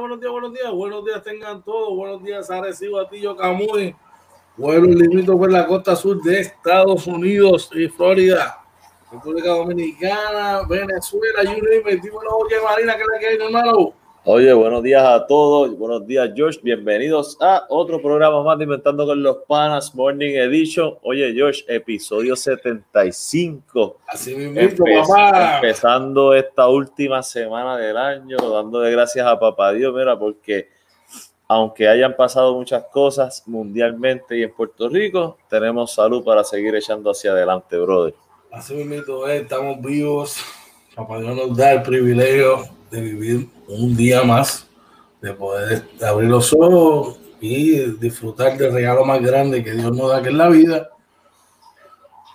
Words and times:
Buenos 0.00 0.18
días, 0.18 0.32
buenos 0.32 0.52
días, 0.54 0.72
buenos 0.72 1.04
días, 1.04 1.22
tengan 1.22 1.62
todos, 1.62 1.94
buenos 1.94 2.22
días 2.22 2.50
Arecibo, 2.50 2.98
Atillo, 2.98 3.36
Camuy, 3.36 3.94
vuelo 4.56 4.86
limito 4.86 5.36
por 5.36 5.52
la 5.52 5.66
costa 5.66 5.94
sur 5.94 6.22
de 6.22 6.40
Estados 6.40 7.06
Unidos 7.06 7.70
y 7.74 7.86
Florida, 7.86 8.64
República 9.12 9.50
Dominicana, 9.50 10.62
Venezuela, 10.66 11.42
you 11.44 11.62
name 11.62 11.92
it, 11.92 12.02
dímelo, 12.02 12.30
oye 12.34 12.56
Marina, 12.62 12.96
¿qué 12.96 13.04
le 13.12 13.36
queda, 13.36 13.44
hermano? 13.44 13.92
Oye, 14.32 14.52
buenos 14.52 14.84
días 14.84 15.02
a 15.04 15.26
todos, 15.26 15.76
buenos 15.76 16.06
días 16.06 16.30
Josh, 16.36 16.58
bienvenidos 16.62 17.36
a 17.40 17.66
otro 17.68 18.00
programa 18.00 18.44
más 18.44 18.56
de 18.58 18.62
Inventando 18.62 19.04
con 19.04 19.20
los 19.20 19.38
Panas 19.48 19.92
Morning 19.92 20.36
Edition. 20.36 20.96
Oye 21.02 21.34
Josh, 21.36 21.64
episodio 21.66 22.36
75. 22.36 23.98
Así 24.06 24.36
mismo, 24.36 24.84
papá. 25.04 25.56
Empezando 25.56 26.32
esta 26.32 26.68
última 26.68 27.24
semana 27.24 27.76
del 27.76 27.96
año, 27.96 28.36
dándole 28.36 28.92
gracias 28.92 29.26
a 29.26 29.36
papá 29.36 29.72
Dios, 29.72 29.92
mira, 29.92 30.16
porque 30.16 30.68
aunque 31.48 31.88
hayan 31.88 32.14
pasado 32.14 32.54
muchas 32.54 32.84
cosas 32.84 33.42
mundialmente 33.46 34.38
y 34.38 34.44
en 34.44 34.54
Puerto 34.54 34.88
Rico, 34.88 35.38
tenemos 35.48 35.92
salud 35.92 36.22
para 36.22 36.44
seguir 36.44 36.76
echando 36.76 37.10
hacia 37.10 37.32
adelante, 37.32 37.76
brother. 37.78 38.14
Así 38.52 38.74
mismo, 38.74 39.26
eh, 39.26 39.38
estamos 39.38 39.80
vivos, 39.82 40.36
papá 40.94 41.18
Dios 41.18 41.34
nos 41.34 41.56
da 41.56 41.72
el 41.72 41.82
privilegio 41.82 42.78
de 42.90 43.00
vivir 43.00 43.48
un 43.68 43.96
día 43.96 44.22
más, 44.22 44.66
de 45.20 45.32
poder 45.32 45.84
abrir 46.02 46.28
los 46.28 46.52
ojos 46.52 47.18
y 47.40 47.78
disfrutar 47.92 48.58
del 48.58 48.72
regalo 48.72 49.04
más 49.04 49.22
grande 49.22 49.62
que 49.62 49.72
Dios 49.72 49.96
nos 49.96 50.10
da, 50.10 50.22
que 50.22 50.28
es 50.28 50.34
la 50.34 50.48
vida. 50.48 50.90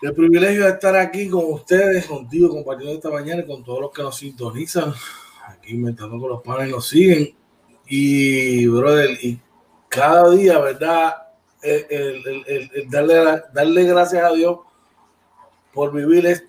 El 0.02 0.14
privilegio 0.14 0.66
de 0.66 0.72
estar 0.72 0.96
aquí 0.96 1.30
con 1.30 1.46
ustedes, 1.46 2.06
contigo, 2.06 2.50
compartiendo 2.50 2.96
esta 2.96 3.10
mañana 3.10 3.46
con 3.46 3.64
todos 3.64 3.82
los 3.82 3.92
que 3.92 4.04
nos 4.04 4.16
sintonizan, 4.18 4.94
aquí 5.48 5.74
inventando 5.74 6.20
con 6.20 6.30
los 6.30 6.42
panes 6.42 6.70
nos 6.70 6.88
siguen. 6.88 7.36
Y, 7.88 8.68
brother, 8.68 9.12
y 9.22 9.40
cada 9.90 10.30
día, 10.32 10.60
¿verdad? 10.60 11.16
El, 11.62 12.88
darle, 12.90 13.42
darle 13.54 13.84
gracias 13.86 14.24
a 14.24 14.34
Dios 14.34 14.60
por 15.74 15.92
vivir 15.92 16.26
es 16.28 16.46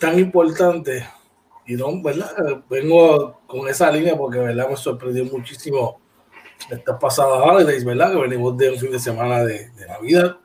tan 0.00 0.18
importante 0.18 1.06
y 1.66 1.74
no, 1.74 2.02
¿verdad? 2.02 2.62
Vengo 2.68 3.40
con 3.46 3.68
esa 3.68 3.90
línea 3.90 4.16
porque, 4.16 4.38
¿verdad? 4.38 4.68
Me 4.68 4.76
sorprendió 4.76 5.24
muchísimo 5.26 6.00
estas 6.70 6.98
pasadas 6.98 7.40
holidays, 7.42 7.84
¿verdad? 7.84 8.12
Que 8.12 8.18
venimos 8.18 8.56
de 8.56 8.70
un 8.70 8.78
fin 8.78 8.90
de 8.90 8.98
semana 8.98 9.44
de, 9.44 9.70
de 9.70 9.86
Navidad, 9.86 10.36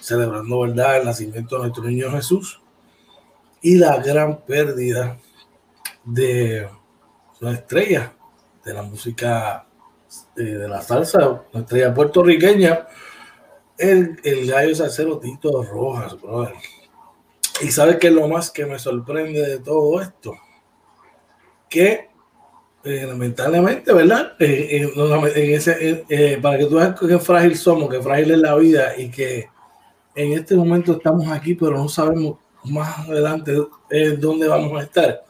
celebrando, 0.00 0.60
¿verdad? 0.60 0.98
El 0.98 1.04
nacimiento 1.06 1.56
de 1.56 1.62
nuestro 1.62 1.84
niño 1.84 2.10
Jesús 2.10 2.60
y 3.62 3.76
la 3.76 3.96
gran 3.98 4.40
pérdida 4.42 5.18
de 6.04 6.68
una 7.40 7.52
estrella 7.52 8.14
de 8.64 8.74
la 8.74 8.82
música 8.82 9.66
de, 10.34 10.50
eh, 10.50 10.58
de 10.58 10.68
la 10.68 10.82
salsa, 10.82 11.42
una 11.52 11.62
estrella 11.62 11.94
puertorriqueña, 11.94 12.86
el, 13.78 14.20
el 14.22 14.46
gallo 14.46 14.74
salsero 14.74 15.18
Tito 15.18 15.62
Rojas, 15.62 16.20
brother 16.20 16.54
y 17.62 17.70
sabes 17.70 17.96
que 17.96 18.08
es 18.08 18.12
lo 18.12 18.28
más 18.28 18.50
que 18.50 18.66
me 18.66 18.78
sorprende 18.78 19.40
de 19.40 19.58
todo 19.58 20.00
esto, 20.00 20.34
que 21.68 22.08
eh, 22.84 23.06
lamentablemente, 23.06 23.92
¿verdad? 23.92 24.34
Eh, 24.38 24.92
eh, 26.08 26.38
para 26.42 26.58
que 26.58 26.66
tú 26.66 26.76
veas 26.76 27.00
qué 27.00 27.18
frágil 27.18 27.56
somos, 27.56 27.88
qué 27.88 28.02
frágil 28.02 28.32
es 28.32 28.38
la 28.38 28.54
vida 28.56 28.98
y 28.98 29.10
que 29.10 29.48
en 30.14 30.32
este 30.32 30.54
momento 30.54 30.92
estamos 30.92 31.28
aquí, 31.28 31.54
pero 31.54 31.72
no 31.72 31.88
sabemos 31.88 32.38
más 32.64 33.08
adelante 33.08 33.54
dónde 34.18 34.48
vamos 34.48 34.78
a 34.78 34.84
estar. 34.84 35.24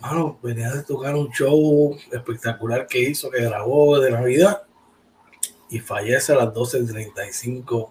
Bueno, 0.00 0.38
venía 0.42 0.70
de 0.70 0.82
tocar 0.82 1.14
un 1.14 1.30
show 1.30 1.96
espectacular 2.12 2.86
que 2.86 3.00
hizo, 3.00 3.30
que 3.30 3.42
grabó 3.42 3.98
de 3.98 4.10
Navidad 4.10 4.62
y 5.70 5.80
fallece 5.80 6.32
a 6.32 6.36
las 6.36 6.48
12.35 6.48 7.90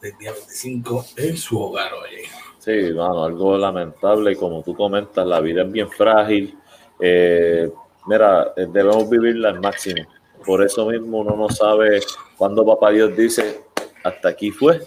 del 0.00 0.16
día 0.18 0.32
25 0.32 1.04
en 1.16 1.36
su 1.36 1.60
hogar, 1.60 1.92
oye. 1.94 2.24
Sí, 2.58 2.92
bueno, 2.92 3.24
algo 3.24 3.56
lamentable, 3.56 4.36
como 4.36 4.62
tú 4.62 4.74
comentas, 4.74 5.26
la 5.26 5.40
vida 5.40 5.62
es 5.62 5.72
bien 5.72 5.88
frágil. 5.90 6.56
Eh, 7.00 7.70
mira, 8.06 8.52
eh, 8.56 8.66
debemos 8.70 9.08
vivirla 9.08 9.50
al 9.50 9.60
máximo. 9.60 10.06
Por 10.44 10.62
eso 10.62 10.86
mismo 10.86 11.18
uno 11.18 11.36
no 11.36 11.48
sabe 11.48 12.00
cuándo 12.36 12.64
Papá 12.64 12.90
Dios 12.90 13.16
dice, 13.16 13.62
hasta 14.04 14.28
aquí 14.28 14.50
fue. 14.50 14.80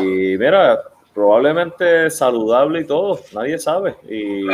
Y 0.00 0.36
mira, 0.36 0.80
probablemente 1.14 2.10
saludable 2.10 2.80
y 2.80 2.84
todo, 2.84 3.20
nadie 3.32 3.58
sabe. 3.58 3.96
Y, 4.08 4.46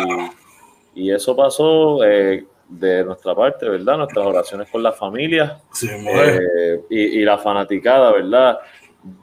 y 0.95 1.11
eso 1.11 1.35
pasó 1.37 2.05
eh, 2.05 2.47
de 2.69 3.05
nuestra 3.05 3.35
parte, 3.35 3.69
¿verdad? 3.69 3.99
Nuestras 3.99 4.27
oraciones 4.27 4.71
con 4.71 4.83
la 4.83 4.93
familia 4.93 5.61
sí, 5.73 5.89
y, 6.91 7.21
y, 7.21 7.25
la 7.25 7.39
fanaticada, 7.39 8.13
¿verdad? 8.13 8.59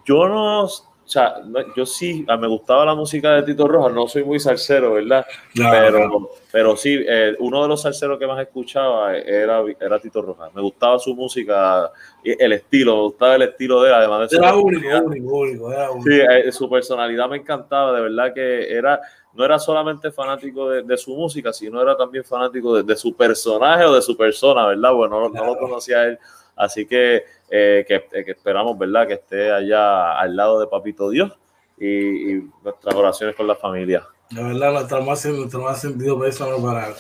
Yo 0.06 0.28
no, 0.28 0.68
o 1.12 1.14
sea, 1.14 1.42
yo 1.76 1.86
sí, 1.86 2.26
me 2.40 2.48
gustaba 2.48 2.86
la 2.86 2.96
música 2.96 3.34
de 3.34 3.44
Tito 3.44 3.68
Rojas, 3.68 3.94
no 3.94 4.08
soy 4.08 4.24
muy 4.24 4.40
salsero, 4.40 4.94
¿verdad? 4.94 5.26
pero, 5.54 6.30
pero 6.50 6.78
sí, 6.78 7.04
eh, 7.06 7.36
uno 7.40 7.64
de 7.64 7.68
los 7.68 7.82
salseros 7.82 8.18
que 8.18 8.26
más 8.26 8.40
escuchaba 8.40 9.18
era, 9.18 9.62
era 9.78 10.00
Tito 10.00 10.22
Rojas. 10.22 10.54
Me 10.54 10.62
gustaba 10.62 11.00
su 11.00 11.14
música, 11.14 11.92
el 12.24 12.54
estilo, 12.54 12.96
me 12.96 13.02
gustaba 13.02 13.36
el 13.36 13.42
estilo 13.42 13.82
de 13.82 13.90
él, 13.90 13.96
además 13.96 14.22
de 14.22 14.38
su 14.38 14.42
era 14.42 14.56
único, 14.56 14.98
único, 15.00 15.36
único, 15.36 15.72
era 15.74 15.92
único. 15.92 16.10
Sí, 16.10 16.20
eh, 16.22 16.52
su 16.54 16.70
personalidad 16.70 17.28
me 17.28 17.38
encantaba, 17.38 17.92
de 17.94 18.02
verdad 18.04 18.34
que 18.34 18.74
era, 18.74 19.02
no 19.34 19.44
era 19.44 19.60
solamente 19.60 20.12
fanático 20.12 20.70
de, 20.70 20.84
de 20.84 20.98
su 20.98 21.14
música, 21.14 21.52
sino 21.52 21.82
era 21.82 21.98
también 21.98 22.24
fanático 22.24 22.78
de, 22.78 22.84
de, 22.84 22.96
su 22.96 23.14
personaje 23.14 23.84
o 23.84 23.94
de 23.94 24.02
su 24.02 24.16
persona, 24.16 24.66
¿verdad? 24.68 24.94
Bueno, 24.94 25.20
no, 25.20 25.28
no 25.28 25.46
lo 25.46 25.58
conocía 25.58 26.06
él 26.06 26.18
Así 26.56 26.86
que, 26.86 27.24
eh, 27.50 27.86
que, 27.88 27.96
eh, 28.12 28.24
que, 28.26 28.32
esperamos, 28.32 28.78
¿verdad?, 28.78 29.08
que 29.08 29.14
esté 29.14 29.52
allá 29.52 30.20
al 30.20 30.36
lado 30.36 30.60
de 30.60 30.68
Papito 30.68 31.10
Dios 31.10 31.32
y, 31.78 32.34
y 32.34 32.50
nuestras 32.64 32.96
oraciones 32.96 33.36
con 33.36 33.48
la 33.48 33.56
familia. 33.56 34.08
De 34.30 34.44
verdad, 34.44 34.72
nuestro 34.72 35.02
más, 35.04 35.26
nuestro 35.26 35.62
más 35.62 35.82
sentido 35.82 36.20
pésame 36.20 36.62
para 36.62 36.94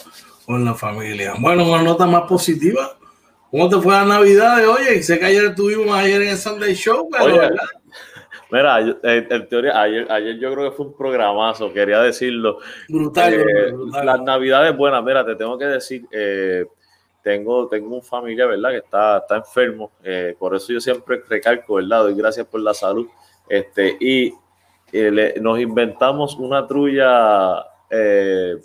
con 0.45 0.65
la 0.65 0.74
familia. 0.74 1.33
Bueno, 1.39 1.63
una 1.63 1.81
nota 1.81 2.06
más 2.06 2.24
positiva. 2.24 2.98
¿Cómo 3.50 3.69
te 3.69 3.77
fue 3.77 3.94
la 3.94 4.06
Navidad 4.06 4.57
de 4.57 4.65
hoy? 4.65 5.03
Sé 5.03 5.19
que 5.19 5.25
ayer 5.25 5.45
estuvimos 5.45 5.95
ayer 5.95 6.21
en 6.21 6.30
el 6.30 6.38
Sunday 6.38 6.74
Show, 6.74 7.09
pero 7.12 7.25
Oye, 7.25 7.39
¿verdad? 7.39 7.65
Mira, 8.51 8.80
en, 8.80 9.27
en, 9.30 9.47
teoría, 9.47 9.81
ayer, 9.81 10.12
ayer 10.12 10.38
yo 10.38 10.54
creo 10.54 10.69
que 10.69 10.75
fue 10.75 10.88
un 10.88 10.97
programazo, 10.97 11.71
quería 11.71 12.01
decirlo. 12.01 12.59
Brutal, 12.89 13.33
eh, 13.33 13.71
brutal. 13.71 14.06
Las 14.06 14.21
Navidades 14.21 14.75
buenas, 14.75 15.01
mira, 15.04 15.25
te 15.25 15.36
tengo 15.36 15.57
que 15.57 15.65
decir, 15.65 16.06
eh, 16.12 16.65
tengo, 17.23 17.68
tengo 17.68 17.95
un 17.95 18.01
familia, 18.01 18.45
¿verdad? 18.45 18.71
Que 18.71 18.77
está, 18.77 19.18
está 19.19 19.38
enfermo. 19.38 19.91
Eh, 20.03 20.35
por 20.38 20.56
eso 20.56 20.73
yo 20.73 20.81
siempre 20.81 21.21
recalco, 21.27 21.75
¿verdad? 21.75 22.03
Doy 22.03 22.15
gracias 22.15 22.47
por 22.47 22.62
la 22.62 22.73
salud. 22.73 23.07
Este, 23.47 23.97
y 24.00 24.33
eh, 24.91 25.12
le, 25.12 25.33
nos 25.39 25.59
inventamos 25.59 26.35
una 26.38 26.65
trulla 26.65 27.65
eh, 27.89 28.56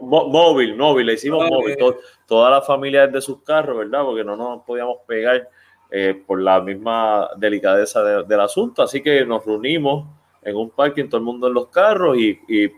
móvil, 0.00 0.76
móvil, 0.76 1.06
le 1.06 1.14
hicimos 1.14 1.44
okay. 1.44 1.50
móvil. 1.50 1.76
Todo, 1.76 1.98
toda 2.26 2.50
la 2.50 2.62
familia 2.62 3.06
desde 3.06 3.20
sus 3.20 3.42
carros, 3.42 3.78
¿verdad? 3.78 4.04
Porque 4.04 4.24
no 4.24 4.36
nos 4.36 4.62
podíamos 4.62 4.98
pegar 5.06 5.48
eh, 5.90 6.22
por 6.26 6.40
la 6.40 6.60
misma 6.60 7.30
delicadeza 7.36 8.02
de, 8.02 8.24
del 8.24 8.40
asunto. 8.40 8.82
Así 8.82 9.02
que 9.02 9.24
nos 9.24 9.44
reunimos 9.44 10.06
en 10.42 10.56
un 10.56 10.70
parking, 10.70 11.06
todo 11.08 11.16
el 11.16 11.24
mundo 11.24 11.48
en 11.48 11.54
los 11.54 11.68
carros, 11.68 12.18
y, 12.18 12.38
y, 12.46 12.64
y, 12.64 12.70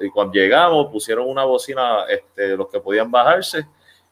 y 0.00 0.10
cuando 0.10 0.34
llegamos 0.34 0.88
pusieron 0.88 1.28
una 1.28 1.44
bocina, 1.44 2.04
este, 2.08 2.56
los 2.56 2.68
que 2.68 2.80
podían 2.80 3.08
bajarse 3.08 3.64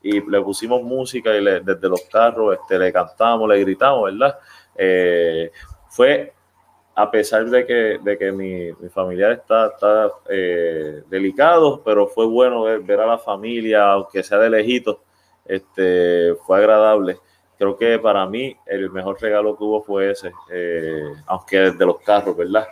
y 0.06 0.20
le 0.30 0.40
pusimos 0.40 0.82
música 0.82 1.34
y 1.36 1.40
le, 1.40 1.60
desde 1.60 1.88
los 1.88 2.02
carros 2.02 2.56
este, 2.60 2.78
le 2.78 2.92
cantamos, 2.92 3.48
le 3.48 3.60
gritamos, 3.60 4.04
¿verdad? 4.04 4.38
Eh, 4.76 5.50
fue 5.88 6.32
a 6.94 7.10
pesar 7.10 7.44
de 7.46 7.66
que, 7.66 7.98
de 8.02 8.16
que 8.16 8.32
mi, 8.32 8.72
mi 8.72 8.88
familiar 8.88 9.32
está, 9.32 9.66
está 9.66 10.10
eh, 10.30 11.02
delicado, 11.10 11.82
pero 11.84 12.06
fue 12.06 12.24
bueno 12.26 12.62
ver, 12.62 13.00
a 13.00 13.06
la 13.06 13.18
familia, 13.18 13.92
aunque 13.92 14.22
sea 14.22 14.38
de 14.38 14.48
lejito, 14.48 15.02
este, 15.44 16.34
fue 16.46 16.58
agradable. 16.58 17.18
Creo 17.58 17.76
que 17.76 17.98
para 17.98 18.24
mí 18.26 18.56
el 18.66 18.90
mejor 18.90 19.20
regalo 19.20 19.56
que 19.56 19.64
hubo 19.64 19.82
fue 19.82 20.12
ese, 20.12 20.32
eh, 20.50 21.02
aunque 21.26 21.58
desde 21.58 21.84
los 21.84 22.00
carros, 22.00 22.36
¿verdad? 22.36 22.66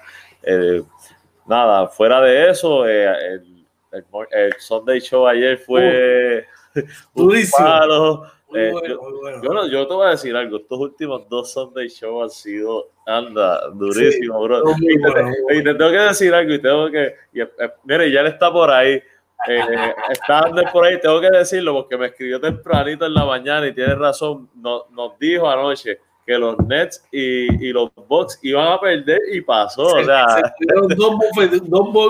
Nada, 1.47 1.89
fuera 1.89 2.21
de 2.23 2.51
eso, 2.51 2.87
el, 2.87 3.55
el, 3.93 4.07
el, 4.31 4.53
Sunday 4.59 5.01
Show 5.01 5.27
ayer 5.27 5.59
fue... 5.59 6.47
Durísimo. 7.15 8.27
Eh, 8.55 8.71
bueno, 8.71 8.87
yo, 8.87 8.99
bueno. 9.21 9.43
yo, 9.43 9.53
no, 9.53 9.67
yo, 9.67 9.89
te 9.89 9.95
voy 9.95 10.07
a 10.07 10.11
decir 10.11 10.37
algo, 10.37 10.59
estos 10.59 10.79
últimos 10.79 11.29
dos 11.29 11.53
Sunday 11.53 11.89
Show 11.89 12.23
han 12.23 12.31
sido, 12.31 12.91
anda, 13.05 13.69
durísimo, 13.71 14.41
sí, 14.41 14.45
bro. 14.45 14.63
Y 14.79 15.03
te, 15.03 15.11
bueno, 15.11 15.31
y 15.51 15.65
te, 15.65 15.75
tengo 15.75 15.91
que 15.91 15.99
decir 15.99 16.33
algo 16.33 16.55
y 16.55 16.59
tengo 16.61 16.91
que, 16.91 17.15
y, 17.33 17.41
eh, 17.41 17.49
mire, 17.83 18.13
ya 18.13 18.21
él 18.21 18.29
está 18.29 18.53
por 18.53 18.71
ahí, 18.71 19.03
eh, 19.49 19.95
está 20.09 20.41
Ander 20.41 20.71
por 20.73 20.85
ahí, 20.85 21.01
tengo 21.01 21.21
que 21.21 21.31
decirlo 21.31 21.73
porque 21.73 21.97
me 21.97 22.07
escribió 22.07 22.41
tempranito 22.41 23.05
en 23.05 23.15
la 23.15 23.25
mañana 23.25 23.67
y 23.67 23.75
tiene 23.75 23.97
razón, 23.97 24.49
no, 24.55 24.85
nos 24.91 25.19
dijo 25.19 25.51
anoche 25.51 25.99
que 26.27 26.39
los 26.39 26.59
Nets 26.67 27.07
y, 27.13 27.67
y, 27.67 27.73
los 27.73 27.91
Bucks 28.09 28.39
iban 28.43 28.73
a 28.73 28.81
perder 28.81 29.21
y 29.33 29.41
pasó. 29.41 29.83
o 29.83 30.05
sea, 30.05 30.55
dos, 30.97 30.97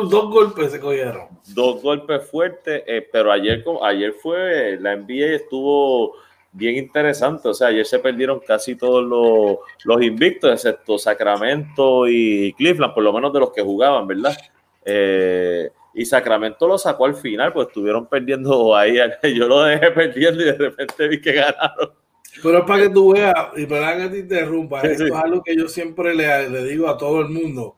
dos, 0.09 0.31
golpes 0.31 0.73
se 0.73 0.81
cogieron. 0.81 1.29
Dos 1.49 1.83
golpes 1.83 2.29
fuertes, 2.31 2.83
eh, 2.87 3.07
pero 3.11 3.33
ayer, 3.33 3.65
ayer 3.83 4.13
fue, 4.13 4.79
la 4.81 4.97
NBA 4.97 5.37
estuvo 5.37 6.15
bien 6.53 6.77
interesante. 6.77 7.49
O 7.49 7.55
sea, 7.55 7.69
ayer 7.69 7.85
se 7.85 7.99
perdieron 7.99 8.41
casi 8.41 8.77
todos 8.77 9.05
los, 9.05 9.59
los 9.85 10.03
invictos, 10.03 10.53
excepto 10.53 10.99
Sacramento 10.99 12.09
y 12.09 12.55
Cleveland, 12.55 12.95
por 12.95 13.03
lo 13.03 13.13
menos 13.13 13.33
de 13.33 13.41
los 13.41 13.53
que 13.53 13.63
jugaban, 13.63 14.07
¿verdad? 14.07 14.37
Eh, 14.85 15.71
y 15.93 16.05
Sacramento 16.05 16.67
lo 16.67 16.77
sacó 16.77 17.07
al 17.07 17.15
final, 17.15 17.53
pues 17.53 17.69
estuvieron 17.69 18.07
perdiendo 18.07 18.75
ahí. 18.77 18.97
Yo 19.35 19.47
lo 19.49 19.63
dejé 19.63 19.91
perdiendo 19.91 20.43
y 20.43 20.47
de 20.47 20.53
repente 20.53 21.09
vi 21.09 21.21
que 21.21 21.33
ganaron. 21.33 22.04
Pero 22.43 22.59
es 22.59 22.65
para 22.65 22.83
que 22.83 22.91
tú 22.91 23.13
veas, 23.13 23.35
y 23.57 23.67
para 23.67 23.97
que 23.97 24.09
te 24.09 24.19
interrumpa, 24.19 24.81
esto 24.83 25.07
es 25.07 25.13
algo 25.13 25.43
que 25.43 25.57
yo 25.57 25.69
siempre 25.69 26.15
le, 26.15 26.49
le, 26.49 26.65
digo 26.65 26.89
a 26.89 26.99
todo 26.99 27.21
el 27.21 27.29
mundo. 27.29 27.77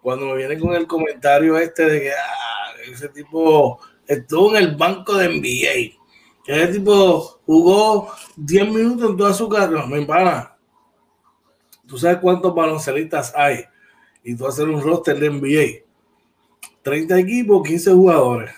Cuando 0.00 0.26
me 0.26 0.36
vienen 0.36 0.60
con 0.60 0.74
el 0.74 0.86
comentario 0.86 1.58
este 1.58 1.84
de 1.84 2.00
que 2.00 2.12
ah, 2.12 2.90
ese 2.90 3.08
tipo 3.08 3.80
estuvo 4.06 4.56
en 4.56 4.62
el 4.62 4.76
banco 4.76 5.14
de 5.14 5.28
NBA, 5.28 5.96
ese 6.46 6.72
tipo 6.74 7.40
jugó 7.44 8.12
10 8.36 8.68
minutos 8.72 9.10
en 9.10 9.16
toda 9.16 9.34
su 9.34 9.48
carrera, 9.48 9.86
me 9.86 10.06
pana. 10.06 10.56
Tú 11.86 11.98
sabes 11.98 12.18
cuántos 12.18 12.54
baloncelistas 12.54 13.32
hay 13.34 13.64
y 14.22 14.36
tú 14.36 14.46
hacer 14.46 14.68
un 14.68 14.80
roster 14.80 15.18
de 15.18 15.30
NBA 15.30 15.86
30 16.86 17.18
equipos, 17.18 17.66
15 17.66 17.92
jugadores. 17.94 18.52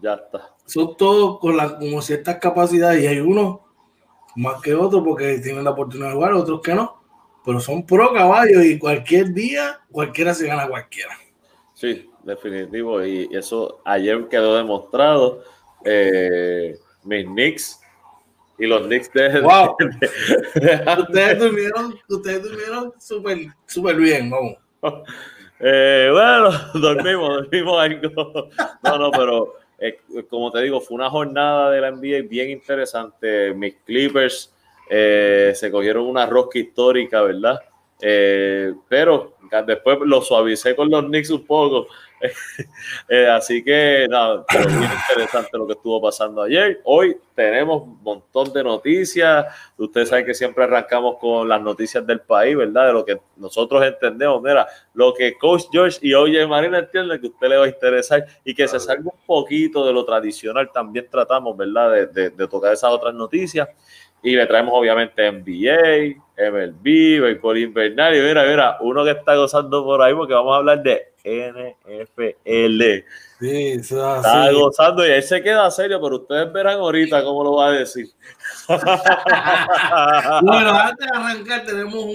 Ya 0.00 0.14
está. 0.14 0.54
Son 0.64 0.96
todos 0.96 1.38
con 1.38 1.54
la, 1.54 1.76
como 1.78 2.00
ciertas 2.00 2.38
capacidades 2.38 3.04
y 3.04 3.06
hay 3.06 3.20
unos 3.20 3.58
más 4.36 4.60
que 4.62 4.74
otros 4.74 5.02
porque 5.04 5.38
tienen 5.38 5.64
la 5.64 5.70
oportunidad 5.70 6.10
de 6.10 6.14
jugar, 6.14 6.32
otros 6.34 6.60
que 6.60 6.74
no. 6.74 7.02
Pero 7.44 7.60
son 7.60 7.86
pro 7.86 8.12
caballos 8.12 8.64
y 8.64 8.78
cualquier 8.78 9.32
día, 9.32 9.80
cualquiera 9.90 10.34
se 10.34 10.46
gana 10.46 10.68
cualquiera. 10.68 11.16
Sí, 11.74 12.10
definitivo. 12.24 13.04
Y 13.04 13.28
eso 13.32 13.80
ayer 13.84 14.26
quedó 14.28 14.56
demostrado. 14.56 15.42
Eh, 15.84 16.76
mis 17.04 17.24
Knicks 17.24 17.80
y 18.58 18.66
los 18.66 18.86
Knicks 18.86 19.12
de. 19.12 19.40
Wow. 19.40 19.76
ustedes 21.00 21.38
durmieron, 21.38 21.94
ustedes 22.08 22.42
durmieron 22.42 22.92
súper, 22.98 23.38
súper 23.66 23.96
bien, 23.96 24.30
vamos. 24.30 24.56
Eh, 25.58 26.10
bueno, 26.12 26.50
dormimos, 26.74 27.44
dormimos 27.44 27.80
algo. 27.80 28.50
No, 28.82 28.98
no, 28.98 29.10
pero 29.10 29.54
eh, 29.78 29.98
como 30.28 30.50
te 30.50 30.62
digo, 30.62 30.80
fue 30.80 30.96
una 30.96 31.10
jornada 31.10 31.70
de 31.70 31.80
la 31.80 31.90
NBA 31.90 32.28
bien 32.28 32.50
interesante. 32.50 33.52
Mis 33.54 33.74
Clippers 33.84 34.52
eh, 34.88 35.52
se 35.54 35.70
cogieron 35.70 36.06
una 36.06 36.26
rosca 36.26 36.58
histórica, 36.58 37.22
¿verdad? 37.22 37.60
pero 38.88 39.36
después 39.66 39.98
lo 40.04 40.20
suavicé 40.20 40.76
con 40.76 40.90
los 40.90 41.04
Knicks 41.06 41.30
un 41.30 41.46
poco. 41.46 41.86
Eh, 43.08 43.28
así 43.28 43.62
que 43.62 44.06
nada, 44.08 44.44
pero 44.48 44.66
bien 44.68 44.90
interesante 45.08 45.56
lo 45.56 45.66
que 45.66 45.74
estuvo 45.74 46.00
pasando 46.00 46.42
ayer. 46.42 46.80
Hoy 46.84 47.16
tenemos 47.34 47.82
un 47.82 48.02
montón 48.02 48.52
de 48.52 48.64
noticias. 48.64 49.46
Ustedes 49.76 50.08
saben 50.08 50.26
que 50.26 50.34
siempre 50.34 50.64
arrancamos 50.64 51.16
con 51.18 51.48
las 51.48 51.60
noticias 51.60 52.04
del 52.06 52.20
país, 52.20 52.56
¿verdad? 52.56 52.88
De 52.88 52.92
lo 52.92 53.04
que 53.04 53.20
nosotros 53.36 53.84
entendemos. 53.84 54.42
Mira, 54.42 54.66
lo 54.94 55.14
que 55.14 55.36
Coach 55.38 55.64
George 55.70 55.98
y 56.02 56.14
Oye 56.14 56.46
Marina 56.46 56.78
entienden 56.78 57.20
que 57.20 57.26
a 57.28 57.30
usted 57.30 57.48
le 57.48 57.56
va 57.56 57.64
a 57.66 57.68
interesar 57.68 58.26
y 58.44 58.54
que 58.54 58.66
se 58.66 58.80
salga 58.80 59.04
un 59.04 59.26
poquito 59.26 59.86
de 59.86 59.92
lo 59.92 60.04
tradicional. 60.04 60.70
También 60.72 61.06
tratamos, 61.10 61.56
¿verdad? 61.56 62.08
De, 62.12 62.30
de 62.30 62.48
tocar 62.48 62.72
esas 62.72 62.90
otras 62.90 63.14
noticias. 63.14 63.68
Y 64.22 64.34
le 64.34 64.46
traemos 64.46 64.72
obviamente 64.74 65.30
NBA, 65.30 66.16
MLB, 66.50 67.20
béisbol 67.22 67.58
invernal. 67.58 68.16
Y 68.16 68.20
mira, 68.20 68.44
mira, 68.44 68.78
uno 68.80 69.04
que 69.04 69.12
está 69.12 69.36
gozando 69.36 69.84
por 69.84 70.02
ahí 70.02 70.14
porque 70.14 70.34
vamos 70.34 70.54
a 70.54 70.56
hablar 70.56 70.82
de 70.82 71.12
NFL. 71.24 73.04
Sí, 73.38 73.72
Está 73.72 74.50
gozando 74.52 75.06
y 75.06 75.10
él 75.10 75.22
se 75.22 75.42
queda 75.42 75.70
serio, 75.70 76.00
pero 76.00 76.16
ustedes 76.16 76.50
verán 76.52 76.78
ahorita 76.78 77.22
cómo 77.22 77.44
lo 77.44 77.56
va 77.56 77.68
a 77.68 77.72
decir. 77.72 78.06
bueno, 78.68 78.92
antes 80.72 81.06
de 81.06 81.16
arrancar 81.16 81.66
tenemos 81.66 82.06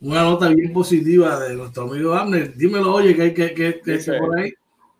una 0.00 0.22
nota 0.22 0.48
bien 0.48 0.72
positiva 0.72 1.40
de 1.40 1.54
nuestro 1.54 1.84
amigo 1.84 2.14
Abner. 2.14 2.54
Dímelo, 2.54 2.92
oye, 2.92 3.16
que 3.16 3.22
hay 3.22 3.34
que, 3.34 3.54
que, 3.54 3.80
que 3.80 3.98
por 4.18 4.38
ahí. 4.38 4.52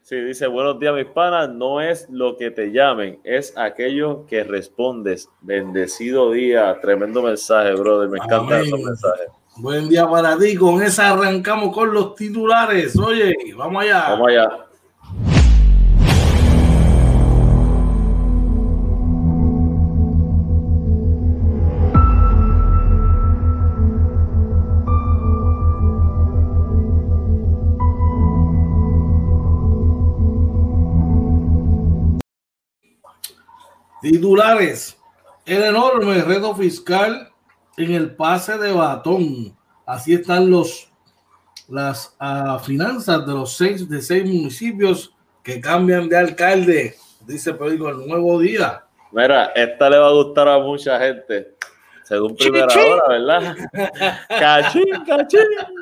Sí, 0.05 0.17
dice, 0.17 0.47
buenos 0.49 0.79
días, 0.79 0.95
mis 0.95 1.07
panas. 1.07 1.49
No 1.49 1.81
es 1.81 2.07
lo 2.11 2.37
que 2.37 2.51
te 2.51 2.71
llamen, 2.71 3.21
es 3.25 3.57
aquello 3.57 4.27
que 4.27 4.45
respondes. 4.45 5.31
Bendecido 5.41 6.31
día. 6.31 6.79
Tremendo 6.83 7.23
mensaje, 7.23 7.73
brother. 7.73 8.11
Me 8.11 8.19
encanta 8.19 8.61
esos 8.61 8.79
mensajes. 8.79 9.29
Buen 9.57 9.89
día 9.89 10.07
para 10.07 10.37
ti. 10.37 10.57
Con 10.57 10.83
esa 10.83 11.09
arrancamos 11.09 11.73
con 11.73 11.95
los 11.95 12.15
titulares. 12.17 12.99
Oye, 12.99 13.35
vamos 13.57 13.83
allá. 13.83 14.11
Vamos 14.11 14.29
allá. 14.29 14.64
Titulares. 34.05 34.99
El 35.47 35.63
enorme 35.63 36.21
reto 36.21 36.55
fiscal 36.55 37.31
en 37.79 37.93
el 37.93 38.15
pase 38.15 38.59
de 38.59 38.71
batón. 38.71 39.57
Así 39.87 40.13
están 40.13 40.51
los 40.51 40.91
las 41.71 42.15
uh, 42.21 42.59
finanzas 42.59 43.27
de 43.27 43.33
los 43.33 43.57
seis 43.57 43.89
de 43.89 44.03
seis 44.03 44.27
municipios 44.27 45.15
que 45.43 45.59
cambian 45.59 46.11
de 46.11 46.19
alcalde. 46.19 46.95
Dice 47.27 47.55
Pedro 47.55 47.89
el 47.89 48.07
nuevo 48.07 48.39
día. 48.39 48.85
Mira, 49.11 49.47
esta 49.55 49.89
le 49.89 49.97
va 49.97 50.09
a 50.09 50.13
gustar 50.13 50.49
a 50.49 50.59
mucha 50.59 50.99
gente 50.99 51.54
según 52.05 52.37
primera 52.37 52.67
hora, 52.67 53.09
¿verdad? 53.09 53.57
cachín, 54.29 54.85
cachín. 55.07 55.41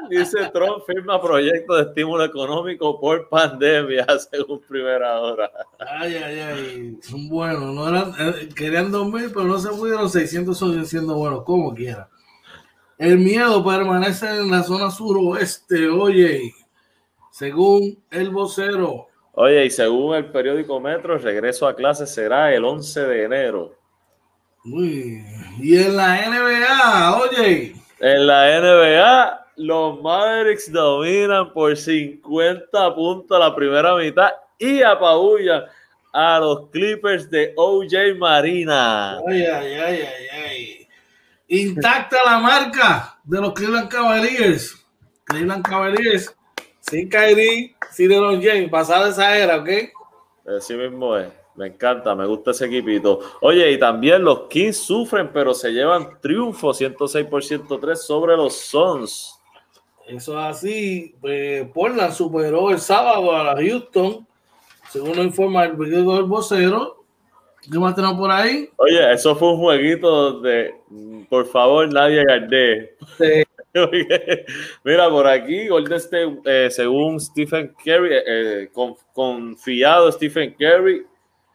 Dice 0.08 0.50
Trump 0.52 0.84
firma 0.86 1.20
proyecto 1.20 1.74
de 1.74 1.82
estímulo 1.82 2.24
económico 2.24 2.98
por 2.98 3.28
pandemia, 3.28 4.06
según 4.30 4.60
primera 4.60 5.20
hora. 5.20 5.50
Ay, 5.78 6.14
ay, 6.14 6.40
ay. 6.40 6.98
Son 7.02 7.28
buenos. 7.28 7.74
No 7.74 7.88
eran, 7.88 8.14
eh, 8.18 8.48
querían 8.54 8.92
2.000, 8.92 9.32
pero 9.34 9.44
no 9.44 9.58
se 9.58 9.70
pudieron. 9.70 10.08
600 10.08 10.56
son 10.56 10.86
siendo 10.86 11.16
buenos, 11.16 11.42
como 11.42 11.74
quiera. 11.74 12.08
El 12.98 13.18
miedo 13.18 13.64
permanece 13.64 14.28
en 14.28 14.48
la 14.48 14.62
zona 14.62 14.90
suroeste, 14.90 15.88
oye, 15.88 16.54
según 17.32 18.00
el 18.12 18.30
vocero. 18.30 19.08
Oye, 19.32 19.64
y 19.64 19.70
según 19.70 20.14
el 20.14 20.30
periódico 20.30 20.78
Metro, 20.78 21.14
el 21.14 21.22
regreso 21.22 21.66
a 21.66 21.74
clases 21.74 22.14
será 22.14 22.54
el 22.54 22.64
11 22.64 23.00
de 23.00 23.24
enero. 23.24 23.81
Uy, 24.64 25.24
y 25.58 25.76
en 25.76 25.96
la 25.96 26.28
NBA, 26.28 27.16
oye. 27.18 27.74
En 27.98 28.26
la 28.26 28.60
NBA, 28.60 29.46
los 29.56 30.00
Mavericks 30.00 30.70
dominan 30.70 31.52
por 31.52 31.76
50 31.76 32.94
puntos 32.94 33.38
la 33.38 33.54
primera 33.54 33.96
mitad 33.96 34.30
y 34.58 34.82
apabullan 34.82 35.64
a 36.12 36.38
los 36.38 36.70
Clippers 36.70 37.28
de 37.28 37.52
OJ 37.56 38.16
Marina. 38.18 39.18
Ay, 39.28 39.44
ay, 39.44 39.74
ay, 39.74 40.00
ay, 40.02 40.28
ay. 40.32 40.88
Intacta 41.48 42.18
la 42.24 42.38
marca 42.38 43.18
de 43.24 43.40
los 43.40 43.52
Cleveland 43.54 43.88
Cavaliers. 43.88 44.76
Cleveland 45.24 45.64
Cavaliers, 45.64 46.34
sin 46.80 47.08
Kyrie, 47.08 47.74
sin 47.90 48.08
LeBron 48.08 48.40
James, 48.40 48.70
pasada 48.70 49.08
esa 49.08 49.36
era, 49.36 49.56
¿ok? 49.56 49.68
Así 50.56 50.74
mismo 50.74 51.16
es. 51.16 51.41
Me 51.54 51.66
encanta, 51.66 52.14
me 52.14 52.26
gusta 52.26 52.52
ese 52.52 52.66
equipito. 52.66 53.20
Oye, 53.42 53.72
y 53.72 53.78
también 53.78 54.24
los 54.24 54.48
Kings 54.48 54.78
sufren, 54.78 55.30
pero 55.32 55.52
se 55.52 55.70
llevan 55.70 56.18
triunfo 56.20 56.72
106 56.72 57.26
por 57.26 57.44
103 57.44 58.02
sobre 58.02 58.36
los 58.36 58.56
Suns. 58.56 59.38
Eso 60.06 60.38
es 60.38 60.44
así. 60.44 61.14
Pues 61.20 61.68
Portland 61.68 62.12
superó 62.12 62.70
el 62.70 62.78
sábado 62.78 63.34
a 63.36 63.44
la 63.44 63.56
Houston, 63.56 64.26
según 64.90 65.16
lo 65.16 65.22
informa 65.22 65.64
el 65.64 65.76
periódico 65.76 66.14
del 66.14 66.24
vocero. 66.24 67.04
¿Qué 67.70 67.78
más 67.78 67.94
tenemos 67.94 68.18
por 68.18 68.30
ahí? 68.30 68.68
Oye, 68.76 69.12
eso 69.12 69.36
fue 69.36 69.52
un 69.52 69.58
jueguito 69.58 70.32
donde, 70.32 70.74
por 71.28 71.46
favor, 71.46 71.92
nadie 71.92 72.24
gane. 72.24 72.90
Mira, 74.84 75.08
por 75.08 75.26
aquí, 75.28 75.68
Golden 75.68 75.98
State, 75.98 76.40
eh, 76.44 76.70
según 76.70 77.20
Stephen 77.20 77.72
Curry, 77.84 78.14
eh, 78.14 78.22
eh, 78.26 78.70
confiado 79.12 80.10
Stephen 80.10 80.54
Curry, 80.58 81.06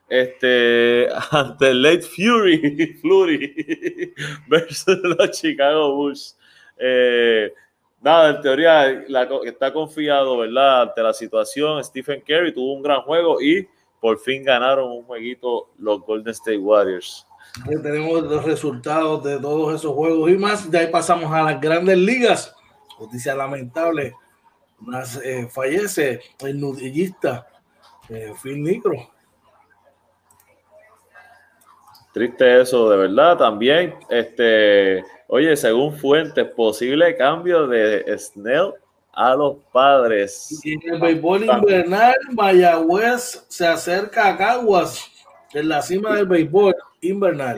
este, 0.10 1.08
ante 1.32 1.70
el 1.70 1.82
Late 1.82 2.02
Fury, 2.02 2.98
Flurry 3.02 4.14
versus 4.48 5.00
los 5.04 5.32
Chicago 5.32 5.96
Bulls. 5.96 6.38
Eh, 6.78 7.54
nada, 8.02 8.36
en 8.36 8.42
teoría 8.42 9.06
está 9.44 9.74
confiado, 9.74 10.38
¿verdad? 10.38 10.84
Ante 10.84 11.02
la 11.02 11.14
situación, 11.14 11.84
Stephen 11.84 12.22
Curry 12.22 12.54
tuvo 12.54 12.74
un 12.74 12.84
gran 12.84 13.02
juego 13.02 13.42
y 13.42 13.68
por 14.00 14.20
fin 14.20 14.44
ganaron 14.44 14.92
un 14.92 15.04
jueguito 15.04 15.72
los 15.80 16.02
Golden 16.02 16.32
State 16.32 16.60
Warriors. 16.60 17.26
tenemos 17.82 18.22
los 18.24 18.46
resultados 18.46 19.24
de 19.24 19.40
todos 19.40 19.76
esos 19.76 19.94
juegos 19.94 20.30
y 20.30 20.38
más. 20.38 20.70
De 20.70 20.78
ahí 20.78 20.88
pasamos 20.88 21.32
a 21.32 21.44
las 21.44 21.60
grandes 21.60 21.98
ligas. 21.98 22.56
Noticia 23.00 23.36
lamentable. 23.36 24.14
Eh, 25.24 25.48
fallece 25.50 26.22
el 26.40 26.60
nudillista 26.60 27.48
eh, 28.10 28.34
Phil 28.42 28.64
Nicro. 28.64 29.17
Triste 32.18 32.62
eso, 32.62 32.90
de 32.90 32.98
verdad. 32.98 33.38
También, 33.38 33.94
este, 34.10 35.04
oye, 35.28 35.56
según 35.56 35.94
fuentes, 35.94 36.46
posible 36.46 37.16
cambio 37.16 37.68
de 37.68 38.18
Snell 38.18 38.74
a 39.14 39.36
los 39.36 39.58
padres. 39.72 40.60
Y 40.64 40.74
en 40.74 40.94
el 40.94 41.00
béisbol 41.00 41.46
invernal, 41.46 42.16
Mayagüez 42.32 43.46
se 43.48 43.68
acerca 43.68 44.30
a 44.30 44.38
Caguas 44.38 45.12
en 45.54 45.70
la 45.70 45.82
cima 45.82 46.16
del 46.16 46.28
béisbol 46.28 46.76
invernal. 47.02 47.58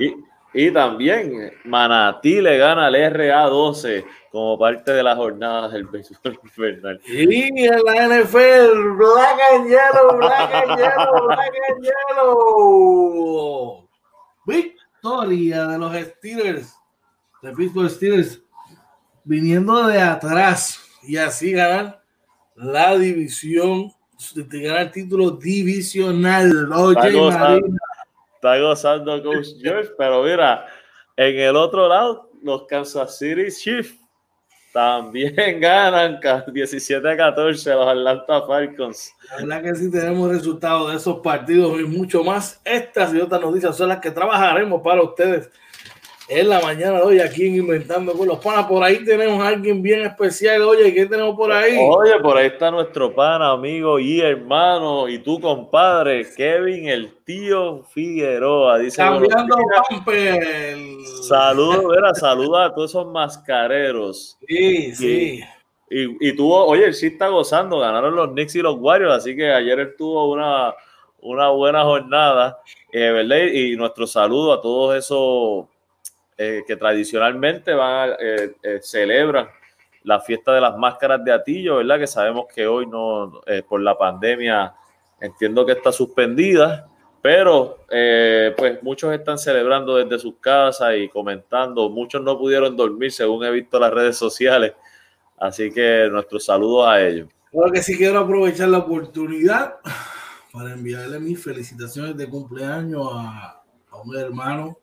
Y, 0.54 0.72
también 0.72 1.54
Manatí 1.64 2.42
le 2.42 2.58
gana 2.58 2.88
al 2.88 2.96
RA12 2.96 4.04
como 4.32 4.58
parte 4.58 4.92
de 4.92 5.04
las 5.04 5.16
jornadas 5.16 5.72
del 5.72 5.86
béisbol 5.86 6.40
invernal. 6.44 7.00
Y 7.06 7.66
en 7.66 7.84
la 7.84 8.08
NFL, 8.08 8.98
Black 8.98 9.40
and 9.54 9.70
Yellow, 9.70 10.18
Black 10.18 10.54
and 10.54 10.78
Yellow, 10.78 11.28
Black 11.28 11.54
and 11.70 11.84
Yellow. 11.84 13.89
Victoria 14.46 15.68
de 15.68 15.78
los 15.78 15.96
Steelers, 15.96 16.76
de 17.42 17.52
Pittsburgh 17.54 17.90
Steelers, 17.90 18.42
viniendo 19.24 19.88
de 19.88 20.02
atrás 20.02 20.80
y 21.04 21.18
así 21.18 21.52
ganar 21.52 22.04
la 22.56 22.98
división, 22.98 23.92
ganar 24.36 24.82
el 24.82 24.92
título 24.92 25.32
divisional. 25.32 26.70
Está 28.36 28.58
gozando, 28.60 29.24
Coach 29.24 29.48
George, 29.62 29.92
pero 29.98 30.24
mira, 30.24 30.66
en 31.16 31.40
el 31.40 31.56
otro 31.56 31.88
lado, 31.88 32.32
los 32.42 32.66
Kansas 32.68 33.18
City 33.18 33.52
Chiefs 33.52 34.00
también 34.74 35.36
ganan 35.60 36.20
17 36.52 37.10
a 37.10 37.18
14 37.18 37.74
los 37.74 37.88
Atlanta 37.88 38.42
Falcons. 38.46 39.14
La 39.30 39.38
verdad 39.38 39.64
que 39.64 39.76
sí 39.76 39.92
tenemos 39.92 40.30
resultados 40.30 40.92
de 40.92 40.98
esos 40.98 41.20
partidos 41.20 41.80
y 41.80 41.84
mucho 41.84 42.24
más. 42.24 42.62
Estas 42.64 43.14
y 43.14 43.22
otras 43.22 43.42
noticias 43.42 43.76
son 43.76 43.90
las 43.90 44.00
que 44.00 44.12
trabajaremos 44.12 44.82
para 44.82 45.02
ustedes 45.02 45.50
en 46.30 46.48
la 46.48 46.62
mañana 46.62 46.98
de 46.98 47.02
hoy 47.02 47.20
aquí 47.20 47.48
en 47.48 47.56
Inventando 47.56 48.14
con 48.14 48.28
los 48.28 48.38
Panas. 48.38 48.68
Por 48.68 48.84
ahí 48.84 49.04
tenemos 49.04 49.42
a 49.44 49.48
alguien 49.48 49.82
bien 49.82 50.02
especial. 50.02 50.62
Oye, 50.62 50.94
¿qué 50.94 51.08
tenemos 51.08 51.36
por 51.36 51.52
ahí? 51.52 51.76
Oye, 51.80 52.20
por 52.22 52.38
ahí 52.38 52.48
está 52.48 52.70
nuestro 52.70 53.14
pana, 53.14 53.52
amigo 53.52 54.00
y 54.00 54.22
hermano, 54.22 55.10
y 55.10 55.18
tu 55.20 55.42
compadre, 55.42 56.28
Kevin, 56.36 56.88
el 56.88 57.18
tío 57.24 57.84
Figueroa. 57.84 58.78
Dice, 58.78 58.98
Cambiando 58.98 59.58
bumper. 59.90 60.48
Saludos, 61.28 61.98
era, 61.98 62.14
saluda 62.14 62.66
a 62.66 62.74
todos 62.76 62.92
esos 62.92 63.08
mascareros. 63.08 64.38
Sí, 64.48 64.96
sí. 64.96 65.44
Y, 65.90 66.30
y, 66.30 66.36
tuvo, 66.36 66.66
oye, 66.66 66.86
él 66.86 66.94
sí 66.94 67.08
está 67.08 67.30
gozando, 67.30 67.80
ganaron 67.80 68.16
los 68.16 68.30
Knicks 68.30 68.56
y 68.56 68.62
los 68.62 68.76
Warriors, 68.78 69.16
así 69.16 69.36
que 69.36 69.52
ayer 69.52 69.80
él 69.80 69.96
tuvo 69.98 70.32
una, 70.32 70.76
una 71.20 71.50
buena 71.50 71.84
jornada, 71.84 72.60
eh, 72.92 73.10
¿verdad? 73.10 73.48
Y 73.52 73.76
nuestro 73.76 74.06
saludo 74.06 74.54
a 74.54 74.62
todos 74.62 74.96
esos 74.96 75.66
eh, 76.42 76.64
que 76.66 76.78
tradicionalmente 76.78 77.74
van 77.74 78.12
eh, 78.18 78.54
eh, 78.64 78.80
celebran 78.82 79.50
la 80.04 80.22
fiesta 80.22 80.54
de 80.54 80.62
las 80.62 80.78
máscaras 80.78 81.22
de 81.22 81.34
Atillo, 81.34 81.76
¿verdad? 81.76 82.00
Que 82.00 82.08
sabemos 82.08 82.46
que 82.56 82.66
hoy 82.66 82.86
no, 82.86 83.42
por 83.68 83.82
la 83.82 83.98
pandemia, 83.98 84.74
entiendo 85.20 85.66
que 85.66 85.74
está 85.74 85.92
suspendida, 85.92 86.88
pero 87.22 87.80
pues 88.58 88.82
muchos 88.82 89.14
están 89.14 89.38
celebrando 89.38 89.98
desde 89.98 90.18
sus 90.18 90.36
casas 90.38 90.96
y 90.96 91.10
comentando, 91.10 91.90
muchos 91.90 92.24
no 92.24 92.38
pudieron 92.38 92.78
dormir 92.78 93.12
según 93.12 93.44
he 93.44 93.52
visto 93.52 93.78
las 93.78 93.92
redes 93.92 94.16
sociales, 94.16 94.72
así 95.38 95.70
que 95.70 96.08
nuestros 96.10 96.46
saludos 96.46 96.88
a 96.88 97.06
ellos. 97.06 97.28
Ahora 97.54 97.74
que 97.74 97.84
sí 97.84 97.98
quiero 97.98 98.20
aprovechar 98.20 98.70
la 98.70 98.78
oportunidad 98.78 99.76
para 100.54 100.72
enviarle 100.72 101.20
mis 101.20 101.44
felicitaciones 101.44 102.16
de 102.16 102.30
cumpleaños 102.30 103.10
a, 103.14 103.62
a 103.92 104.02
un 104.02 104.16
hermano 104.16 104.79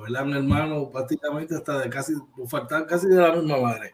verdad, 0.00 0.24
mi 0.24 0.32
hermano, 0.34 0.90
prácticamente 0.90 1.54
hasta 1.54 1.78
de 1.78 1.90
casi, 1.90 2.14
faltar 2.48 2.86
casi 2.86 3.06
de 3.06 3.16
la 3.16 3.34
misma 3.34 3.60
madre. 3.60 3.92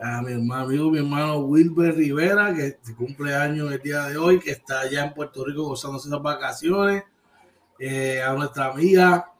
A 0.00 0.22
mi 0.22 0.32
hermano, 0.32 0.64
amigo, 0.64 0.90
mi 0.90 0.98
hermano 0.98 1.38
Wilber 1.40 1.94
Rivera, 1.94 2.54
que 2.54 2.78
cumple 2.94 3.34
años 3.34 3.70
el 3.70 3.80
día 3.80 4.04
de 4.04 4.16
hoy, 4.16 4.40
que 4.40 4.52
está 4.52 4.80
allá 4.80 5.04
en 5.04 5.14
Puerto 5.14 5.44
Rico 5.44 5.64
gozándose 5.64 6.08
las 6.08 6.22
vacaciones. 6.22 7.04
Eh, 7.78 8.20
a 8.22 8.34
nuestra 8.34 8.66
amiga 8.66 9.32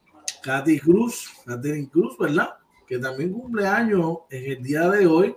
Katy 0.42 0.80
Cruz, 0.80 1.30
Catherine 1.44 1.88
Cruz, 1.88 2.16
¿verdad? 2.18 2.54
Que 2.86 2.98
también 2.98 3.32
cumple 3.32 3.66
años 3.66 4.18
en 4.30 4.52
el 4.52 4.62
día 4.62 4.88
de 4.88 5.06
hoy. 5.06 5.36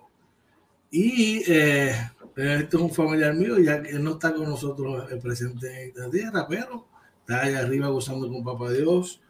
Y 0.89 1.43
eh, 1.51 1.93
este 2.35 2.77
es 2.77 2.81
un 2.81 2.91
familiar 2.91 3.33
mío, 3.33 3.59
ya 3.59 3.81
que 3.81 3.93
no 3.93 4.11
está 4.11 4.33
con 4.33 4.49
nosotros 4.49 5.05
presente 5.21 5.89
en 5.89 5.93
la 5.95 6.09
tierra, 6.09 6.47
pero 6.47 6.87
está 7.19 7.41
allá 7.41 7.59
arriba 7.59 7.87
gozando 7.89 8.29
con 8.29 8.43
Papá 8.43 8.71
Dios. 8.71 9.21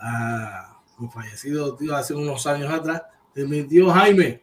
A 0.00 0.69
mi 1.00 1.08
fallecido 1.08 1.74
tío 1.74 1.96
hace 1.96 2.14
unos 2.14 2.46
años 2.46 2.72
atrás, 2.72 3.02
de 3.34 3.46
mi 3.46 3.62
tío 3.64 3.90
Jaime, 3.90 4.42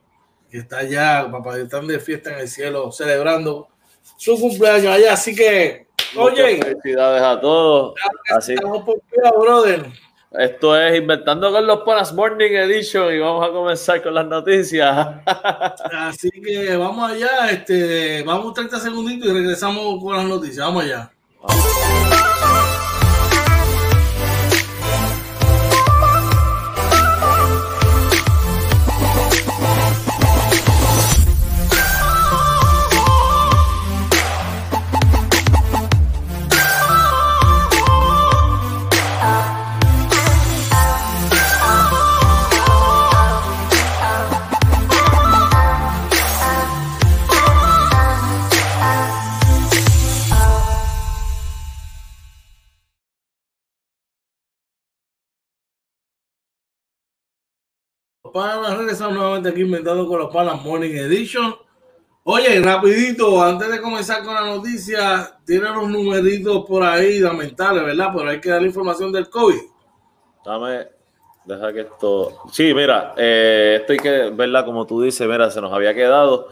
que 0.50 0.60
está 0.60 0.80
allá, 0.80 1.30
papá, 1.32 1.58
están 1.58 1.88
de 1.88 2.00
fiesta 2.00 2.34
en 2.34 2.40
el 2.40 2.48
cielo 2.48 2.92
celebrando 2.92 3.68
su 4.18 4.40
cumpleaños 4.40 4.94
allá. 4.94 5.14
Así 5.14 5.36
que, 5.36 5.88
oye, 6.16 6.60
felicidades 6.62 7.22
a 7.22 7.40
todos. 7.40 7.94
Así. 8.36 8.54
Estamos 8.54 8.84
por 8.84 9.02
brother. 9.40 9.86
Esto 10.32 10.78
es 10.80 10.98
Inventando 10.98 11.52
con 11.52 11.66
los 11.66 11.80
Panas 11.82 12.14
Morning 12.14 12.52
Edition 12.52 13.14
y 13.14 13.20
vamos 13.20 13.48
a 13.48 13.52
comenzar 13.52 14.04
con 14.04 14.14
las 14.14 14.26
noticias. 14.26 15.08
Así 15.26 16.30
que 16.30 16.76
vamos 16.76 17.12
allá, 17.12 17.50
este, 17.52 18.24
vamos 18.24 18.54
30 18.54 18.80
segunditos 18.80 19.30
y 19.30 19.34
regresamos 19.34 20.04
con 20.04 20.18
las 20.18 20.26
noticias. 20.26 20.66
Vamos 20.66 20.84
allá. 20.84 21.12
Panas, 58.38 58.77
regresamos 58.77 59.15
nuevamente 59.15 59.50
aquí 59.50 59.62
inventado 59.62 60.08
con 60.08 60.20
los 60.20 60.32
panas 60.32 60.62
Morning 60.63 60.94
Edition. 60.94 61.56
Oye, 62.24 62.62
rapidito, 62.62 63.41
antes 63.41 63.67
de 63.72 63.82
comenzar 63.82 64.24
con 64.24 64.36
la 64.36 64.46
noticia, 64.46 65.39
tiene 65.44 65.72
los 65.72 65.89
numeritos 65.89 66.63
por 66.67 66.84
ahí 66.84 67.17
lamentables, 67.20 67.84
¿verdad? 67.84 68.12
Pero 68.15 68.29
hay 68.29 68.39
que 68.39 68.50
dar 68.50 68.62
información 68.62 69.12
del 69.12 69.27
COVID. 69.27 69.60
Dame, 70.46 70.88
deja 71.46 71.74
que 71.74 71.82
esto... 71.82 72.44
Sí, 72.51 72.75
mira, 72.75 73.15
eh, 73.17 73.77
esto 73.79 73.94
hay 73.94 74.00
que 74.00 74.29
verla 74.29 74.63
como 74.63 74.86
tú 74.86 75.01
dices, 75.01 75.27
mira, 75.27 75.50
se 75.50 75.60
nos 75.60 75.74
había 75.74 75.96
quedado. 75.96 76.50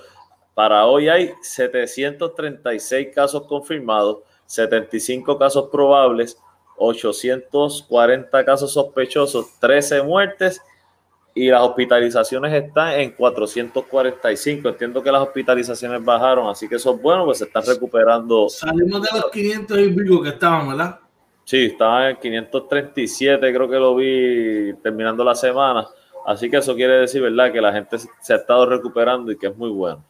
Para 0.55 0.87
hoy 0.87 1.07
hay 1.07 1.33
736 1.43 3.09
casos 3.13 3.43
confirmados, 3.43 4.23
75 4.47 5.37
casos 5.37 5.69
probables, 5.71 6.35
840 6.77 8.43
casos 8.43 8.73
sospechosos, 8.73 9.59
13 9.59 10.01
muertes 10.01 10.63
y 11.37 11.49
las 11.49 11.61
hospitalizaciones 11.61 12.53
están 12.53 12.93
en 12.93 13.11
445. 13.11 14.69
Entiendo 14.69 15.03
que 15.03 15.11
las 15.11 15.21
hospitalizaciones 15.21 16.03
bajaron, 16.03 16.47
así 16.47 16.67
que 16.67 16.75
eso 16.75 16.95
es 16.95 17.01
bueno, 17.01 17.25
pues 17.25 17.39
se 17.39 17.43
están 17.43 17.63
recuperando. 17.65 18.47
Salimos 18.47 19.01
de 19.01 19.09
los 19.19 19.29
500 19.29 19.79
y 19.79 19.89
pico 19.89 20.23
que 20.23 20.29
estaban, 20.29 20.69
¿verdad? 20.69 20.99
Sí, 21.43 21.65
estaban 21.65 22.11
en 22.11 22.15
537, 22.15 23.53
creo 23.53 23.69
que 23.69 23.75
lo 23.75 23.95
vi 23.95 24.73
terminando 24.81 25.25
la 25.25 25.35
semana. 25.35 25.85
Así 26.25 26.49
que 26.49 26.57
eso 26.57 26.73
quiere 26.73 26.93
decir, 26.93 27.21
¿verdad? 27.21 27.51
Que 27.51 27.59
la 27.59 27.73
gente 27.73 27.97
se 27.99 28.33
ha 28.33 28.37
estado 28.37 28.65
recuperando 28.65 29.29
y 29.29 29.37
que 29.37 29.47
es 29.47 29.57
muy 29.57 29.69
bueno. 29.69 30.03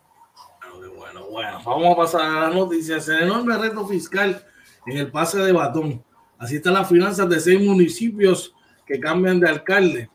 Bueno, 0.96 1.26
bueno, 1.30 1.60
vamos 1.66 1.92
a 1.92 1.98
pasar 1.98 2.22
a 2.22 2.40
las 2.42 2.56
noticias. 2.56 3.10
El 3.10 3.24
enorme 3.24 3.58
reto 3.58 3.86
fiscal 3.88 4.46
en 4.86 4.98
el 4.98 5.12
pase 5.12 5.40
de 5.40 5.52
batón. 5.52 6.04
Así 6.38 6.58
están 6.58 6.76
las 6.76 6.88
finanzas 6.88 7.28
de 7.28 7.40
seis 7.40 7.60
municipios 7.60 8.54
que 8.86 9.00
cambian 9.00 9.40
de 9.40 9.50
alcalde. 9.50 10.10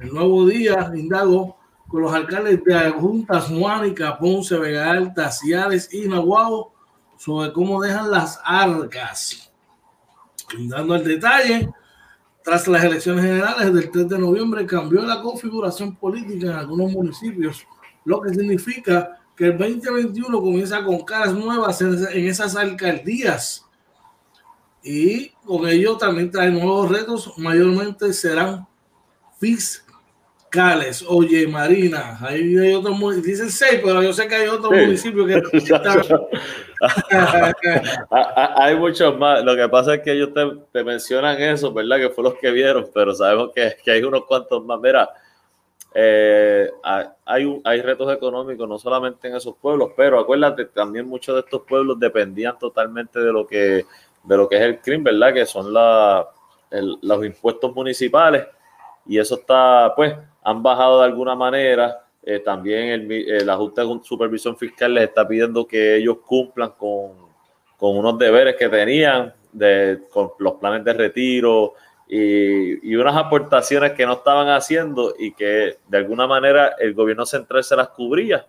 El 0.00 0.12
nuevo 0.12 0.46
día, 0.46 0.90
indago 0.94 1.56
con 1.88 2.02
los 2.02 2.12
alcaldes 2.12 2.62
de 2.64 2.90
Juntas, 2.90 3.46
Juanica, 3.46 4.18
Ponce, 4.18 4.58
Vega 4.58 4.90
Alta, 4.90 5.30
Ciales 5.30 5.92
y 5.92 6.08
Nahuatl 6.08 6.72
sobre 7.16 7.52
cómo 7.52 7.80
dejan 7.80 8.10
las 8.10 8.40
arcas. 8.44 9.52
Dando 10.58 10.96
el 10.96 11.04
detalle, 11.04 11.70
tras 12.42 12.66
las 12.66 12.82
elecciones 12.82 13.24
generales 13.24 13.72
del 13.72 13.90
3 13.90 14.08
de 14.08 14.18
noviembre, 14.18 14.66
cambió 14.66 15.02
la 15.02 15.22
configuración 15.22 15.94
política 15.94 16.46
en 16.46 16.52
algunos 16.52 16.90
municipios, 16.90 17.64
lo 18.04 18.20
que 18.20 18.30
significa 18.30 19.20
que 19.36 19.46
el 19.46 19.58
2021 19.58 20.40
comienza 20.40 20.84
con 20.84 21.04
caras 21.04 21.32
nuevas 21.32 21.80
en, 21.80 22.26
esas 22.26 22.56
alcaldías. 22.56 23.64
Y 24.82 25.30
con 25.46 25.66
ello 25.68 25.96
también 25.96 26.30
trae 26.30 26.50
nuevos 26.50 26.90
retos, 26.90 27.32
mayormente 27.38 28.12
serán 28.12 28.66
fiscales. 29.38 29.83
Oye, 31.08 31.46
Marina, 31.48 32.18
ahí 32.20 32.56
hay 32.56 32.74
otros 32.74 33.22
dicen 33.22 33.50
seis, 33.50 33.80
pero 33.84 34.02
yo 34.02 34.12
sé 34.12 34.28
que 34.28 34.34
hay 34.34 34.48
otros 34.48 34.72
municipios 34.72 35.26
que 35.26 35.42
hay 38.56 38.76
muchos 38.76 39.18
más. 39.18 39.44
Lo 39.44 39.56
que 39.56 39.68
pasa 39.68 39.94
es 39.94 40.00
que 40.02 40.12
ellos 40.12 40.30
te, 40.72 40.84
mencionan 40.84 41.40
eso, 41.40 41.72
¿verdad? 41.72 41.96
Que 41.98 42.10
fue 42.10 42.24
los 42.24 42.34
que 42.34 42.50
vieron, 42.50 42.88
pero 42.92 43.14
sabemos 43.14 43.50
que, 43.54 43.76
que 43.82 43.90
hay 43.90 44.02
unos 44.02 44.24
cuantos 44.26 44.64
más. 44.64 44.78
Mira, 44.80 45.10
eh, 45.92 46.70
hay, 47.24 47.60
hay 47.64 47.80
retos 47.80 48.12
económicos 48.12 48.68
no 48.68 48.78
solamente 48.78 49.28
en 49.28 49.36
esos 49.36 49.56
pueblos, 49.56 49.90
pero 49.96 50.18
acuérdate, 50.18 50.66
también 50.66 51.06
muchos 51.06 51.34
de 51.34 51.40
estos 51.40 51.62
pueblos 51.62 51.98
dependían 51.98 52.58
totalmente 52.58 53.20
de 53.20 53.32
lo 53.32 53.46
que, 53.46 53.86
de 54.24 54.36
lo 54.36 54.48
que 54.48 54.56
es 54.56 54.62
el 54.62 54.80
crimen, 54.80 55.04
¿verdad? 55.04 55.34
Que 55.34 55.46
son 55.46 55.72
la, 55.72 56.28
los 56.70 57.24
impuestos 57.24 57.74
municipales 57.74 58.46
y 59.06 59.18
eso 59.18 59.36
está, 59.36 59.92
pues, 59.94 60.16
han 60.44 60.62
bajado 60.62 61.00
de 61.00 61.06
alguna 61.06 61.34
manera. 61.34 62.00
Eh, 62.22 62.38
también 62.38 62.88
el, 62.88 63.10
el 63.10 63.50
ajuste 63.50 63.82
de 63.82 64.00
supervisión 64.02 64.56
fiscal 64.56 64.94
les 64.94 65.04
está 65.04 65.26
pidiendo 65.26 65.66
que 65.66 65.96
ellos 65.96 66.18
cumplan 66.24 66.70
con, 66.70 67.12
con 67.76 67.96
unos 67.96 68.18
deberes 68.18 68.56
que 68.56 68.68
tenían, 68.68 69.34
de, 69.52 70.00
con 70.10 70.30
los 70.38 70.54
planes 70.54 70.84
de 70.84 70.92
retiro, 70.92 71.74
y, 72.06 72.94
unas 72.96 73.16
aportaciones 73.16 73.92
que 73.92 74.06
no 74.06 74.14
estaban 74.14 74.48
haciendo 74.48 75.14
y 75.18 75.32
que 75.32 75.78
de 75.88 75.98
alguna 75.98 76.26
manera 76.26 76.74
el 76.78 76.94
gobierno 76.94 77.26
central 77.26 77.64
se 77.64 77.76
las 77.76 77.88
cubría 77.88 78.46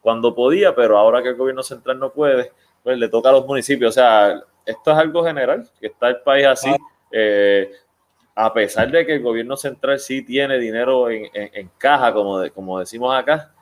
cuando 0.00 0.34
podía, 0.34 0.74
pero 0.74 0.98
ahora 0.98 1.22
que 1.22 1.28
el 1.28 1.36
gobierno 1.36 1.62
central 1.62 1.98
no 1.98 2.12
puede, 2.12 2.52
pues 2.82 2.98
le 2.98 3.08
toca 3.08 3.28
a 3.28 3.32
los 3.32 3.46
municipios. 3.46 3.90
O 3.90 3.92
sea, 3.92 4.42
esto 4.64 4.90
es 4.90 4.96
algo 4.96 5.24
general, 5.24 5.68
que 5.80 5.88
está 5.88 6.08
el 6.08 6.20
país 6.22 6.46
así, 6.46 6.74
eh, 7.10 7.70
a 8.34 8.52
pesar 8.52 8.90
de 8.90 9.04
que 9.04 9.14
el 9.14 9.22
gobierno 9.22 9.56
central 9.56 9.98
sí 9.98 10.22
tiene 10.22 10.58
dinero 10.58 11.10
en, 11.10 11.70
caja, 11.78 12.12
como, 12.12 12.48
como 12.50 12.78
decimos 12.78 13.14
acá, 13.14 13.52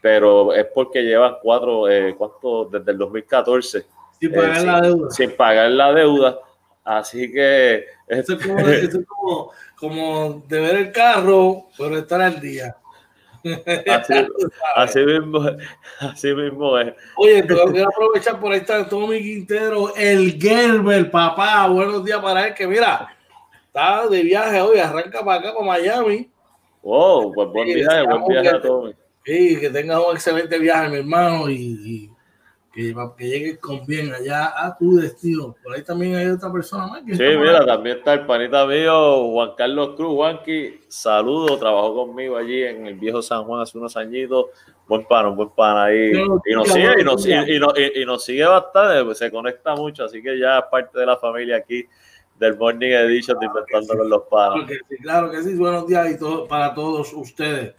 pero 0.00 0.52
es 0.52 0.66
porque 0.74 1.02
llevan 1.02 1.36
cuatro, 1.42 1.88
eh, 1.88 2.14
¿cuánto? 2.16 2.64
Desde 2.66 2.92
el 2.92 2.98
2014. 2.98 3.86
Sin 4.20 4.32
pagar 4.32 4.56
eh, 4.56 4.64
la 4.64 4.80
deuda. 4.80 5.10
Sin 5.10 5.30
pagar 5.32 5.70
la 5.70 5.92
deuda. 5.92 6.38
Así 6.84 7.30
que 7.30 7.84
esto 8.06 8.34
es 8.34 8.46
como, 8.46 8.58
esto 8.60 9.00
es 9.00 9.06
como, 9.06 9.52
como 9.76 10.44
de 10.48 10.60
ver 10.60 10.76
el 10.76 10.92
carro, 10.92 11.66
pero 11.76 11.98
estar 11.98 12.20
al 12.20 12.40
día. 12.40 12.76
Así, 14.74 15.04
mismo, 15.04 15.40
así 16.00 16.34
mismo 16.34 16.78
es. 16.78 16.92
Oye, 17.16 17.42
tengo 17.42 17.72
que 17.72 17.82
aprovechar 17.82 18.40
por 18.40 18.52
ahí 18.52 18.58
está 18.58 18.88
Tommy 18.88 19.22
Quintero, 19.22 19.94
el 19.94 20.40
Gerber, 20.40 21.10
papá. 21.10 21.68
Buenos 21.68 22.04
días 22.04 22.18
para 22.20 22.48
él, 22.48 22.54
que 22.54 22.66
mira, 22.66 23.08
está 23.68 24.08
de 24.08 24.22
viaje 24.22 24.60
hoy, 24.60 24.78
arranca 24.78 25.24
para 25.24 25.40
acá, 25.40 25.54
para 25.54 25.66
Miami. 25.66 26.30
Wow, 26.82 27.32
pues 27.34 27.48
buen 27.50 27.66
viaje, 27.66 28.02
buen 28.04 28.26
viaje 28.26 28.48
a 28.48 28.60
Tommy. 28.60 28.94
Sí, 29.24 29.60
que 29.60 29.70
tengas 29.70 29.98
un 29.98 30.14
excelente 30.14 30.58
viaje, 30.58 30.88
mi 30.88 30.96
hermano, 30.98 31.50
y 31.50 32.10
que, 32.72 32.94
que 33.18 33.28
llegues 33.28 33.58
con 33.58 33.84
bien 33.84 34.12
allá 34.12 34.54
a 34.56 34.76
tu 34.76 34.96
destino. 34.96 35.54
Por 35.62 35.74
ahí 35.74 35.82
también 35.82 36.14
hay 36.16 36.26
otra 36.28 36.50
persona 36.50 36.86
más. 36.86 37.02
sí, 37.04 37.12
mira, 37.18 37.66
también 37.66 37.98
está 37.98 38.14
el 38.14 38.24
panita 38.24 38.64
mío, 38.66 39.28
Juan 39.32 39.50
Carlos 39.56 39.96
Cruz. 39.96 40.14
Juanqui, 40.14 40.80
saludo, 40.88 41.58
trabajó 41.58 41.94
conmigo 42.06 42.36
allí 42.36 42.62
en 42.62 42.86
el 42.86 42.94
viejo 42.94 43.20
San 43.20 43.44
Juan 43.44 43.60
hace 43.60 43.76
unos 43.76 43.96
añitos. 43.96 44.46
Buen 44.86 45.04
pan, 45.04 45.36
buen 45.36 45.50
pan 45.50 45.76
ahí. 45.76 46.12
y 46.12 46.54
nos 46.54 46.72
sigue, 46.72 47.00
y 47.00 47.04
nos, 47.04 47.26
y, 47.76 48.04
nos 48.06 48.24
sigue 48.24 48.46
bastante, 48.46 49.04
pues, 49.04 49.18
se 49.18 49.30
conecta 49.30 49.74
mucho, 49.74 50.04
así 50.04 50.22
que 50.22 50.38
ya 50.38 50.60
es 50.60 50.64
parte 50.70 50.98
de 50.98 51.04
la 51.04 51.18
familia 51.18 51.58
aquí 51.58 51.84
del 52.38 52.56
Morning 52.56 52.90
Edition 52.90 53.38
de 53.38 53.46
Inventando 53.46 53.96
con 53.96 54.08
los 54.08 54.22
Panos. 54.30 54.70
Claro 55.02 55.30
que 55.30 55.42
sí, 55.42 55.54
buenos 55.54 55.86
días 55.86 56.10
y 56.10 56.18
todo, 56.18 56.46
para 56.46 56.74
todos 56.74 57.12
ustedes. 57.12 57.74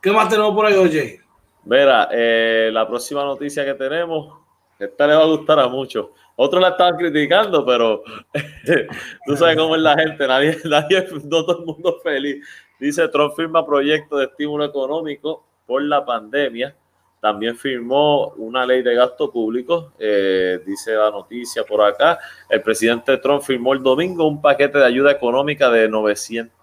¿Qué 0.00 0.12
más 0.12 0.28
tenemos 0.28 0.54
por 0.54 0.66
ahí, 0.66 0.74
oye? 0.74 1.20
Mira, 1.64 2.08
eh, 2.12 2.70
la 2.72 2.86
próxima 2.86 3.24
noticia 3.24 3.64
que 3.64 3.74
tenemos, 3.74 4.38
esta 4.78 5.06
le 5.06 5.16
va 5.16 5.22
a 5.22 5.26
gustar 5.26 5.58
a 5.58 5.68
muchos. 5.68 6.08
Otros 6.36 6.62
la 6.62 6.68
estaban 6.68 6.96
criticando, 6.96 7.64
pero 7.64 8.02
tú 9.26 9.36
sabes 9.36 9.56
cómo 9.56 9.74
es 9.74 9.82
la 9.82 9.96
gente, 9.96 10.26
nadie, 10.28 10.56
nadie, 10.64 11.06
no 11.24 11.44
todo 11.44 11.60
el 11.60 11.66
mundo 11.66 11.98
feliz. 12.02 12.46
Dice 12.78 13.08
Trump 13.08 13.34
firma 13.34 13.66
proyecto 13.66 14.18
de 14.18 14.26
estímulo 14.26 14.64
económico 14.64 15.44
por 15.66 15.82
la 15.82 16.04
pandemia. 16.04 16.76
También 17.20 17.56
firmó 17.56 18.28
una 18.36 18.64
ley 18.66 18.82
de 18.82 18.94
gasto 18.94 19.32
público, 19.32 19.92
eh, 19.98 20.60
dice 20.64 20.94
la 20.94 21.10
noticia 21.10 21.64
por 21.64 21.82
acá. 21.82 22.18
El 22.48 22.62
presidente 22.62 23.16
Trump 23.18 23.42
firmó 23.42 23.72
el 23.72 23.82
domingo 23.82 24.28
un 24.28 24.40
paquete 24.40 24.78
de 24.78 24.84
ayuda 24.84 25.12
económica 25.12 25.70
de 25.70 25.88
900 25.88 26.56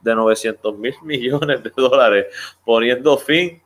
de 0.00 0.14
900 0.14 0.78
mil 0.78 0.94
millones 1.02 1.62
de 1.62 1.72
dólares, 1.76 2.26
poniendo 2.64 3.16
fin 3.18 3.62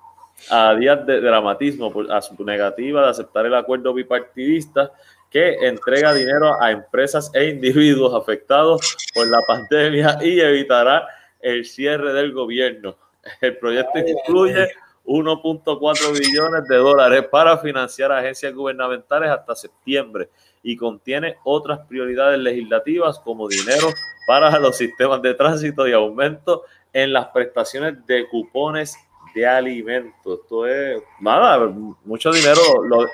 a 0.51 0.75
días 0.75 1.07
de 1.07 1.21
dramatismo 1.21 1.93
a 2.11 2.21
su 2.21 2.45
negativa 2.45 3.03
de 3.03 3.11
aceptar 3.11 3.47
el 3.47 3.55
acuerdo 3.55 3.95
bipartidista 3.95 4.93
que 5.31 5.67
entrega 5.67 6.13
dinero 6.13 6.61
a 6.61 6.71
empresas 6.71 7.31
e 7.35 7.49
individuos 7.49 8.15
afectados 8.15 8.97
por 9.15 9.27
la 9.29 9.41
pandemia 9.47 10.19
y 10.21 10.41
evitará 10.41 11.07
el 11.41 11.65
cierre 11.65 12.13
del 12.13 12.33
gobierno. 12.33 12.97
El 13.41 13.57
proyecto 13.57 13.99
incluye 13.99 14.69
1.4 15.05 16.19
billones 16.19 16.65
de 16.69 16.77
dólares 16.77 17.27
para 17.31 17.59
financiar 17.59 18.11
agencias 18.13 18.55
gubernamentales 18.55 19.31
hasta 19.31 19.55
septiembre 19.55 20.31
y 20.63 20.77
contiene 20.77 21.37
otras 21.45 21.81
prioridades 21.87 22.39
legislativas 22.39 23.19
como 23.21 23.47
dinero 23.47 23.89
para 24.27 24.59
los 24.61 24.77
sistemas 24.77 25.21
de 25.21 25.35
tránsito 25.35 25.87
y 25.87 25.93
aumento 25.93 26.65
en 26.93 27.13
las 27.13 27.27
prestaciones 27.29 28.07
de 28.07 28.27
cupones 28.29 28.97
de 29.35 29.47
alimentos. 29.47 30.41
Esto 30.43 30.67
es, 30.67 31.03
nada, 31.21 31.59
mucho 32.05 32.31
dinero. 32.33 32.61
Lo, 32.85 33.05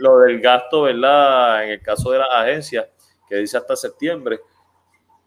lo, 0.00 0.18
del 0.20 0.40
gasto, 0.40 0.82
¿verdad? 0.82 1.64
En 1.64 1.70
el 1.70 1.82
caso 1.82 2.10
de 2.10 2.18
las 2.18 2.28
agencias, 2.32 2.86
que 3.28 3.36
dice 3.36 3.58
hasta 3.58 3.76
septiembre, 3.76 4.40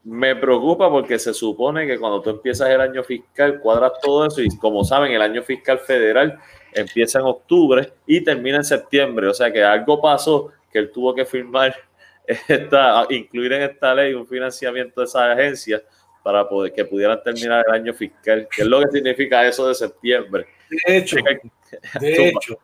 me 0.05 0.35
preocupa 0.35 0.87
porque 0.89 1.17
se 1.17 1.33
supone 1.33 1.87
que 1.87 1.97
cuando 1.97 2.21
tú 2.21 2.29
empiezas 2.29 2.69
el 2.69 2.79
año 2.79 3.03
fiscal, 3.03 3.59
cuadras 3.59 3.93
todo 4.01 4.27
eso 4.27 4.39
y 4.41 4.55
como 4.57 4.83
saben, 4.83 5.11
el 5.11 5.21
año 5.21 5.41
fiscal 5.41 5.79
federal 5.79 6.39
empieza 6.71 7.19
en 7.19 7.25
octubre 7.25 7.91
y 8.05 8.23
termina 8.23 8.57
en 8.57 8.63
septiembre. 8.63 9.27
O 9.27 9.33
sea 9.33 9.51
que 9.51 9.63
algo 9.63 9.99
pasó 9.99 10.51
que 10.71 10.77
él 10.77 10.91
tuvo 10.91 11.15
que 11.15 11.25
firmar, 11.25 11.75
esta, 12.47 13.07
incluir 13.09 13.53
en 13.53 13.63
esta 13.63 13.95
ley 13.95 14.13
un 14.13 14.27
financiamiento 14.27 15.01
de 15.01 15.05
esas 15.05 15.23
agencias 15.23 15.81
para 16.21 16.47
poder 16.47 16.71
que 16.71 16.85
pudieran 16.85 17.21
terminar 17.23 17.65
el 17.67 17.73
año 17.73 17.93
fiscal, 17.93 18.47
que 18.49 18.61
es 18.61 18.67
lo 18.67 18.81
que 18.81 18.91
significa 18.91 19.45
eso 19.45 19.67
de 19.67 19.75
septiembre. 19.75 20.45
De 20.69 20.97
hecho, 20.97 21.17
de 21.99 22.29
hecho, 22.29 22.59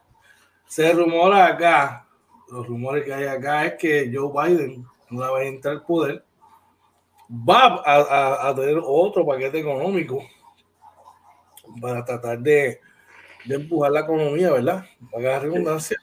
se 0.67 0.93
rumora 0.93 1.47
acá, 1.47 2.07
los 2.51 2.67
rumores 2.67 3.03
que 3.03 3.13
hay 3.13 3.25
acá 3.25 3.65
es 3.65 3.73
que 3.75 4.11
Joe 4.13 4.31
Biden, 4.31 4.85
una 5.09 5.31
vez 5.31 5.47
entra 5.47 5.71
al 5.71 5.83
poder, 5.83 6.23
va 7.31 7.81
a, 7.85 8.53
tener 8.55 8.79
otro 8.83 9.25
paquete 9.25 9.59
económico 9.59 10.23
para 11.79 12.03
tratar 12.03 12.39
de, 12.39 12.79
de 13.45 13.55
empujar 13.55 13.91
la 13.91 14.01
economía, 14.01 14.51
¿verdad? 14.51 14.85
Para 15.11 15.23
la 15.23 15.39
redundancia, 15.39 15.97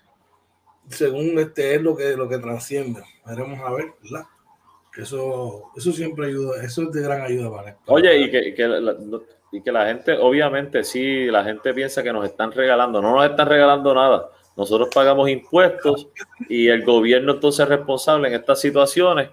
según 0.88 1.38
este 1.38 1.74
es 1.74 1.82
lo 1.82 1.94
que, 1.94 2.16
lo 2.16 2.28
que 2.28 2.38
transciende. 2.38 3.02
Veremos 3.26 3.60
a 3.60 3.70
ver, 3.72 3.92
¿verdad? 4.02 4.26
Eso, 4.96 5.70
eso 5.76 5.92
siempre 5.92 6.26
ayuda, 6.26 6.62
eso 6.62 6.82
es 6.82 6.92
de 6.92 7.02
gran 7.02 7.20
ayuda 7.20 7.54
para 7.54 7.76
Oye, 7.86 8.18
y 8.18 8.30
que, 8.30 8.54
que 8.54 8.66
la, 8.66 8.96
y 9.52 9.60
que 9.60 9.70
la 9.70 9.86
gente, 9.86 10.16
obviamente, 10.18 10.82
sí, 10.82 11.26
la 11.26 11.44
gente 11.44 11.72
piensa 11.72 12.02
que 12.02 12.12
nos 12.12 12.24
están 12.24 12.50
regalando, 12.50 13.00
no 13.00 13.14
nos 13.14 13.30
están 13.30 13.48
regalando 13.48 13.94
nada. 13.94 14.30
Nosotros 14.56 14.88
pagamos 14.92 15.28
impuestos 15.28 16.08
y 16.48 16.66
el 16.66 16.84
gobierno 16.84 17.34
entonces 17.34 17.60
es 17.60 17.68
responsable 17.68 18.28
en 18.28 18.34
estas 18.34 18.60
situaciones 18.60 19.28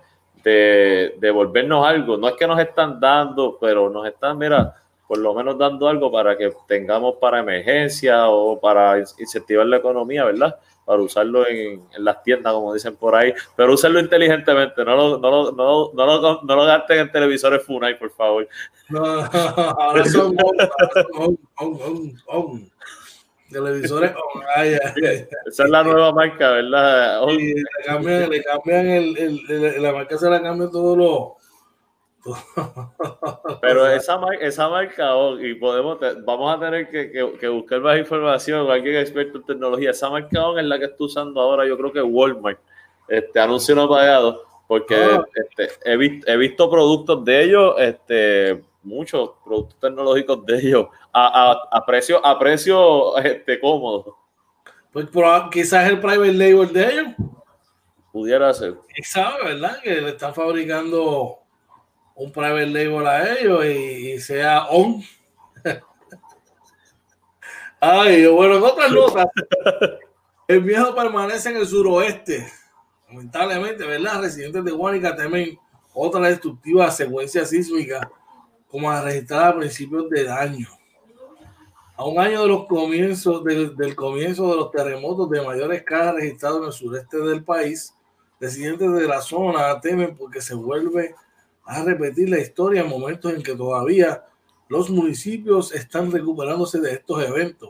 de 0.46 1.16
devolvernos 1.20 1.86
algo. 1.86 2.16
No 2.18 2.30
es 2.30 2.36
que 2.36 2.48
nos 2.48 2.60
están 2.60 3.00
dando, 3.00 3.58
pero 3.60 3.90
nos 3.90 4.08
están, 4.08 4.38
mira, 4.38 4.76
por 5.08 5.18
lo 5.18 5.34
menos 5.34 5.58
dando 5.58 5.88
algo 5.90 6.12
para 6.12 6.38
que 6.38 6.54
tengamos 6.68 7.16
para 7.16 7.40
emergencia 7.40 8.30
o 8.30 8.60
para 8.60 9.00
incentivar 9.00 9.66
la 9.66 9.78
economía, 9.78 10.24
¿verdad? 10.24 10.56
para 10.86 11.02
usarlo 11.02 11.48
en, 11.48 11.82
las 11.98 12.22
tiendas, 12.22 12.54
como 12.54 12.72
dicen 12.72 12.96
por 12.96 13.16
ahí, 13.16 13.34
pero 13.56 13.74
usarlo 13.74 14.00
inteligentemente, 14.00 14.86
no 14.86 14.96
lo, 14.96 15.18
no 15.18 15.32
lo, 15.32 15.52
no 15.52 15.92
no 15.94 16.06
lo, 16.06 16.42
no 16.44 16.56
lo 16.56 16.64
gasten 16.64 17.00
en 17.00 17.12
televisores 17.12 17.64
Funai, 17.64 17.98
por 17.98 18.12
favor. 18.12 18.48
No, 18.90 19.04
ahora 19.04 20.06
son 20.06 20.38
televisores 23.56 24.12
Esa 25.46 25.64
es 25.64 25.70
la 25.70 25.84
nueva 25.84 26.12
marca, 26.12 26.52
¿verdad? 26.52 27.26
le 27.28 27.64
cambian, 27.86 28.30
le 28.30 28.44
cambian 28.44 28.88
el, 28.88 29.18
el, 29.18 29.82
la 29.82 29.94
marca 29.94 30.18
se 30.18 30.30
la 30.30 30.42
cambia 30.42 30.70
todos 30.70 30.98
los 30.98 31.46
Pero 33.62 33.88
esa, 33.92 34.20
esa 34.42 34.70
marca, 34.70 35.16
oh, 35.16 35.40
y 35.40 35.56
podemos, 35.56 36.00
vamos 36.26 36.56
a 36.56 36.60
tener 36.60 36.90
que, 36.90 37.12
que, 37.40 37.48
buscar 37.48 37.82
más 37.82 37.98
información, 38.00 38.70
alguien 38.70 38.98
experto 38.98 39.38
en 39.38 39.46
tecnología. 39.46 39.92
Esa 39.92 40.10
marca 40.10 40.48
oh, 40.48 40.58
es 40.58 40.66
la 40.66 40.80
que 40.80 40.86
estoy 40.86 41.06
usando 41.06 41.40
ahora, 41.40 41.68
yo 41.68 41.78
creo 41.78 41.92
que 41.92 42.02
Walmart. 42.02 42.60
Este 43.08 43.40
anuncio 43.40 43.76
no 43.76 43.88
pagado, 43.88 44.44
porque 44.68 44.96
ah. 44.96 45.24
este, 45.36 45.70
he, 45.90 45.96
visto, 45.96 46.32
he 46.32 46.38
visto 46.38 46.70
productos 46.70 47.24
de 47.24 47.44
ellos, 47.44 47.76
este, 47.78 48.64
muchos 48.86 49.32
productos 49.44 49.80
tecnológicos 49.80 50.46
de 50.46 50.58
ellos, 50.58 50.88
a, 51.12 51.52
a, 51.52 51.78
a 51.78 51.86
precio, 51.86 52.26
a 52.26 52.38
precio 52.38 53.18
este, 53.18 53.60
cómodo. 53.60 54.18
Pues 54.92 55.08
quizás 55.52 55.90
el 55.90 56.00
private 56.00 56.34
label 56.34 56.72
de 56.72 56.90
ellos. 56.90 57.08
Pudiera 58.14 58.54
ser. 58.54 58.76
Sabe, 59.04 59.44
¿verdad? 59.44 59.82
Que 59.82 60.00
le 60.00 60.10
están 60.12 60.34
fabricando 60.34 61.40
un 62.16 62.32
private 62.32 62.68
label 62.68 63.06
a 63.06 63.34
ellos 63.34 63.66
y, 63.66 64.20
sea 64.22 64.68
on. 64.68 65.02
Ay, 67.82 68.26
bueno, 68.28 68.56
en 68.56 68.64
otras 68.64 68.92
notas, 68.92 69.28
el 70.48 70.62
viejo 70.62 70.96
permanece 70.96 71.50
en 71.50 71.58
el 71.58 71.68
suroeste. 71.68 72.48
Lamentablemente, 73.10 73.86
¿verdad? 73.86 74.22
Residentes 74.22 74.64
de 74.64 74.72
Guanica 74.72 75.16
temen 75.16 75.60
otra 75.94 76.30
destructiva 76.30 76.90
secuencia 76.90 77.46
sísmica 77.46 78.10
como 78.76 78.92
la 78.92 79.02
registrada 79.02 79.48
a 79.48 79.56
principios 79.56 80.10
de 80.10 80.30
año. 80.30 80.68
A 81.96 82.04
un 82.04 82.20
año 82.20 82.42
de 82.42 82.50
los 82.50 82.66
comienzos 82.68 83.42
del 83.42 83.96
comienzo 83.96 84.50
de 84.50 84.56
los 84.58 84.70
terremotos 84.70 85.30
de 85.30 85.42
mayor 85.42 85.74
escala 85.74 86.12
registrados 86.12 86.60
en 86.60 86.66
el 86.66 86.74
sureste 86.74 87.18
del 87.20 87.42
país, 87.42 87.96
residentes 88.38 88.92
de 88.92 89.08
la 89.08 89.22
zona 89.22 89.80
temen 89.80 90.18
porque 90.18 90.42
se 90.42 90.56
vuelve 90.56 91.16
a 91.64 91.84
repetir 91.84 92.28
la 92.28 92.40
historia 92.40 92.82
en 92.82 92.90
momentos 92.90 93.32
en 93.34 93.42
que 93.42 93.56
todavía 93.56 94.26
los 94.68 94.90
municipios 94.90 95.74
están 95.74 96.12
recuperándose 96.12 96.82
de 96.82 96.96
estos 96.96 97.24
eventos. 97.24 97.70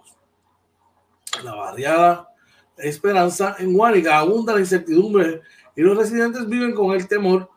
La 1.43 1.53
barriada 1.53 2.29
Esperanza 2.77 3.57
en 3.59 3.73
Guánica 3.73 4.17
abunda 4.17 4.55
la 4.55 4.59
incertidumbre 4.59 5.43
y 5.75 5.81
los 5.81 5.95
residentes 5.95 6.49
viven 6.49 6.73
con 6.73 6.95
el 6.95 7.07
temor 7.07 7.47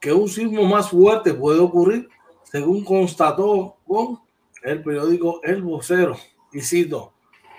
que 0.00 0.14
un 0.14 0.30
sismo 0.30 0.64
más 0.64 0.88
fuerte 0.88 1.34
puede 1.34 1.60
ocurrir, 1.60 2.08
según 2.56 2.82
constató 2.82 3.76
con 3.86 4.18
el 4.62 4.82
periódico 4.82 5.40
El 5.42 5.60
Vocero. 5.60 6.16
Y 6.54 6.62
cito, 6.62 7.12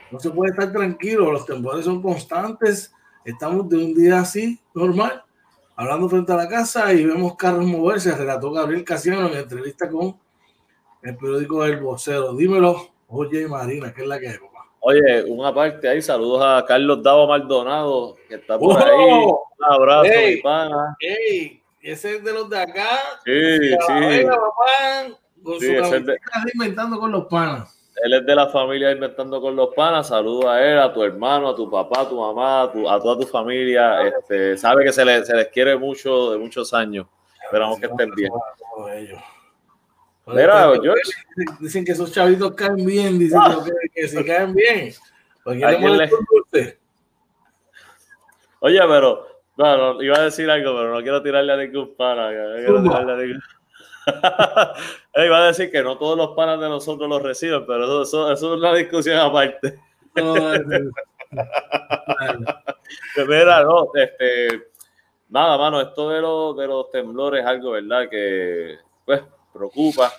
no 0.10 0.20
se 0.20 0.32
puede 0.32 0.50
estar 0.50 0.72
tranquilo, 0.72 1.32
los 1.32 1.46
temblores 1.46 1.86
son 1.86 2.02
constantes, 2.02 2.92
estamos 3.24 3.70
de 3.70 3.78
un 3.78 3.94
día 3.94 4.22
así, 4.22 4.60
normal, 4.74 5.24
hablando 5.76 6.10
frente 6.10 6.32
a 6.32 6.38
la 6.38 6.50
casa 6.50 6.92
y 6.94 7.06
vemos 7.06 7.36
carros 7.36 7.64
moverse, 7.64 8.16
relató 8.16 8.52
Gabriel 8.52 8.84
Casiano 8.84 9.28
en 9.28 9.38
entrevista 9.38 9.88
con 9.88 10.18
el 11.04 11.16
periódico 11.16 11.64
El 11.64 11.80
Vocero. 11.80 12.34
Dímelo, 12.34 12.90
oye 13.08 13.48
Marina, 13.48 13.94
¿qué 13.94 14.02
es 14.02 14.08
la 14.08 14.20
que 14.20 14.30
hay, 14.30 14.38
papá? 14.40 14.66
Oye, 14.80 15.26
una 15.26 15.54
parte 15.54 15.88
ahí, 15.88 16.02
saludos 16.02 16.42
a 16.44 16.66
Carlos 16.68 17.04
Davo 17.04 17.28
Maldonado, 17.28 18.16
que 18.28 18.36
está 18.36 18.58
por 18.58 18.82
ahí. 18.82 19.00
Un 19.00 19.38
abrazo, 19.60 20.10
mi 20.28 20.38
pana. 20.38 20.98
Ey, 21.00 21.62
ese 21.92 22.16
es 22.16 22.24
de 22.24 22.34
los 22.34 22.50
de 22.50 22.60
acá. 22.60 22.88
Sí, 23.26 23.60
sí. 23.60 24.26
papá, 24.26 25.18
con 25.44 25.60
sí, 25.60 25.68
su 25.68 26.06
de... 26.06 26.18
inventando 26.54 27.00
con 27.00 27.12
los 27.12 27.26
panas. 27.26 27.78
Él 28.04 28.14
es 28.14 28.26
de 28.26 28.36
la 28.36 28.48
familia 28.50 28.92
Inventando 28.92 29.42
con 29.42 29.56
los 29.56 29.74
Panas. 29.74 30.10
Saludos 30.10 30.46
a 30.46 30.64
él, 30.64 30.78
a 30.80 30.94
tu 30.94 31.04
hermano, 31.04 31.50
a 31.50 31.56
tu 31.56 31.70
papá, 31.70 32.02
a 32.02 32.10
tu 32.10 32.20
mamá, 32.20 32.64
a, 32.64 33.00
toda 33.00 33.18
tu 33.20 33.26
familia. 33.26 34.08
Este, 34.08 34.58
sabe 34.58 34.84
que 34.84 34.94
se, 34.94 35.26
se, 35.26 35.36
les 35.36 35.48
quiere 35.48 35.76
mucho 35.76 36.32
de 36.32 36.38
muchos 36.38 36.74
años. 36.74 37.08
Esperamos 37.44 37.80
que 37.80 37.88
estén 37.88 38.12
bien. 38.12 38.32
Mira, 40.28 40.74
Dicen 41.60 41.86
que 41.86 41.94
esos 41.94 42.12
chavitos 42.12 42.54
caen 42.54 42.86
bien, 42.86 43.18
dicen 43.18 43.40
que, 43.94 44.08
se 44.08 44.26
caen 44.26 44.54
bien. 44.54 44.94
Oye, 48.60 48.82
pero, 48.88 49.37
no, 49.58 50.02
iba 50.02 50.18
a 50.18 50.24
decir 50.24 50.50
algo, 50.50 50.76
pero 50.76 50.94
no 50.94 51.02
quiero 51.02 51.22
tirarle 51.22 51.54
a 51.54 51.58
ningún 51.58 51.96
pana. 51.96 52.32
Iba 55.16 55.38
a 55.38 55.48
decir 55.48 55.70
que 55.70 55.84
no 55.84 55.98
todos 55.98 56.18
los 56.18 56.30
panas 56.36 56.62
de 56.62 56.70
nosotros 56.70 57.10
los 57.10 57.22
reciben, 57.22 57.66
pero 57.66 58.04
eso, 58.04 58.32
es 58.32 58.42
una 58.42 58.74
discusión 58.74 59.18
aparte. 59.18 59.80
Mira, 63.28 63.64
no, 63.64 63.90
este, 63.96 64.70
nada, 65.28 65.58
mano, 65.58 65.82
esto 65.82 66.10
de, 66.10 66.62
de 66.62 66.68
los 66.68 66.90
temblores 66.90 67.42
es 67.42 67.48
algo, 67.48 67.72
¿verdad? 67.72 68.08
Que, 68.10 68.78
pues, 69.04 69.24
preocupa. 69.52 70.14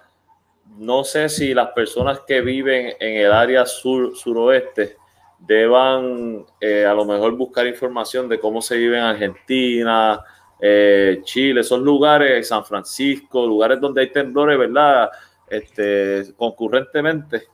No 0.77 1.03
sé 1.03 1.31
si 1.31 1.55
las 1.55 1.69
personas 1.69 2.21
que 2.27 2.43
viven 2.43 2.95
en 3.01 3.17
el 3.25 3.33
área 3.33 3.65
sur, 3.65 4.15
suroeste 4.15 4.98
deban 5.39 6.45
eh, 6.61 6.85
a 6.85 6.95
lo 6.95 7.05
mejor 7.05 7.37
buscar 7.37 7.67
información 7.67 8.29
de 8.29 8.41
cómo 8.41 8.61
se 8.61 8.77
vive 8.77 8.99
en 8.99 9.05
Argentina, 9.05 10.21
eh, 10.61 11.21
Chile, 11.23 11.63
son 11.63 11.85
lugares, 11.85 12.49
San 12.49 12.65
Francisco, 12.65 13.47
lugares 13.47 13.81
donde 13.81 14.01
hay 14.03 14.13
temblores, 14.13 14.59
¿verdad? 14.59 15.11
Este, 15.47 16.25
concurrentemente, 16.37 17.45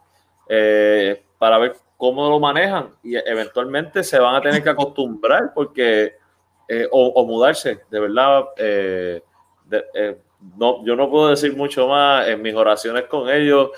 eh, 0.49 1.23
para 1.39 1.59
ver 1.59 1.77
cómo 1.97 2.29
lo 2.29 2.41
manejan 2.41 2.89
y 3.03 3.17
eventualmente 3.17 4.03
se 4.03 4.19
van 4.19 4.35
a 4.35 4.41
tener 4.41 4.63
que 4.63 4.71
acostumbrar 4.71 5.53
porque, 5.55 6.15
o, 6.91 7.27
mudarse, 7.27 7.83
de 7.91 8.01
verdad. 8.01 8.45
no, 10.59 10.85
yo 10.85 10.97
no 10.97 11.11
puedo 11.11 11.29
decir 11.29 11.57
mucho 11.57 11.87
más 11.87 12.27
en 12.29 12.43
mis 12.43 12.55
oraciones 12.55 13.05
con 13.05 13.29
ellos. 13.29 13.71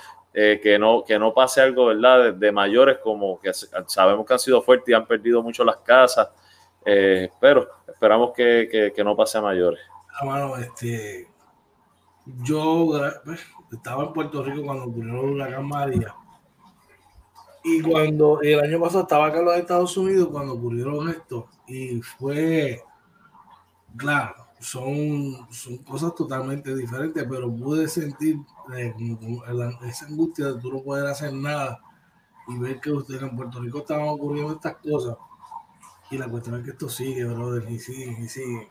Que, 0.63 0.79
no, 0.79 1.03
que 1.03 1.19
no 1.19 1.33
pase 1.33 1.63
algo, 1.63 1.87
¿verdad? 1.87 2.35
De, 2.35 2.53
mayores 2.53 2.99
como 2.99 3.41
que 3.41 3.53
sabemos 3.55 4.27
que 4.27 4.35
han 4.35 4.39
sido 4.39 4.61
fuertes 4.61 4.91
y 4.91 4.93
han 4.93 5.07
perdido 5.07 5.43
mucho 5.43 5.65
las 5.65 5.79
casas. 5.79 6.29
Eh, 6.85 7.31
pero 7.41 7.67
esperamos 7.89 8.33
que, 8.37 8.93
no 9.03 9.17
pase 9.17 9.39
a 9.39 9.41
mayores. 9.41 9.81
Ah, 10.21 10.53
este, 10.61 11.27
yo 12.43 12.93
pues, 13.25 13.47
estaba 13.73 14.05
en 14.05 14.13
Puerto 14.13 14.43
Rico 14.43 14.63
cuando 14.63 14.85
ocurrió 14.85 15.21
el 15.23 15.31
huracán 15.31 15.67
María. 15.67 16.15
Y 17.65 17.81
cuando 17.81 18.41
el 18.43 18.61
año 18.61 18.79
pasado 18.79 19.05
estaba 19.05 19.27
acá 19.29 19.39
en 19.39 19.45
los 19.47 19.57
Estados 19.57 19.97
Unidos 19.97 20.29
cuando 20.31 20.53
ocurrieron 20.53 21.09
esto. 21.09 21.49
Y 21.67 22.01
fue, 22.03 22.83
claro, 23.97 24.46
son, 24.61 25.47
son 25.51 25.79
cosas 25.79 26.15
totalmente 26.15 26.75
diferentes, 26.75 27.25
pero 27.29 27.55
pude 27.55 27.89
sentir 27.89 28.37
eh, 28.77 28.95
esa 29.89 30.07
angustia 30.07 30.47
de 30.53 30.61
tú 30.61 30.73
no 30.73 30.83
poder 30.83 31.07
hacer 31.07 31.33
nada 31.33 31.81
y 32.49 32.59
ver 32.59 32.81
que 32.81 32.93
ustedes 32.93 33.23
en 33.23 33.37
Puerto 33.37 33.61
Rico 33.61 33.79
estaban 33.79 34.09
ocurriendo 34.09 34.55
estas 34.55 34.77
cosas 34.77 35.17
y 36.11 36.19
la 36.19 36.29
cuestión 36.29 36.57
es 36.57 36.65
que 36.65 36.71
esto 36.71 36.89
sigue, 36.89 37.25
brother, 37.25 37.69
y 37.71 37.79
sigue, 37.79 38.17
y 38.23 38.29
sigue. 38.29 38.71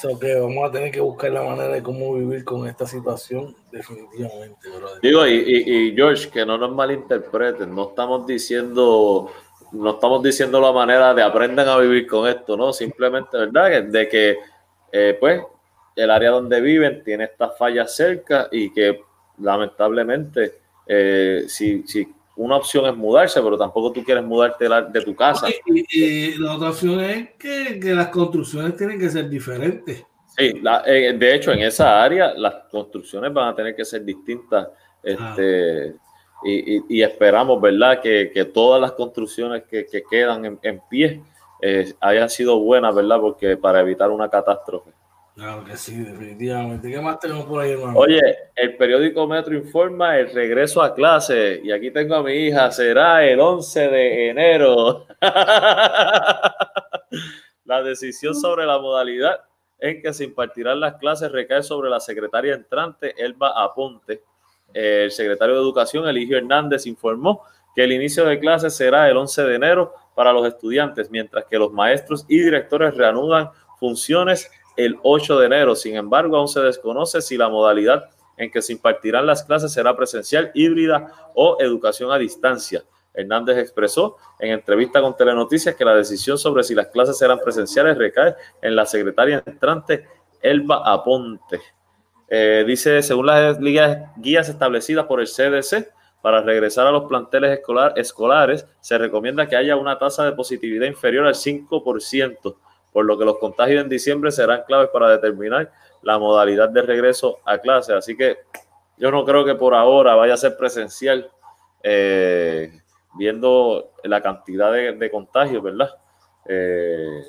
So 0.00 0.18
que 0.18 0.34
vamos 0.34 0.68
a 0.68 0.72
tener 0.72 0.90
que 0.90 1.00
buscar 1.00 1.30
la 1.30 1.42
manera 1.42 1.68
de 1.68 1.82
cómo 1.82 2.14
vivir 2.14 2.44
con 2.44 2.66
esta 2.66 2.86
situación, 2.86 3.54
definitivamente, 3.70 4.68
brother. 4.68 5.00
Digo, 5.02 5.26
y, 5.26 5.62
y, 5.66 5.94
George, 5.94 6.30
que 6.30 6.46
no 6.46 6.56
nos 6.56 6.74
malinterpreten, 6.74 7.74
no 7.74 7.90
estamos 7.90 8.26
diciendo, 8.26 9.30
no 9.72 9.90
estamos 9.90 10.22
diciendo 10.22 10.60
la 10.60 10.72
manera 10.72 11.12
de 11.12 11.22
aprendan 11.22 11.68
a 11.68 11.76
vivir 11.78 12.06
con 12.06 12.26
esto, 12.28 12.56
¿no? 12.56 12.72
Simplemente, 12.72 13.36
¿verdad? 13.36 13.82
De 13.82 14.08
que, 14.08 14.38
eh, 14.92 15.16
pues, 15.18 15.42
el 15.96 16.10
área 16.10 16.30
donde 16.30 16.60
viven 16.60 17.02
tiene 17.04 17.24
estas 17.24 17.56
fallas 17.58 17.94
cerca 17.94 18.48
y 18.50 18.72
que 18.72 19.00
lamentablemente, 19.38 20.54
eh, 20.86 21.44
si, 21.48 21.82
si 21.86 22.06
una 22.36 22.56
opción 22.56 22.86
es 22.86 22.96
mudarse, 22.96 23.40
pero 23.42 23.58
tampoco 23.58 23.92
tú 23.92 24.02
quieres 24.02 24.24
mudarte 24.24 24.66
de 24.68 25.02
tu 25.02 25.14
casa. 25.14 25.46
Y, 25.66 26.36
la 26.38 26.56
otra 26.56 26.70
opción 26.70 27.00
es 27.00 27.30
que, 27.38 27.78
las 27.94 28.08
construcciones 28.08 28.76
tienen 28.76 28.98
que 28.98 29.10
ser 29.10 29.28
diferentes. 29.28 30.04
Sí, 30.38 30.62
eh, 30.86 31.14
de 31.18 31.34
hecho, 31.34 31.52
en 31.52 31.60
esa 31.60 32.02
área 32.02 32.32
las 32.34 32.54
construcciones 32.70 33.32
van 33.32 33.48
a 33.48 33.54
tener 33.54 33.76
que 33.76 33.84
ser 33.84 34.04
distintas. 34.04 34.68
Este, 35.02 35.94
y, 36.42 37.02
esperamos, 37.02 37.60
¿verdad?, 37.60 38.00
que, 38.00 38.50
todas 38.54 38.80
las 38.80 38.92
construcciones 38.92 39.64
que, 39.64 39.86
quedan 40.10 40.58
en, 40.62 40.80
pie 40.88 41.22
eh, 41.62 41.92
hayan 42.00 42.30
sido 42.30 42.58
buenas, 42.60 42.94
¿verdad?, 42.94 43.20
porque 43.20 43.56
para 43.56 43.80
evitar 43.80 44.10
una 44.10 44.28
catástrofe. 44.28 44.90
Claro 45.34 45.64
que 45.64 45.76
sí, 45.76 45.96
definitivamente. 45.96 46.90
¿Qué 46.90 47.00
más 47.00 47.18
tenemos 47.18 47.46
por 47.46 47.62
ahí, 47.62 47.70
hermano? 47.70 47.98
Oye, 47.98 48.20
el 48.54 48.76
periódico 48.76 49.26
Metro 49.26 49.54
informa 49.54 50.18
el 50.18 50.30
regreso 50.32 50.82
a 50.82 50.94
clase. 50.94 51.60
Y 51.64 51.72
aquí 51.72 51.90
tengo 51.90 52.16
a 52.16 52.22
mi 52.22 52.32
hija, 52.32 52.70
será 52.70 53.24
el 53.24 53.40
11 53.40 53.88
de 53.88 54.28
enero. 54.28 55.06
la 57.64 57.82
decisión 57.82 58.34
sobre 58.34 58.66
la 58.66 58.78
modalidad 58.78 59.40
en 59.78 60.02
que 60.02 60.12
se 60.12 60.24
impartirán 60.24 60.78
las 60.78 60.96
clases 60.96 61.32
recae 61.32 61.62
sobre 61.62 61.88
la 61.88 62.00
secretaria 62.00 62.54
entrante, 62.54 63.14
Elba 63.16 63.52
Aponte. 63.56 64.22
El 64.74 65.10
secretario 65.10 65.54
de 65.54 65.60
Educación, 65.62 66.06
Eligio 66.06 66.36
Hernández, 66.36 66.86
informó 66.86 67.42
que 67.74 67.84
el 67.84 67.92
inicio 67.92 68.24
de 68.24 68.38
clases 68.38 68.74
será 68.74 69.08
el 69.08 69.16
11 69.16 69.44
de 69.44 69.54
enero 69.54 69.94
para 70.20 70.34
los 70.34 70.46
estudiantes, 70.46 71.10
mientras 71.10 71.46
que 71.46 71.58
los 71.58 71.72
maestros 71.72 72.26
y 72.28 72.40
directores 72.40 72.94
reanudan 72.94 73.48
funciones 73.78 74.50
el 74.76 74.98
8 75.02 75.38
de 75.38 75.46
enero. 75.46 75.74
Sin 75.74 75.96
embargo, 75.96 76.36
aún 76.36 76.46
se 76.46 76.60
desconoce 76.60 77.22
si 77.22 77.38
la 77.38 77.48
modalidad 77.48 78.04
en 78.36 78.50
que 78.50 78.60
se 78.60 78.74
impartirán 78.74 79.24
las 79.24 79.44
clases 79.44 79.72
será 79.72 79.96
presencial, 79.96 80.50
híbrida 80.52 81.10
o 81.34 81.56
educación 81.58 82.12
a 82.12 82.18
distancia. 82.18 82.84
Hernández 83.14 83.56
expresó 83.56 84.18
en 84.38 84.52
entrevista 84.52 85.00
con 85.00 85.16
Telenoticias 85.16 85.74
que 85.74 85.86
la 85.86 85.94
decisión 85.94 86.36
sobre 86.36 86.64
si 86.64 86.74
las 86.74 86.88
clases 86.88 87.16
serán 87.16 87.38
presenciales 87.42 87.96
recae 87.96 88.34
en 88.60 88.76
la 88.76 88.84
secretaria 88.84 89.42
entrante 89.46 90.06
Elba 90.42 90.82
Aponte. 90.84 91.62
Eh, 92.28 92.62
dice, 92.66 93.00
según 93.00 93.24
las 93.24 93.58
guías 93.58 94.50
establecidas 94.50 95.06
por 95.06 95.22
el 95.22 95.28
CDC, 95.28 95.94
para 96.22 96.42
regresar 96.42 96.86
a 96.86 96.90
los 96.90 97.04
planteles 97.04 97.60
escolares, 97.96 98.66
se 98.80 98.98
recomienda 98.98 99.46
que 99.46 99.56
haya 99.56 99.76
una 99.76 99.98
tasa 99.98 100.24
de 100.24 100.32
positividad 100.32 100.86
inferior 100.86 101.26
al 101.26 101.34
5%, 101.34 102.56
por 102.92 103.04
lo 103.04 103.18
que 103.18 103.24
los 103.24 103.38
contagios 103.38 103.82
en 103.82 103.88
diciembre 103.88 104.30
serán 104.30 104.64
claves 104.66 104.90
para 104.92 105.08
determinar 105.08 105.70
la 106.02 106.18
modalidad 106.18 106.68
de 106.68 106.82
regreso 106.82 107.38
a 107.44 107.58
clase. 107.58 107.94
Así 107.94 108.16
que 108.16 108.38
yo 108.98 109.10
no 109.10 109.24
creo 109.24 109.44
que 109.44 109.54
por 109.54 109.74
ahora 109.74 110.14
vaya 110.14 110.34
a 110.34 110.36
ser 110.36 110.56
presencial, 110.56 111.30
eh, 111.82 112.80
viendo 113.14 113.92
la 114.04 114.20
cantidad 114.20 114.72
de, 114.72 115.10
contagios, 115.10 115.62
¿verdad? 115.62 115.90
Eh, 116.46 117.22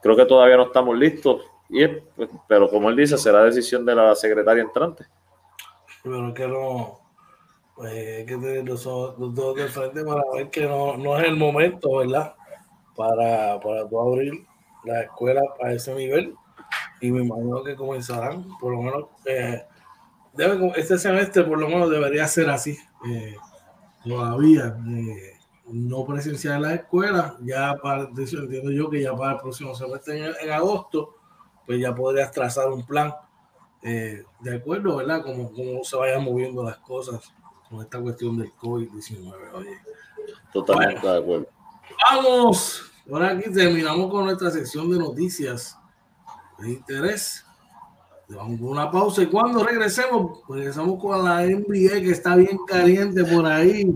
creo 0.00 0.16
que 0.16 0.26
todavía 0.26 0.56
no 0.56 0.64
estamos 0.64 0.96
listos, 0.96 1.42
y 1.68 1.86
pero 2.46 2.68
como 2.68 2.88
él 2.90 2.96
dice, 2.96 3.18
será 3.18 3.44
decisión 3.44 3.84
de 3.84 3.94
la 3.94 4.14
secretaria 4.14 4.62
entrante. 4.62 5.06
Pero 6.04 6.34
que 6.34 6.46
no, 6.46 7.01
pues 7.74 7.92
hay 7.92 8.26
que 8.26 8.36
tener 8.36 8.64
los, 8.64 8.84
dos 8.84 9.56
de 9.56 9.68
frente 9.68 10.04
para 10.04 10.22
ver 10.34 10.50
que 10.50 10.66
no, 10.66 10.96
no, 10.96 11.18
es 11.18 11.26
el 11.26 11.36
momento, 11.36 11.96
¿verdad? 11.96 12.34
Para, 12.94 13.58
para 13.60 13.88
tú 13.88 14.00
abrir 14.00 14.46
la 14.84 15.02
escuela 15.02 15.40
a 15.62 15.72
ese 15.72 15.94
nivel 15.94 16.34
y 17.00 17.10
me 17.10 17.22
imagino 17.24 17.62
que 17.64 17.74
comenzarán, 17.74 18.46
por 18.58 18.72
lo 18.72 18.82
menos, 18.82 19.04
eh, 19.24 19.64
este 20.76 20.98
semestre 20.98 21.44
por 21.44 21.58
lo 21.58 21.68
menos 21.68 21.90
debería 21.90 22.26
ser 22.26 22.50
así, 22.50 22.78
eh, 23.10 23.36
todavía, 24.04 24.76
eh, 24.88 25.38
no 25.66 26.04
presenciar 26.04 26.60
la 26.60 26.74
escuela, 26.74 27.36
ya 27.42 27.74
para, 27.82 28.04
entiendo 28.04 28.70
yo 28.70 28.90
que 28.90 29.02
ya 29.02 29.16
para 29.16 29.32
el 29.32 29.40
próximo 29.40 29.74
semestre 29.74 30.32
en, 30.40 30.50
agosto, 30.50 31.16
pues 31.66 31.80
ya 31.80 31.94
podrías 31.94 32.30
trazar 32.30 32.68
un 32.68 32.84
plan 32.84 33.14
de 33.82 34.54
acuerdo, 34.54 34.96
¿verdad? 34.96 35.22
Como, 35.22 35.50
como 35.50 35.82
se 35.82 35.96
vayan 35.96 36.22
moviendo 36.22 36.62
las 36.62 36.78
cosas 36.78 37.34
con 37.72 37.80
esta 37.80 37.98
cuestión 38.00 38.38
del 38.38 38.52
COVID-19, 38.54 39.32
oye. 39.54 39.78
Totalmente 40.52 41.06
de 41.06 41.18
acuerdo. 41.18 41.46
Vamos, 42.10 42.92
ahora 43.10 43.30
aquí 43.30 43.50
terminamos 43.50 44.10
con 44.10 44.26
nuestra 44.26 44.50
sección 44.50 44.90
de 44.90 44.98
noticias 44.98 45.78
interés. 46.62 47.46
Vamos 48.28 48.60
a 48.60 48.64
una 48.64 48.90
pausa 48.90 49.22
y 49.22 49.26
cuando 49.26 49.64
regresemos, 49.64 50.40
regresamos 50.48 51.00
con 51.00 51.24
la 51.24 51.42
NBA 51.42 52.00
que 52.02 52.10
está 52.10 52.36
bien 52.36 52.58
caliente 52.66 53.24
por 53.24 53.46
ahí. 53.46 53.90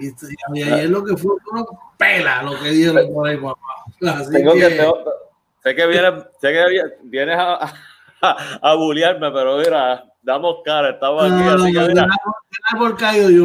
Y, 0.00 0.62
ayer 0.62 0.88
lo 0.88 1.04
que 1.04 1.16
fue 1.16 1.32
una 1.52 1.64
pela 1.98 2.42
lo 2.42 2.58
que 2.58 2.70
dieron 2.70 3.12
por 3.12 3.28
ahí, 3.28 3.36
papá. 3.36 3.60
Tengo 4.32 4.54
que, 4.54 4.92
sé 5.62 5.74
que 5.74 5.86
vienes, 5.86 6.24
sé 6.40 6.52
que 6.52 6.64
vienes 7.04 7.36
a, 7.38 7.72
a, 8.22 8.58
a 8.62 8.74
bullearme, 8.74 9.30
pero 9.30 9.58
mira, 9.58 10.09
damos 10.22 10.56
cara, 10.64 10.90
estamos 10.90 11.24
aquí. 11.24 11.32
No, 11.32 11.50
así 11.50 11.72
no, 11.72 11.80
que 11.80 11.88
mira. 11.88 12.06
caído 12.98 13.30
y 13.30 13.38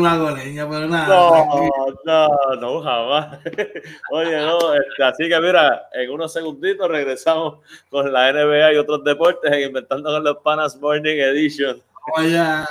pero 0.70 0.88
nada. 0.88 1.08
No, 1.08 2.00
no, 2.06 2.56
no, 2.60 2.82
jamás. 2.82 3.40
Oye, 4.12 4.38
no, 4.38 4.74
este, 4.74 5.04
así 5.04 5.30
que 5.30 5.40
mira, 5.40 5.88
en 5.94 6.10
unos 6.12 6.34
segunditos 6.34 6.90
regresamos 6.90 7.60
con 7.90 8.12
la 8.12 8.32
NBA 8.32 8.74
y 8.74 8.78
otros 8.78 9.04
deportes 9.04 9.52
en 9.52 9.68
Inventando 9.68 10.12
con 10.12 10.24
los 10.24 10.38
Panas 10.38 10.76
Morning 10.78 11.18
Edition. 11.18 11.82
Oye. 12.18 12.66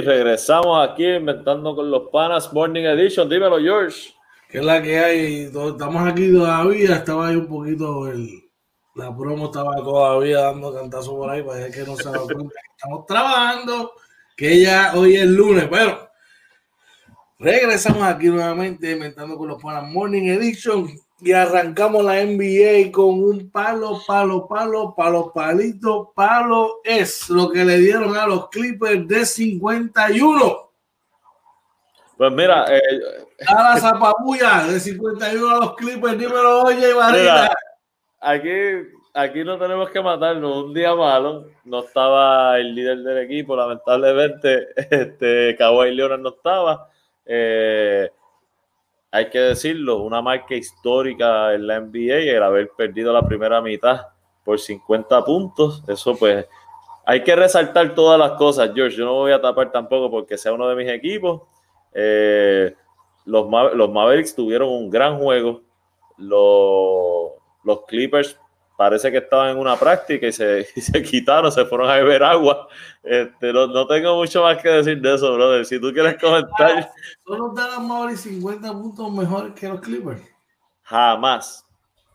Regresamos 0.00 0.88
aquí 0.88 1.06
inventando 1.06 1.74
con 1.74 1.90
los 1.90 2.08
panas 2.10 2.52
Morning 2.52 2.84
Edition. 2.84 3.28
Dímelo, 3.28 3.58
George. 3.58 4.14
¿Qué 4.48 4.58
es 4.58 4.64
la 4.64 4.82
que 4.82 4.98
hay? 4.98 5.42
Estamos 5.44 6.08
aquí 6.08 6.32
todavía. 6.32 6.96
Estaba 6.96 7.28
ahí 7.28 7.36
un 7.36 7.46
poquito 7.46 8.08
el, 8.08 8.50
la 8.94 9.16
promo 9.16 9.46
estaba 9.46 9.76
todavía 9.76 10.40
dando 10.40 10.74
cantazo 10.74 11.16
por 11.16 11.30
ahí 11.30 11.42
para 11.42 11.70
que 11.70 11.82
no 11.84 11.96
se 11.96 12.10
da 12.10 12.18
cuenta 12.18 12.54
estamos 12.76 13.06
trabajando, 13.06 13.92
que 14.36 14.60
ya 14.60 14.92
hoy 14.94 15.16
es 15.16 15.26
lunes. 15.26 15.68
Bueno, 15.68 15.98
regresamos 17.38 18.02
aquí 18.02 18.28
nuevamente 18.28 18.90
inventando 18.90 19.36
con 19.36 19.48
los 19.48 19.62
panas 19.62 19.84
Morning 19.90 20.24
Edition 20.24 20.88
y 21.22 21.32
arrancamos 21.32 22.04
la 22.04 22.24
NBA 22.24 22.90
con 22.92 23.22
un 23.22 23.50
palo, 23.50 24.00
palo, 24.06 24.46
palo, 24.48 24.94
palo, 24.96 25.32
palito, 25.32 26.12
palo 26.14 26.80
es 26.82 27.28
lo 27.28 27.50
que 27.50 27.64
le 27.64 27.78
dieron 27.78 28.16
a 28.16 28.26
los 28.26 28.48
Clippers 28.48 29.06
de 29.06 29.26
51. 29.26 30.70
Pues 32.16 32.32
mira, 32.32 32.66
eh, 32.74 32.80
a 33.46 33.54
la 33.54 33.76
zapabulla 33.78 34.64
de 34.66 34.80
51 34.80 35.50
a 35.50 35.56
los 35.56 35.76
Clippers, 35.76 36.18
dímelo, 36.18 36.62
oye, 36.64 36.94
Marina. 36.94 37.50
Aquí, 38.20 38.50
aquí 39.14 39.44
no 39.44 39.58
tenemos 39.58 39.90
que 39.90 40.00
matarnos. 40.00 40.64
Un 40.64 40.74
día 40.74 40.94
malo, 40.94 41.46
no 41.64 41.80
estaba 41.80 42.58
el 42.58 42.74
líder 42.74 42.98
del 42.98 43.18
equipo, 43.18 43.56
lamentablemente, 43.56 44.68
este 44.90 45.56
Kawhi 45.56 45.94
Leonard 45.94 46.20
no 46.20 46.30
estaba. 46.30 46.88
Eh, 47.24 48.10
hay 49.10 49.28
que 49.28 49.38
decirlo, 49.38 49.98
una 49.98 50.22
marca 50.22 50.54
histórica 50.54 51.52
en 51.54 51.66
la 51.66 51.80
NBA, 51.80 52.36
el 52.36 52.42
haber 52.42 52.70
perdido 52.76 53.12
la 53.12 53.26
primera 53.26 53.60
mitad 53.60 54.06
por 54.44 54.58
50 54.58 55.24
puntos, 55.24 55.82
eso 55.88 56.16
pues 56.16 56.46
hay 57.04 57.22
que 57.24 57.34
resaltar 57.34 57.94
todas 57.94 58.18
las 58.18 58.32
cosas, 58.32 58.70
George, 58.74 58.96
yo 58.96 59.04
no 59.04 59.14
voy 59.14 59.32
a 59.32 59.40
tapar 59.40 59.72
tampoco 59.72 60.10
porque 60.10 60.38
sea 60.38 60.52
uno 60.52 60.68
de 60.68 60.76
mis 60.76 60.88
equipos. 60.88 61.42
Eh, 61.92 62.74
los, 63.24 63.48
Mavericks 63.48 64.34
tuvieron 64.34 64.68
un 64.68 64.88
gran 64.88 65.18
juego, 65.18 65.62
los 66.16 67.80
Clippers 67.88 68.39
parece 68.80 69.10
que 69.10 69.18
estaban 69.18 69.50
en 69.50 69.58
una 69.58 69.76
práctica 69.76 70.26
y 70.26 70.32
se, 70.32 70.64
se 70.80 71.02
quitaron, 71.02 71.52
se 71.52 71.66
fueron 71.66 71.90
a 71.90 71.96
beber 71.96 72.22
agua. 72.22 72.66
Este, 73.02 73.52
no, 73.52 73.86
tengo 73.86 74.16
mucho 74.16 74.42
más 74.42 74.56
que 74.56 74.70
decir 74.70 75.02
de 75.02 75.16
eso, 75.16 75.34
brother. 75.34 75.66
Si 75.66 75.78
tú 75.78 75.92
quieres 75.92 76.18
comentar. 76.18 76.90
¿Son 77.26 77.38
los 77.38 77.54
Dallas 77.54 77.78
Mavericks 77.78 78.22
50 78.22 78.72
puntos 78.72 79.12
mejores 79.12 79.52
que 79.52 79.68
los 79.68 79.82
Clippers? 79.82 80.22
Jamás. 80.84 81.66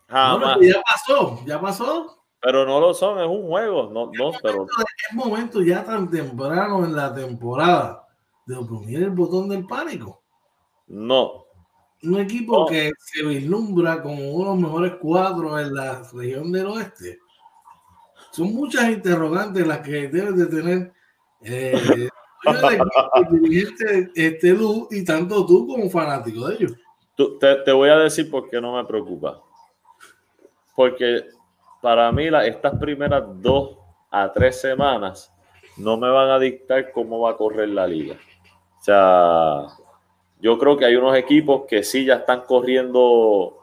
Jamás. 0.08 0.58
ya 0.60 0.82
pasó, 0.82 1.40
ya 1.46 1.60
pasó. 1.60 2.18
Pero 2.40 2.66
no 2.66 2.80
lo 2.80 2.92
son, 2.94 3.20
es 3.20 3.28
un 3.28 3.46
juego. 3.46 3.88
No, 3.92 4.10
no, 4.12 4.32
pero... 4.42 4.66
Es 5.08 5.14
momento 5.14 5.62
ya 5.62 5.84
tan 5.84 6.10
temprano 6.10 6.84
en 6.84 6.96
la 6.96 7.14
temporada 7.14 8.08
de 8.44 8.56
oprimir 8.56 9.04
el 9.04 9.10
botón 9.10 9.48
del 9.48 9.64
pánico. 9.68 10.20
No, 10.88 11.45
un 12.02 12.20
equipo 12.20 12.66
que 12.66 12.92
se 12.98 13.24
vislumbra 13.24 14.02
como 14.02 14.30
uno 14.30 14.44
de 14.44 14.50
los 14.50 14.58
mejores 14.58 14.92
cuatro 15.00 15.58
en 15.58 15.74
la 15.74 16.02
región 16.12 16.52
del 16.52 16.66
oeste. 16.66 17.20
Son 18.32 18.52
muchas 18.54 18.90
interrogantes 18.90 19.66
las 19.66 19.78
que 19.78 20.08
debes 20.08 20.36
de 20.36 20.46
tener 20.46 20.92
eh, 21.42 22.08
el 23.14 23.40
dirigente 23.40 24.10
este 24.14 24.52
Lu 24.52 24.88
y 24.90 25.04
tanto 25.04 25.46
tú 25.46 25.66
como 25.66 25.88
fanático 25.88 26.48
de 26.48 26.54
ellos. 26.56 26.72
te, 27.40 27.56
te, 27.56 27.72
voy 27.72 27.88
a 27.88 27.96
decir 27.96 28.30
por 28.30 28.48
qué 28.50 28.60
no 28.60 28.76
me 28.76 28.84
preocupa. 28.84 29.42
Porque 30.74 31.24
para 31.80 32.12
mí 32.12 32.28
la, 32.30 32.46
estas 32.46 32.78
primeras 32.78 33.24
dos 33.40 33.78
a 34.10 34.32
tres 34.32 34.60
semanas 34.60 35.32
no 35.76 35.96
me 35.96 36.08
van 36.08 36.30
a 36.30 36.38
dictar 36.38 36.92
cómo 36.92 37.20
va 37.20 37.32
a 37.32 37.36
correr 37.36 37.68
la 37.70 37.86
liga. 37.86 38.16
O 38.78 38.82
sea, 38.82 39.66
yo 40.40 40.58
creo 40.58 40.76
que 40.76 40.84
hay 40.84 40.96
unos 40.96 41.16
equipos 41.16 41.62
que 41.66 41.82
sí 41.82 42.04
ya 42.04 42.16
están 42.16 42.42
corriendo 42.42 43.56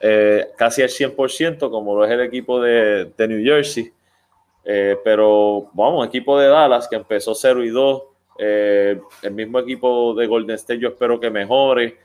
eh, 0.00 0.48
casi 0.56 0.82
al 0.82 0.88
100%, 0.88 1.70
como 1.70 1.96
lo 1.96 2.04
es 2.04 2.10
el 2.10 2.20
equipo 2.20 2.60
de, 2.60 3.10
New 3.18 3.42
Jersey. 3.42 3.92
Eh, 4.64 4.96
pero 5.02 5.70
vamos, 5.72 6.06
equipo 6.06 6.38
de 6.38 6.48
Dallas 6.48 6.88
que 6.88 6.96
empezó 6.96 7.34
0 7.34 7.64
y 7.64 7.70
2, 7.70 8.02
eh, 8.38 9.00
el 9.22 9.32
mismo 9.32 9.58
equipo 9.58 10.14
de 10.14 10.26
Golden 10.26 10.56
State 10.56 10.80
yo 10.80 10.88
espero 10.90 11.18
que 11.18 11.30
mejore. 11.30 11.96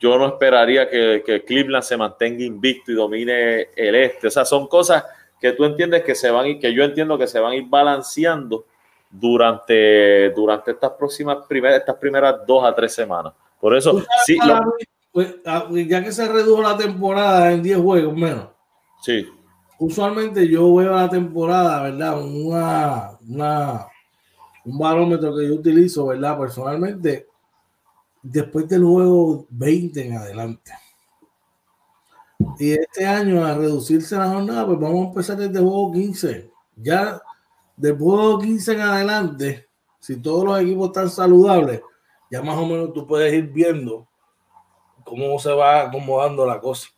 yo 0.00 0.18
no 0.18 0.26
esperaría 0.26 0.88
que, 0.88 1.22
que, 1.24 1.44
Cleveland 1.44 1.84
se 1.84 1.96
mantenga 1.96 2.42
invicto 2.42 2.90
y 2.90 2.94
domine 2.94 3.68
el 3.76 3.94
este. 3.94 4.26
O 4.26 4.30
sea, 4.30 4.44
son 4.44 4.66
cosas 4.66 5.04
que 5.40 5.52
tú 5.52 5.64
entiendes 5.64 6.02
que 6.02 6.14
se 6.14 6.30
van 6.30 6.46
y 6.46 6.58
que 6.58 6.72
yo 6.74 6.82
entiendo 6.82 7.16
que 7.16 7.26
se 7.26 7.38
van 7.38 7.52
a 7.52 7.56
ir 7.56 7.66
balanceando 7.68 8.64
durante, 9.20 10.30
durante 10.30 10.72
estas 10.72 10.90
próximas 10.92 11.38
primeras, 11.48 11.78
estas 11.78 11.96
primeras 11.96 12.44
dos 12.46 12.64
a 12.64 12.74
tres 12.74 12.92
semanas. 12.92 13.32
Por 13.60 13.76
eso, 13.76 14.02
sí. 14.26 14.36
Pues, 15.12 15.36
ya 15.86 16.02
que 16.02 16.10
se 16.10 16.26
redujo 16.28 16.60
la 16.60 16.76
temporada 16.76 17.52
en 17.52 17.62
10 17.62 17.78
juegos 17.78 18.16
menos. 18.16 18.48
Sí. 19.00 19.28
Usualmente 19.78 20.48
yo 20.48 20.74
veo 20.74 20.92
la 20.92 21.08
temporada, 21.08 21.82
¿verdad? 21.84 22.20
Una, 22.20 23.10
una, 23.28 23.86
un 24.64 24.78
barómetro 24.78 25.36
que 25.36 25.46
yo 25.46 25.54
utilizo, 25.54 26.06
¿verdad? 26.06 26.36
Personalmente, 26.36 27.28
después 28.22 28.68
del 28.68 28.82
juego 28.82 29.46
20 29.50 30.06
en 30.06 30.16
adelante. 30.16 30.72
Y 32.58 32.72
este 32.72 33.06
año, 33.06 33.44
a 33.44 33.54
reducirse 33.54 34.16
la 34.16 34.28
jornada, 34.28 34.66
pues 34.66 34.80
vamos 34.80 35.04
a 35.04 35.08
empezar 35.08 35.36
desde 35.36 35.58
el 35.58 35.64
juego 35.64 35.92
15. 35.92 36.50
Ya 36.76 37.20
Después 37.76 38.38
de 38.38 38.46
15 38.46 38.72
en 38.72 38.80
adelante, 38.80 39.68
si 39.98 40.20
todos 40.20 40.44
los 40.44 40.60
equipos 40.60 40.88
están 40.88 41.10
saludables, 41.10 41.82
ya 42.30 42.42
más 42.42 42.56
o 42.56 42.66
menos 42.66 42.92
tú 42.92 43.06
puedes 43.06 43.32
ir 43.32 43.48
viendo 43.48 44.06
cómo 45.04 45.38
se 45.38 45.52
va 45.52 45.82
acomodando 45.82 46.46
la 46.46 46.60
cosa. 46.60 46.88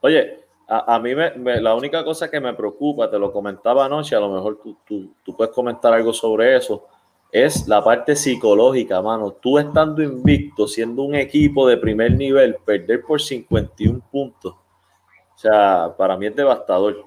Oye, 0.00 0.44
a, 0.68 0.96
a 0.96 0.98
mí 0.98 1.14
me, 1.14 1.60
la 1.60 1.74
única 1.74 2.04
cosa 2.04 2.30
que 2.30 2.40
me 2.40 2.54
preocupa, 2.54 3.10
te 3.10 3.18
lo 3.18 3.32
comentaba 3.32 3.84
anoche, 3.84 4.16
a 4.16 4.20
lo 4.20 4.30
mejor 4.30 4.60
tú, 4.62 4.76
tú, 4.86 5.14
tú, 5.24 5.36
puedes 5.36 5.54
comentar 5.54 5.92
algo 5.92 6.12
sobre 6.12 6.56
eso, 6.56 6.86
es 7.30 7.66
la 7.68 7.82
parte 7.82 8.16
psicológica, 8.16 9.02
mano. 9.02 9.32
Tú 9.32 9.58
estando 9.58 10.02
invicto, 10.02 10.66
siendo 10.66 11.02
un 11.02 11.14
equipo 11.14 11.66
de 11.68 11.76
primer 11.76 12.12
nivel, 12.12 12.56
perder 12.64 13.02
por 13.02 13.20
51 13.20 14.00
puntos. 14.10 14.54
O 14.54 15.38
sea, 15.38 15.94
para 15.96 16.16
mí 16.16 16.26
es 16.26 16.36
devastador. 16.36 17.04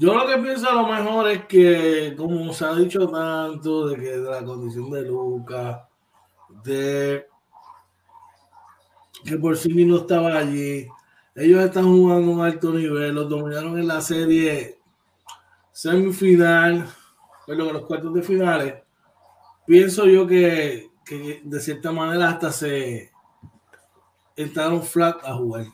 Yo 0.00 0.14
lo 0.14 0.28
que 0.28 0.38
pienso 0.38 0.70
a 0.70 0.74
lo 0.74 0.86
mejor 0.86 1.28
es 1.28 1.44
que, 1.46 2.14
como 2.16 2.52
se 2.52 2.64
ha 2.64 2.72
dicho 2.76 3.08
tanto, 3.08 3.88
de 3.88 3.96
que 3.96 4.10
de 4.18 4.30
la 4.30 4.44
condición 4.44 4.88
de 4.92 5.02
Lucas, 5.02 5.80
de 6.62 7.26
que 9.24 9.36
por 9.38 9.56
sí 9.56 9.84
no 9.84 9.96
estaba 9.96 10.38
allí, 10.38 10.86
ellos 11.34 11.64
están 11.64 11.86
jugando 11.86 12.30
a 12.30 12.34
un 12.36 12.40
alto 12.42 12.72
nivel, 12.72 13.12
los 13.12 13.28
dominaron 13.28 13.76
en 13.76 13.88
la 13.88 14.00
serie 14.00 14.78
semifinal, 15.72 16.88
pero 17.44 17.72
los 17.72 17.84
cuartos 17.84 18.14
de 18.14 18.22
finales. 18.22 18.74
Pienso 19.66 20.06
yo 20.06 20.28
que, 20.28 20.92
que 21.04 21.42
de 21.44 21.60
cierta 21.60 21.90
manera 21.90 22.28
hasta 22.28 22.52
se 22.52 23.10
entraron 24.36 24.80
flat 24.80 25.24
a 25.24 25.34
jugar 25.34 25.66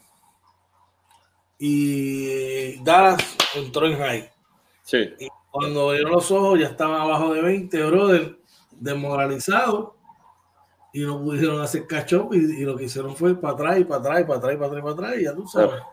y 1.58 2.82
Dallas 2.82 3.36
entró 3.54 3.86
en 3.86 3.98
high. 3.98 4.30
Sí. 4.82 5.10
Y 5.18 5.28
cuando 5.50 5.90
abrió 5.90 6.08
los 6.08 6.30
ojos 6.30 6.58
ya 6.58 6.66
estaba 6.66 7.02
abajo 7.02 7.32
de 7.32 7.42
20, 7.42 7.84
brother, 7.84 8.38
desmoralizado. 8.72 9.94
Y 10.92 11.00
no 11.00 11.20
pudieron 11.20 11.60
hacer 11.60 11.88
catch 11.88 12.12
y, 12.30 12.36
y, 12.36 12.64
lo 12.64 12.76
que 12.76 12.84
hicieron 12.84 13.16
fue 13.16 13.34
para 13.34 13.54
atrás 13.54 13.78
y 13.80 13.84
para 13.84 14.00
atrás 14.00 14.20
y 14.20 14.24
para 14.24 14.38
atrás 14.38 14.54
y 14.54 14.56
para 14.56 14.66
atrás 14.66 14.78
y 14.78 14.82
para 14.82 14.94
atrás 14.94 15.20
y 15.20 15.24
ya 15.24 15.34
tú 15.34 15.46
sabes. 15.48 15.70
Pero, 15.70 15.84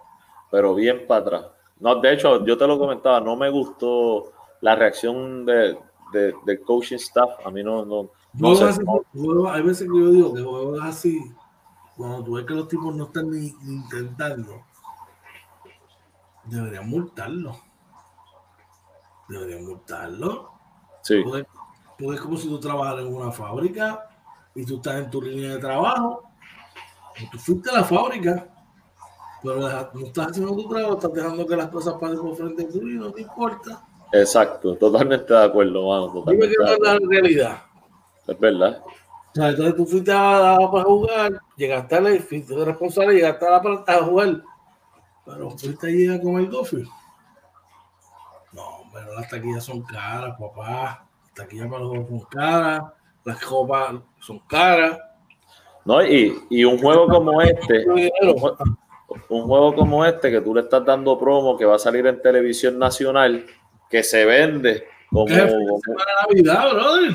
pero, 0.52 0.76
bien 0.76 1.08
para 1.08 1.21
atrás. 1.21 1.45
No, 1.80 1.95
de 1.95 2.13
hecho, 2.13 2.45
yo 2.45 2.56
te 2.56 2.67
lo 2.67 2.78
comentaba, 2.78 3.19
no 3.19 3.36
me 3.36 3.50
gustó 3.50 4.32
la 4.62 4.76
reacción 4.76 5.43
de, 5.43 5.76
de, 6.13 6.36
del 6.45 6.62
coaching 6.62 6.97
staff. 6.97 7.32
A 7.43 7.50
mí 7.50 7.63
no, 7.63 7.84
no, 7.84 8.12
no, 8.34 8.56
sé, 8.56 8.63
así, 8.65 8.82
hay 9.50 9.62
veces 9.62 9.89
que 9.91 10.00
yo 10.00 10.10
digo 10.12 10.34
que 10.34 10.41
juegos 10.41 10.80
así, 10.84 11.19
cuando 11.97 12.24
tú 12.24 12.34
ves 12.34 12.45
que 12.45 12.54
los 12.54 12.67
tipos 12.67 12.95
no 12.95 13.06
están 13.06 13.30
ni 13.30 13.47
intentando, 13.67 14.63
deberían 16.52 16.88
multarlo. 16.90 17.58
Deberían 19.30 19.66
multarlo. 19.66 20.52
Sí. 21.04 21.22
Porque, 21.24 21.46
porque, 21.98 22.16
es 22.16 22.22
como 22.22 22.38
si 22.38 22.48
tú 22.48 22.60
trabajas 22.60 23.00
en 23.00 23.14
una 23.14 23.32
fábrica 23.32 24.10
y 24.54 24.66
tú 24.66 24.76
estás 24.76 24.96
en 24.96 25.10
tu 25.10 25.22
línea 25.22 25.54
de 25.54 25.60
trabajo. 25.60 26.24
Y 27.20 27.30
tú 27.30 27.38
fuiste 27.38 27.70
a 27.70 27.74
la 27.74 27.84
fábrica, 27.84 28.48
pero 29.42 29.60
no 29.94 30.06
estás 30.06 30.28
haciendo 30.28 30.56
tu 30.56 30.70
trabajo, 30.70 30.94
estás 30.94 31.14
dejando 31.14 31.48
que 31.48 31.56
las 31.56 31.70
cosas 31.70 31.94
pasen 31.96 32.20
por 32.20 32.36
frente 32.36 32.66
ti 32.66 32.80
y 32.80 32.98
no 32.98 33.12
te 33.12 33.22
importa. 33.22 33.86
Exacto, 34.14 34.76
totalmente 34.76 35.34
de 35.34 35.44
acuerdo, 35.44 35.88
mano. 35.88 36.12
Totalmente 36.12 36.48
Dime 36.48 36.66
que 36.66 36.80
no 36.80 36.88
es 36.88 37.02
la 37.02 37.08
realidad. 37.10 37.62
Es 38.28 38.40
verdad. 38.40 38.84
O 38.86 39.34
sea, 39.34 39.50
entonces 39.50 39.76
tú 39.76 39.86
fuiste 39.86 40.12
a, 40.12 40.56
a, 40.56 40.72
para 40.72 40.84
jugar, 40.84 41.42
llegaste 41.56 41.96
a 41.96 42.02
la, 42.02 42.20
fuiste 42.20 42.66
responsable, 42.66 43.16
llegaste 43.16 43.46
a 43.46 43.50
la 43.52 43.84
a 43.88 44.04
jugar 44.04 44.44
pero 45.32 45.50
ahorita 45.50 45.88
llega 45.88 46.22
con 46.22 46.38
el 46.38 46.50
Goffy. 46.50 46.84
No, 48.53 48.84
pero 48.93 49.14
las 49.14 49.30
taquillas 49.30 49.64
son 49.64 49.82
caras, 49.84 50.36
papá. 50.39 51.08
Las 51.24 51.34
taquillas 51.34 51.68
para 51.68 51.80
los 51.80 51.89
juegos 51.89 52.10
son 52.10 52.20
caras, 52.30 52.84
las 53.24 53.43
copas 53.43 53.95
son 54.20 54.39
caras. 54.39 54.99
No, 55.86 56.03
y, 56.05 56.38
y 56.49 56.64
un 56.64 56.78
juego 56.78 57.08
como 57.08 57.41
este, 57.41 57.86
un 59.30 59.43
juego 59.43 59.74
como 59.74 60.05
este 60.05 60.30
que 60.30 60.41
tú 60.41 60.53
le 60.53 60.62
estás 60.62 60.86
dando 60.86 61.18
promo, 61.18 61.58
que 61.58 61.66
va 61.66 61.76
a 61.76 61.80
salir 61.80 62.05
en 62.05 62.22
televisión 62.22 62.78
nacional, 62.78 63.45
que 63.89 64.03
se 64.03 64.26
vende 64.26 64.86
como, 65.10 65.26
como 65.26 65.97
Navidad, 66.28 66.72
brother. 66.72 67.14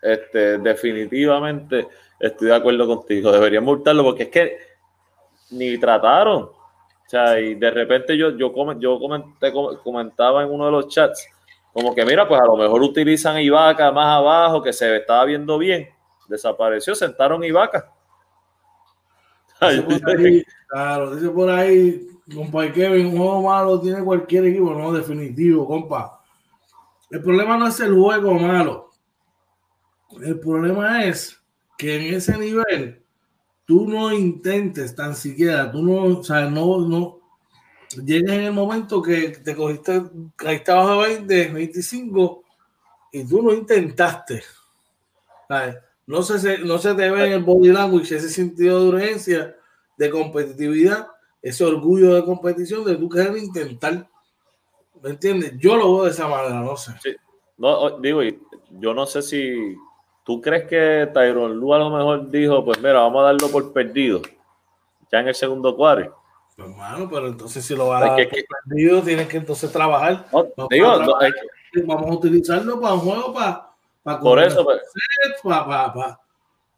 Este, 0.00 0.58
definitivamente 0.58 1.88
estoy 2.18 2.48
de 2.48 2.54
acuerdo 2.54 2.86
contigo. 2.86 3.32
Deberían 3.32 3.64
multarlo 3.64 4.04
porque 4.04 4.24
es 4.24 4.28
que 4.28 4.58
ni 5.50 5.78
trataron. 5.78 6.50
O 7.06 7.10
sea, 7.12 7.38
y 7.38 7.54
de 7.54 7.70
repente 7.70 8.16
yo, 8.16 8.30
yo, 8.30 8.52
yo 8.78 8.98
comenté, 8.98 9.52
comentaba 9.82 10.42
en 10.42 10.50
uno 10.50 10.66
de 10.66 10.72
los 10.72 10.88
chats, 10.88 11.28
como 11.72 11.94
que 11.94 12.04
mira, 12.04 12.26
pues 12.28 12.40
a 12.40 12.46
lo 12.46 12.56
mejor 12.56 12.82
utilizan 12.82 13.40
Ibaka 13.40 13.90
más 13.92 14.18
abajo, 14.18 14.62
que 14.62 14.72
se 14.72 14.96
estaba 14.96 15.24
viendo 15.24 15.58
bien. 15.58 15.88
Desapareció, 16.28 16.94
sentaron 16.94 17.42
Ibaka. 17.44 17.90
Dice 19.70 20.00
por 20.00 20.18
ahí, 20.18 20.44
claro, 20.68 21.14
dice 21.14 21.28
por 21.28 21.50
ahí, 21.50 22.08
compa 22.34 22.72
Kevin, 22.72 23.06
un 23.06 23.18
juego 23.18 23.42
malo 23.42 23.80
tiene 23.80 24.02
cualquier 24.02 24.46
equipo, 24.46 24.74
no, 24.74 24.92
definitivo, 24.92 25.66
compa. 25.66 26.20
El 27.10 27.22
problema 27.22 27.56
no 27.56 27.68
es 27.68 27.78
el 27.78 27.94
juego 27.94 28.34
malo. 28.34 28.90
El 30.20 30.40
problema 30.40 31.04
es 31.04 31.40
que 31.78 31.96
en 31.96 32.14
ese 32.14 32.36
nivel 32.38 33.01
tú 33.64 33.86
no 33.88 34.12
intentes 34.12 34.94
tan 34.94 35.14
siquiera, 35.14 35.70
tú 35.70 35.82
no, 35.82 36.18
o 36.18 36.22
sea, 36.22 36.48
no, 36.48 36.80
no, 36.80 37.20
llegues 38.04 38.32
en 38.32 38.42
el 38.42 38.52
momento 38.52 39.02
que 39.02 39.28
te 39.28 39.54
cogiste, 39.54 40.02
ahí 40.38 40.56
estabas 40.56 40.88
a 40.88 41.08
20, 41.08 41.48
25 41.48 42.42
y 43.12 43.24
tú 43.24 43.42
no 43.42 43.52
intentaste. 43.52 44.42
¿sabes? 45.48 45.76
No 46.06 46.22
se, 46.22 46.58
no 46.58 46.78
se 46.78 46.94
te 46.94 47.10
ve 47.10 47.26
en 47.26 47.32
el 47.32 47.44
body 47.44 47.68
language 47.68 48.16
ese 48.16 48.28
sentido 48.28 48.82
de 48.82 48.88
urgencia, 48.88 49.56
de 49.96 50.10
competitividad, 50.10 51.08
ese 51.40 51.64
orgullo 51.64 52.14
de 52.14 52.24
competición 52.24 52.84
de 52.84 52.96
tú 52.96 53.08
querer 53.08 53.36
intentar. 53.36 54.08
¿Me 55.02 55.10
entiendes? 55.10 55.54
Yo 55.58 55.76
lo 55.76 55.94
veo 55.94 56.04
de 56.04 56.10
esa 56.10 56.28
manera, 56.28 56.60
no 56.60 56.76
sé. 56.76 56.92
No, 57.56 57.98
digo, 57.98 58.20
yo 58.70 58.94
no 58.94 59.06
sé 59.06 59.22
si 59.22 59.76
¿Tú 60.24 60.40
crees 60.40 60.64
que 60.68 61.10
Tyron 61.12 61.58
Lu 61.58 61.74
a 61.74 61.78
lo 61.78 61.90
mejor 61.90 62.30
dijo, 62.30 62.64
pues 62.64 62.78
mira, 62.78 63.00
vamos 63.00 63.22
a 63.22 63.26
darlo 63.26 63.48
por 63.48 63.72
perdido 63.72 64.22
ya 65.10 65.20
en 65.20 65.28
el 65.28 65.34
segundo 65.34 65.76
cuadro? 65.76 66.16
Pues 66.56 66.68
hermano, 66.68 67.08
pero 67.10 67.26
entonces 67.26 67.64
si 67.64 67.74
lo 67.74 67.88
va 67.88 67.98
a 67.98 68.00
dar 68.00 68.28
por 68.28 68.44
perdido, 68.64 69.02
tienes 69.02 69.28
que 69.28 69.38
entonces 69.38 69.72
trabajar. 69.72 70.26
No, 70.32 70.48
vamos, 70.56 70.68
digo, 70.70 70.90
a 70.90 71.04
trabajar 71.04 71.32
que... 71.72 71.82
vamos 71.82 72.10
a 72.10 72.14
utilizarlo 72.14 72.80
para 72.80 72.94
un 72.94 73.00
juego, 73.00 73.32
para, 73.32 73.70
para 74.02 74.20
por 74.20 74.38
eso, 74.42 74.64
pues, 74.64 74.80
para, 75.42 75.66
para, 75.66 75.92
para, 75.92 76.20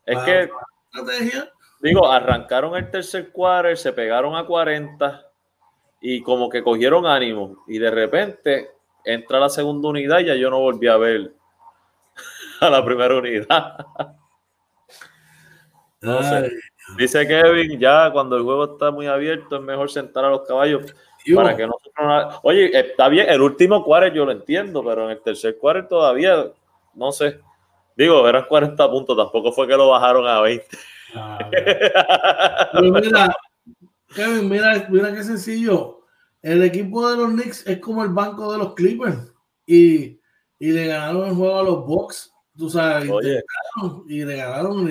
es 0.06 0.18
que 0.20 0.50
estrategia. 0.92 1.50
digo, 1.80 2.10
arrancaron 2.10 2.76
el 2.76 2.90
tercer 2.90 3.30
quarter, 3.30 3.76
se 3.76 3.92
pegaron 3.92 4.36
a 4.36 4.46
40 4.46 5.30
y 6.00 6.22
como 6.22 6.48
que 6.48 6.62
cogieron 6.62 7.06
ánimo 7.06 7.64
y 7.66 7.78
de 7.78 7.90
repente 7.90 8.70
entra 9.04 9.40
la 9.40 9.48
segunda 9.48 9.88
unidad 9.88 10.20
y 10.20 10.26
ya 10.26 10.34
yo 10.34 10.50
no 10.50 10.60
volví 10.60 10.86
a 10.88 10.96
ver 10.96 11.32
a 12.60 12.70
la 12.70 12.84
primera 12.84 13.16
unidad. 13.16 13.86
No 16.00 16.22
sé. 16.22 16.52
Dice 16.98 17.26
Kevin, 17.26 17.78
ya 17.80 18.10
cuando 18.12 18.36
el 18.36 18.42
juego 18.42 18.74
está 18.74 18.90
muy 18.90 19.06
abierto 19.06 19.56
es 19.56 19.62
mejor 19.62 19.90
sentar 19.90 20.24
a 20.24 20.28
los 20.28 20.46
caballos 20.46 20.94
para 21.34 21.56
que 21.56 21.66
no 21.66 21.76
Oye, 22.42 22.78
está 22.78 23.08
bien, 23.08 23.26
el 23.30 23.40
último 23.40 23.82
quarter 23.82 24.12
yo 24.12 24.26
lo 24.26 24.32
entiendo, 24.32 24.84
pero 24.84 25.04
en 25.04 25.12
el 25.12 25.22
tercer 25.22 25.56
quarter 25.58 25.88
todavía, 25.88 26.50
no 26.94 27.12
sé. 27.12 27.40
Digo, 27.96 28.28
eran 28.28 28.44
40 28.44 28.90
puntos, 28.90 29.16
tampoco 29.16 29.52
fue 29.52 29.66
que 29.66 29.76
lo 29.76 29.88
bajaron 29.88 30.26
a 30.26 30.40
20. 30.40 30.66
Ah, 31.14 31.38
pero 32.72 32.92
mira, 32.92 33.36
Kevin, 34.14 34.48
mira, 34.48 34.86
mira 34.90 35.14
qué 35.14 35.22
sencillo. 35.22 36.00
El 36.42 36.62
equipo 36.62 37.08
de 37.08 37.16
los 37.16 37.30
Knicks 37.30 37.66
es 37.66 37.78
como 37.78 38.02
el 38.02 38.10
banco 38.10 38.52
de 38.52 38.58
los 38.58 38.74
Clippers 38.74 39.32
y, 39.64 40.20
y 40.58 40.72
le 40.72 40.88
ganaron 40.88 41.28
el 41.28 41.34
juego 41.34 41.58
a 41.58 41.62
los 41.62 41.86
Bucks, 41.86 42.33
tú 42.56 42.70
sabes, 42.70 43.10
y 44.08 44.24
le 44.24 44.36
ganaron. 44.36 44.86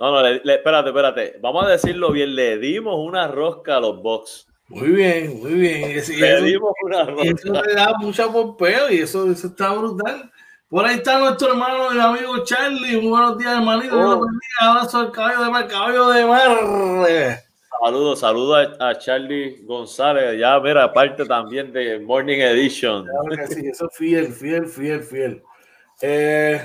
No, 0.00 0.10
no, 0.10 0.26
espérate, 0.26 0.88
espérate. 0.88 1.38
Vamos 1.40 1.64
a 1.64 1.68
decirlo 1.68 2.10
bien, 2.10 2.34
le 2.34 2.58
dimos 2.58 2.96
una 2.98 3.28
rosca 3.28 3.76
a 3.76 3.80
los 3.80 4.02
Bucks. 4.02 4.48
Muy 4.68 4.88
bien, 4.88 5.40
muy 5.40 5.54
bien. 5.54 5.90
Y, 5.90 6.16
le 6.16 6.42
dimos 6.42 6.72
una 6.82 7.04
rosca. 7.04 7.30
eso 7.30 7.62
le 7.62 7.74
da 7.74 7.94
mucha 7.98 8.30
pompeo 8.30 8.90
y 8.90 8.98
eso, 8.98 9.30
eso 9.30 9.46
está 9.46 9.72
brutal. 9.72 10.30
Por 10.68 10.84
ahí 10.84 10.96
está 10.96 11.18
nuestro 11.18 11.50
hermano 11.50 11.94
y 11.94 12.00
amigo 12.00 12.42
Charlie. 12.44 12.96
Muy 12.96 13.10
buenos 13.10 13.38
días, 13.38 13.52
hermanito. 13.52 13.96
Oh. 13.96 14.26
Ahora 14.60 14.84
soy 14.86 15.06
el 15.06 15.12
caballo 15.12 15.44
de 15.44 15.50
mar, 15.50 15.68
caballo 15.68 16.08
de 16.08 16.26
mar. 16.26 17.44
Saludos, 17.84 18.20
saludos 18.20 18.68
a, 18.80 18.98
Charlie 18.98 19.62
González. 19.64 20.40
Ya, 20.40 20.58
mira, 20.58 20.84
aparte 20.84 21.26
también 21.26 21.72
de 21.72 22.00
Morning 22.00 22.38
Edition. 22.38 23.06
sí, 23.48 23.68
eso 23.68 23.86
es 23.88 23.96
fiel, 23.96 24.32
fiel, 24.32 24.66
fiel, 24.66 25.02
fiel. 25.02 25.42
Eh, 26.00 26.60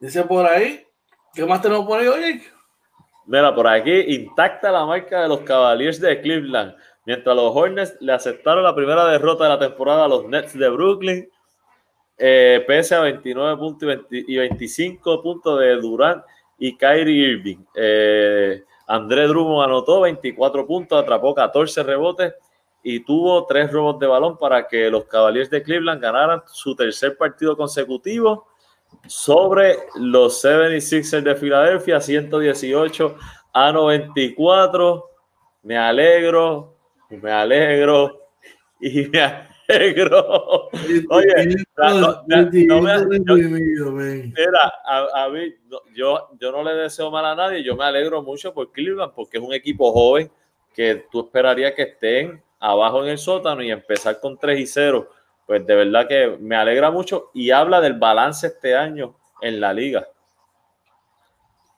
dice 0.00 0.22
por 0.24 0.46
ahí, 0.46 0.84
¿qué 1.34 1.44
más 1.44 1.60
tenemos 1.62 1.86
por 1.86 2.00
ahí, 2.00 2.06
oye? 2.06 2.42
Mira, 3.26 3.54
por 3.54 3.66
aquí, 3.66 3.92
intacta 3.92 4.70
la 4.70 4.84
marca 4.84 5.22
de 5.22 5.28
los 5.28 5.40
Cavaliers 5.40 6.00
de 6.00 6.20
Cleveland. 6.20 6.74
Mientras 7.06 7.36
los 7.36 7.54
Hornets 7.54 7.96
le 8.00 8.12
aceptaron 8.12 8.64
la 8.64 8.74
primera 8.74 9.06
derrota 9.06 9.44
de 9.44 9.50
la 9.50 9.58
temporada 9.58 10.04
a 10.04 10.08
los 10.08 10.26
Nets 10.26 10.58
de 10.58 10.68
Brooklyn, 10.68 11.28
eh, 12.16 12.64
pese 12.66 12.94
a 12.94 13.00
29 13.00 13.56
puntos 13.56 13.98
y, 14.10 14.36
25 14.36 15.22
puntos 15.22 15.60
de 15.60 15.76
Durant 15.76 16.22
y 16.58 16.76
Kyrie 16.76 17.32
Irving. 17.32 17.64
Eh, 17.74 18.62
André 18.86 19.26
Drummond 19.26 19.64
anotó 19.64 20.02
24 20.02 20.66
puntos, 20.66 21.02
atrapó 21.02 21.34
14 21.34 21.82
rebotes 21.82 22.34
y 22.86 23.00
tuvo 23.00 23.46
tres 23.46 23.72
robos 23.72 23.98
de 23.98 24.06
balón 24.06 24.36
para 24.36 24.68
que 24.68 24.90
los 24.90 25.06
Cavaliers 25.06 25.48
de 25.48 25.62
Cleveland 25.62 26.02
ganaran 26.02 26.42
su 26.46 26.76
tercer 26.76 27.16
partido 27.16 27.56
consecutivo 27.56 28.46
sobre 29.06 29.78
los 29.96 30.44
76ers 30.44 31.22
de 31.22 31.34
Filadelfia, 31.34 31.98
118 31.98 33.16
a 33.54 33.72
94. 33.72 35.10
Me 35.62 35.78
alegro, 35.78 36.76
me 37.08 37.30
alegro 37.30 38.28
y 38.78 39.08
me 39.08 39.22
alegro. 39.22 40.68
Oye, 41.08 41.56
no, 41.78 42.82
me, 42.82 42.92
a, 45.14 45.28
mí, 45.30 45.54
yo, 45.94 46.28
yo 46.38 46.52
no 46.52 46.62
le 46.62 46.74
deseo 46.74 47.10
mal 47.10 47.24
a 47.24 47.34
nadie, 47.34 47.64
yo 47.64 47.74
me 47.76 47.84
alegro 47.84 48.22
mucho 48.22 48.52
por 48.52 48.70
Cleveland 48.72 49.14
porque 49.14 49.38
es 49.38 49.42
un 49.42 49.54
equipo 49.54 49.90
joven 49.90 50.30
que 50.74 51.06
tú 51.10 51.20
esperarías 51.20 51.72
que 51.72 51.82
estén 51.82 52.42
abajo 52.60 53.02
en 53.02 53.10
el 53.10 53.18
sótano 53.18 53.62
y 53.62 53.70
empezar 53.70 54.20
con 54.20 54.38
3 54.38 54.60
y 54.60 54.66
0 54.66 55.08
pues 55.46 55.66
de 55.66 55.74
verdad 55.74 56.08
que 56.08 56.36
me 56.40 56.56
alegra 56.56 56.90
mucho 56.90 57.30
y 57.34 57.50
habla 57.50 57.80
del 57.80 57.94
balance 57.94 58.46
este 58.46 58.74
año 58.74 59.16
en 59.40 59.60
la 59.60 59.72
liga. 59.72 60.08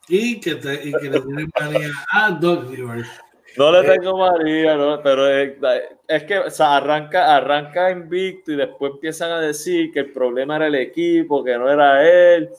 Y 0.07 0.39
que, 0.39 0.55
te, 0.55 0.87
y 0.87 0.93
que 0.93 1.09
le 1.09 1.19
tiene 1.19 1.47
manía 1.59 1.91
a 2.11 2.31
Doug 2.31 2.69
Rivers. 2.69 3.09
No 3.57 3.71
le 3.71 3.79
eh, 3.79 3.97
tengo 3.97 4.17
María, 4.17 4.75
no, 4.75 5.01
pero 5.01 5.27
es, 5.27 6.23
que 6.23 6.39
o 6.39 6.49
sea, 6.49 6.77
arranca, 6.77 7.35
arranca 7.35 7.91
invicto 7.91 8.51
y 8.51 8.55
después 8.55 8.93
empiezan 8.93 9.31
a 9.31 9.41
decir 9.41 9.91
que 9.91 10.01
el 10.01 10.13
problema 10.13 10.57
era 10.57 10.67
el 10.67 10.75
equipo, 10.75 11.43
que 11.43 11.57
no 11.57 11.69
era 11.69 12.07
él. 12.07 12.49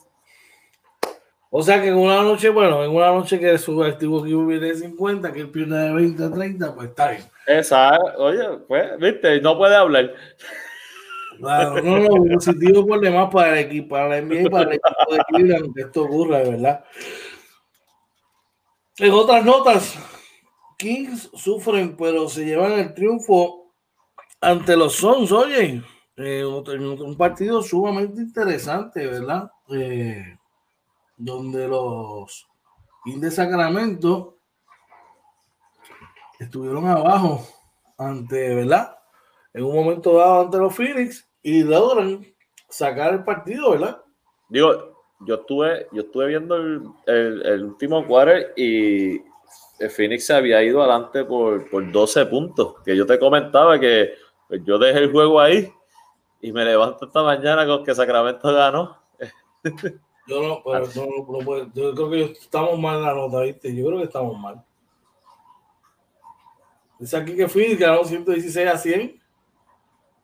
O 1.51 1.63
sea 1.63 1.81
que 1.81 1.89
en 1.89 1.97
una 1.97 2.23
noche, 2.23 2.51
bueno, 2.51 2.85
en 2.85 2.91
una 2.91 3.09
noche 3.09 3.41
que 3.41 3.57
su 3.57 3.83
activo 3.83 4.25
equipo 4.25 4.45
viene 4.45 4.67
de 4.67 4.75
50, 4.75 5.33
que 5.33 5.41
él 5.41 5.51
pierde 5.51 5.79
de 5.79 5.95
20 5.95 6.25
a 6.25 6.31
30, 6.31 6.75
pues 6.75 6.89
está 6.91 7.11
bien. 7.11 7.23
Exacto, 7.47 8.23
oye, 8.23 8.45
pues, 8.69 8.99
viste, 8.99 9.41
no 9.41 9.57
puede 9.57 9.75
hablar. 9.75 10.13
Claro, 11.39 11.81
no, 11.83 11.99
no, 12.01 12.35
positivo 12.35 12.87
por 12.87 13.01
demás 13.01 13.31
para 13.33 13.59
el 13.59 13.67
equipo, 13.67 13.91
para 13.91 14.09
la 14.09 14.21
NBA 14.21 14.43
y 14.43 14.51
para 14.51 14.71
el 14.71 14.77
equipo 14.77 15.15
de 15.15 15.19
Cleveland, 15.29 15.75
que 15.75 15.81
esto 15.83 16.03
ocurra, 16.03 16.39
de 16.39 16.51
verdad. 16.51 16.85
En 18.99 19.13
otras 19.13 19.45
notas, 19.45 19.99
Kings 20.77 21.31
sufren, 21.35 21.97
pero 21.97 22.29
se 22.29 22.45
llevan 22.45 22.73
el 22.73 22.93
triunfo 22.93 23.73
ante 24.41 24.77
los 24.77 24.95
Suns, 24.95 25.33
oye, 25.33 25.83
eh, 26.17 26.45
un 26.45 27.17
partido 27.17 27.63
sumamente 27.63 28.21
interesante, 28.21 29.07
¿verdad? 29.07 29.51
Eh, 29.71 30.37
donde 31.19 31.69
los 31.69 32.49
Kings 33.05 33.21
de 33.21 33.31
Sacramento 33.31 34.39
estuvieron 36.39 36.87
abajo 36.87 37.45
ante, 37.99 38.55
¿verdad? 38.55 38.97
En 39.53 39.65
un 39.65 39.75
momento 39.75 40.17
dado 40.17 40.43
ante 40.43 40.59
los 40.59 40.75
Phoenix 40.75 41.29
y 41.43 41.65
logran 41.65 42.25
sacar 42.69 43.15
el 43.15 43.25
partido, 43.25 43.73
¿verdad? 43.73 44.01
Digo, 44.49 45.05
yo 45.21 45.35
estuve, 45.35 45.89
yo 45.93 46.03
estuve 46.03 46.29
viendo 46.29 46.57
el, 47.07 47.65
último 47.65 48.07
quarter 48.07 48.53
y 48.57 49.17
el 49.81 49.91
Phoenix 49.91 50.27
se 50.27 50.35
había 50.35 50.63
ido 50.63 50.81
adelante 50.81 51.25
por, 51.25 51.69
por 51.69 51.91
12 51.91 52.27
puntos. 52.27 52.77
Que 52.85 52.97
yo 52.97 53.05
te 53.05 53.19
comentaba 53.19 53.79
que 53.81 54.13
pues, 54.47 54.63
yo 54.65 54.79
dejé 54.79 55.01
el 55.01 55.13
juego 55.13 55.41
ahí 55.41 55.73
y 56.41 56.53
me 56.53 56.65
levanto 56.65 57.07
esta 57.07 57.23
mañana 57.25 57.67
con 57.67 57.85
que 57.85 57.95
Sacramento 57.95 58.53
ganó. 58.53 58.97
Yo 60.29 60.43
no, 60.43 60.63
pero 60.63 60.87
no, 60.95 61.43
no, 61.43 61.73
yo 61.73 61.95
creo 61.95 62.11
que 62.11 62.23
estamos 62.33 62.79
mal 62.79 62.97
en 62.97 63.03
la 63.03 63.15
nota, 63.15 63.41
¿viste? 63.41 63.75
Yo 63.75 63.87
creo 63.87 63.99
que 63.99 64.05
estamos 64.05 64.39
mal. 64.39 64.63
Dice 66.99 67.17
aquí 67.17 67.35
que 67.35 67.49
Phoenix 67.49 67.79
ganó 67.79 68.05
116 68.05 68.69
a 68.69 68.77
100. 68.77 69.23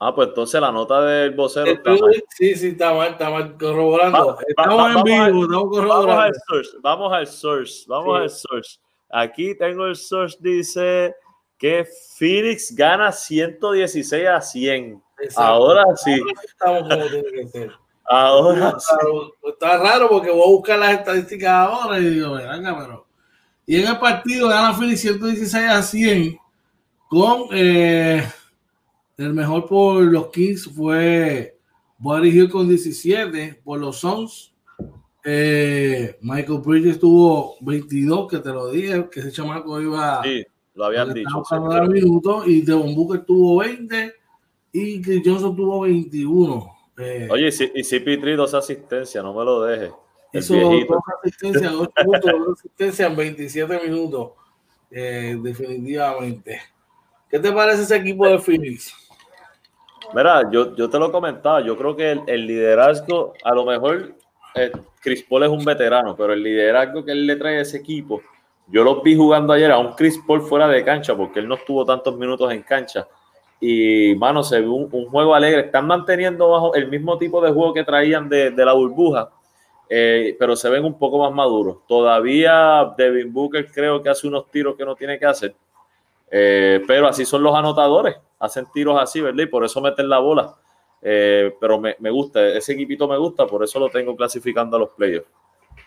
Ah, 0.01 0.15
pues 0.15 0.29
entonces 0.29 0.61
la 0.61 0.71
nota 0.71 1.01
del 1.03 1.31
vocero 1.31 1.71
está 1.71 1.91
mal. 1.91 2.25
Sí, 2.29 2.55
sí, 2.55 2.69
está 2.69 2.93
mal, 2.93 3.13
está 3.13 3.31
mal 3.31 3.57
corroborando. 3.57 4.37
Estamos 4.47 4.97
en 4.97 5.03
vivo, 5.05 5.45
estamos 5.45 5.71
corroborando. 5.71 6.07
Vamos 6.07 6.19
al 6.19 6.35
source, 6.47 6.77
vamos 6.83 7.13
al 7.13 7.27
source, 7.27 7.85
vamos 7.89 8.21
al 8.21 8.31
source. 8.31 8.79
Aquí 9.09 9.57
tengo 9.57 9.87
el 9.87 9.97
source, 9.97 10.37
dice 10.41 11.15
que 11.57 11.87
Phoenix 12.19 12.75
gana 12.75 13.11
116 13.11 14.27
a 14.27 14.41
100. 14.41 15.03
Ahora 15.37 15.85
sí. 15.97 16.21
Estamos 16.45 16.83
como 16.83 17.07
tiene 17.07 17.31
que 17.31 17.49
ser. 17.49 17.84
Ahora 18.05 18.77
sí. 18.79 18.95
Está 19.49 19.79
raro 19.79 20.09
porque 20.09 20.31
voy 20.31 20.43
a 20.43 20.51
buscar 20.51 20.79
las 20.79 20.99
estadísticas 20.99 21.51
ahora 21.51 21.99
y 21.99 22.11
digo, 22.11 22.33
venga, 22.35 22.79
pero. 22.79 23.07
Y 23.67 23.81
en 23.81 23.89
el 23.89 23.99
partido 23.99 24.49
gana 24.49 24.75
Phoenix 24.75 25.01
116 25.01 25.65
a 25.71 25.83
100 25.83 26.39
con. 27.09 27.47
Eh, 27.53 28.23
el 29.17 29.33
mejor 29.33 29.67
por 29.67 30.03
los 30.03 30.29
Kings 30.31 30.69
fue 30.75 31.57
Buddy 31.99 32.29
Hill 32.31 32.51
con 32.51 32.69
17. 32.69 33.61
Por 33.63 33.79
los 33.81 33.99
Suns, 33.99 34.53
eh, 35.25 36.19
Michael 36.21 36.59
Bridges 36.59 36.99
tuvo 36.99 37.57
22, 37.61 38.29
que 38.29 38.39
te 38.39 38.51
lo 38.51 38.71
dije, 38.71 39.09
que 39.11 39.21
ese 39.21 39.33
chamaco 39.33 39.81
iba. 39.81 40.23
Sí, 40.25 40.45
lo 40.75 40.87
habían 40.87 41.15
dicho. 41.15 41.43
minutos, 41.89 42.47
y 42.49 42.63
Devon 42.63 42.95
Booker 42.95 43.25
tuvo 43.25 43.59
20 43.59 44.13
y 44.73 45.01
Chris 45.01 45.23
Johnson 45.25 45.55
tuvo 45.55 45.81
21. 45.83 46.74
Eh, 46.99 47.29
Oye, 47.31 47.49
y 47.49 47.83
CP3 47.83 48.37
dos 48.37 48.55
asistencias, 48.55 49.23
no 49.23 49.35
me 49.35 49.45
lo 49.45 49.63
dejes. 49.63 49.93
Hizo 50.33 50.55
dos 50.55 51.01
asistencias, 51.21 51.73
dos 51.73 51.89
puntos, 51.89 52.33
dos 52.33 52.59
asistencias 52.59 53.11
en 53.11 53.17
27 53.17 53.81
minutos. 53.89 54.33
Eh, 54.91 55.37
definitivamente. 55.41 56.61
¿Qué 57.29 57.39
te 57.39 57.53
parece 57.53 57.83
ese 57.83 57.97
equipo 57.97 58.27
de 58.29 58.39
Phoenix? 58.39 58.95
Mira, 60.15 60.49
yo, 60.51 60.77
yo 60.77 60.89
te 60.89 60.99
lo 60.99 61.11
comentaba, 61.11 61.61
yo 61.61 61.77
creo 61.77 61.97
que 61.97 62.13
el, 62.27 62.47
liderazgo, 62.47 63.33
a 63.43 63.55
lo 63.55 63.65
mejor 63.65 64.15
eh, 64.55 64.71
Chris 65.01 65.25
Paul 65.25 65.43
es 65.43 65.49
un 65.49 65.65
veterano, 65.65 66.15
pero 66.15 66.33
el 66.33 66.43
liderazgo 66.43 67.05
que 67.05 67.11
él 67.11 67.27
le 67.27 67.35
trae 67.35 67.59
a 67.59 67.63
ese 67.63 67.79
equipo, 67.79 68.23
yo 68.69 68.85
lo 68.85 69.03
vi 69.03 69.17
jugando 69.17 69.53
ayer 69.53 69.73
a 69.73 69.79
un 69.79 69.95
Chris 69.95 70.19
Paul 70.25 70.43
fuera 70.43 70.69
de 70.69 70.85
cancha, 70.85 71.17
porque 71.17 71.41
él 71.41 71.49
no 71.49 71.57
estuvo 71.57 71.85
tantos 71.85 72.17
minutos 72.17 72.53
en 72.53 72.63
cancha. 72.63 73.09
Y, 73.61 74.15
mano, 74.17 74.43
se 74.43 74.61
ve 74.61 74.69
un, 74.69 74.89
juego 74.89 75.35
alegre. 75.35 75.63
Están 75.63 75.87
manteniendo 75.87 76.51
bajo 76.51 76.75
el 76.75 76.89
mismo 76.89 77.19
tipo 77.19 77.41
de 77.41 77.53
juego 77.53 77.73
que 77.73 77.85
traían 77.85 78.29
de, 78.29 78.51
la 78.51 78.73
burbuja. 78.73 79.31
eh, 79.89 80.37
pero 80.39 80.57
se 80.57 80.69
ven 80.69 80.85
un 80.85 80.99
poco 80.99 81.19
más 81.19 81.33
maduros. 81.33 81.79
Todavía 81.87 82.95
Devin 82.97 83.33
Booker 83.33 83.71
creo 83.71 84.03
que 84.03 84.09
hace 84.09 84.27
unos 84.27 84.51
tiros 84.51 84.77
que 84.77 84.85
no 84.85 84.97
tiene 84.97 85.19
que 85.19 85.27
hacer, 85.27 85.55
eh, 86.31 86.83
pero 86.87 87.07
así 87.07 87.25
son 87.25 87.43
los 87.43 87.55
anotadores, 87.55 88.17
hacen 88.39 88.67
tiros 88.73 89.01
así, 89.01 89.21
¿verdad? 89.21 89.45
Y 89.45 89.47
por 89.47 89.65
eso 89.65 89.81
meten 89.81 90.09
la 90.09 90.19
bola. 90.19 90.55
Eh, 91.07 91.55
pero 91.61 91.79
me, 91.79 91.97
me, 91.99 92.11
gusta, 92.11 92.49
ese 92.49 92.73
equipito 92.73 93.07
me 93.07 93.19
gusta, 93.19 93.47
por 93.47 93.63
eso 93.63 93.79
lo 93.79 93.91
tengo 93.91 94.17
clasificando 94.17 94.77
a 94.77 94.81
los 94.81 94.91
playoffs. 94.91 95.29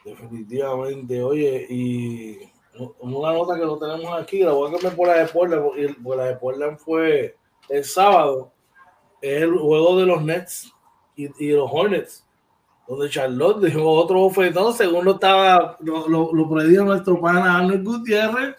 Definitivamente, 0.06 1.22
oye, 1.24 1.66
y 1.70 2.40
una 3.00 3.34
nota 3.34 3.56
que 3.56 3.66
lo 3.66 3.78
tenemos 3.78 4.14
aquí, 4.20 4.40
la 4.40 4.52
voy 4.52 4.70
a 4.70 4.72
cambiar 4.74 4.96
por 4.96 5.08
la 5.08 5.14
de 5.16 5.26
Portland, 5.26 5.64
porque 5.64 6.18
la 6.18 6.26
de 6.26 6.36
Portland 6.36 6.78
fue 6.78 7.36
el 7.70 7.84
sábado, 7.84 8.52
es 9.22 9.44
el 9.44 9.58
juego 9.58 9.98
de 9.98 10.06
los 10.06 10.24
Nets 10.24 10.74
y, 11.16 11.46
y 11.46 11.52
los 11.52 11.70
Hornets 11.72 12.28
donde 12.88 13.10
Charlotte 13.10 13.60
dejó 13.60 13.92
otro 13.92 14.20
bofetón, 14.20 14.74
según 14.74 15.04
lo 15.04 15.12
estaba, 15.16 15.76
lo, 15.82 16.08
lo, 16.08 16.34
lo 16.34 16.50
predijo 16.50 16.86
nuestro 16.86 17.20
pana 17.20 17.58
Arnold 17.58 17.84
Gutiérrez, 17.84 18.56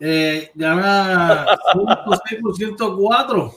eh, 0.00 0.50
gana 0.54 1.46
106 1.72 2.42
por 2.42 2.56
104. 2.56 3.52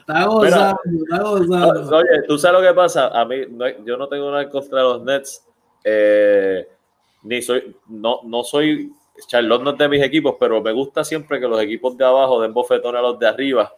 está 0.00 0.26
gozando, 0.26 0.78
está 1.02 1.22
gozando. 1.22 1.96
Oye, 1.96 2.22
tú 2.28 2.38
sabes 2.38 2.60
lo 2.60 2.68
que 2.68 2.74
pasa, 2.74 3.08
a 3.08 3.24
mí, 3.24 3.36
no, 3.48 3.66
yo 3.84 3.96
no 3.96 4.06
tengo 4.08 4.30
nada 4.30 4.50
contra 4.50 4.82
los 4.82 5.02
Nets, 5.02 5.42
eh, 5.82 6.68
ni 7.22 7.40
soy, 7.40 7.74
no, 7.86 8.20
no 8.24 8.44
soy, 8.44 8.92
Charlotte 9.26 9.62
no 9.62 9.70
es 9.70 9.78
de 9.78 9.88
mis 9.88 10.02
equipos, 10.02 10.36
pero 10.38 10.62
me 10.62 10.72
gusta 10.72 11.04
siempre 11.04 11.40
que 11.40 11.48
los 11.48 11.60
equipos 11.60 11.96
de 11.96 12.04
abajo 12.04 12.40
den 12.40 12.52
bofetones 12.52 12.98
a 12.98 13.02
los 13.02 13.18
de 13.18 13.28
arriba, 13.28 13.72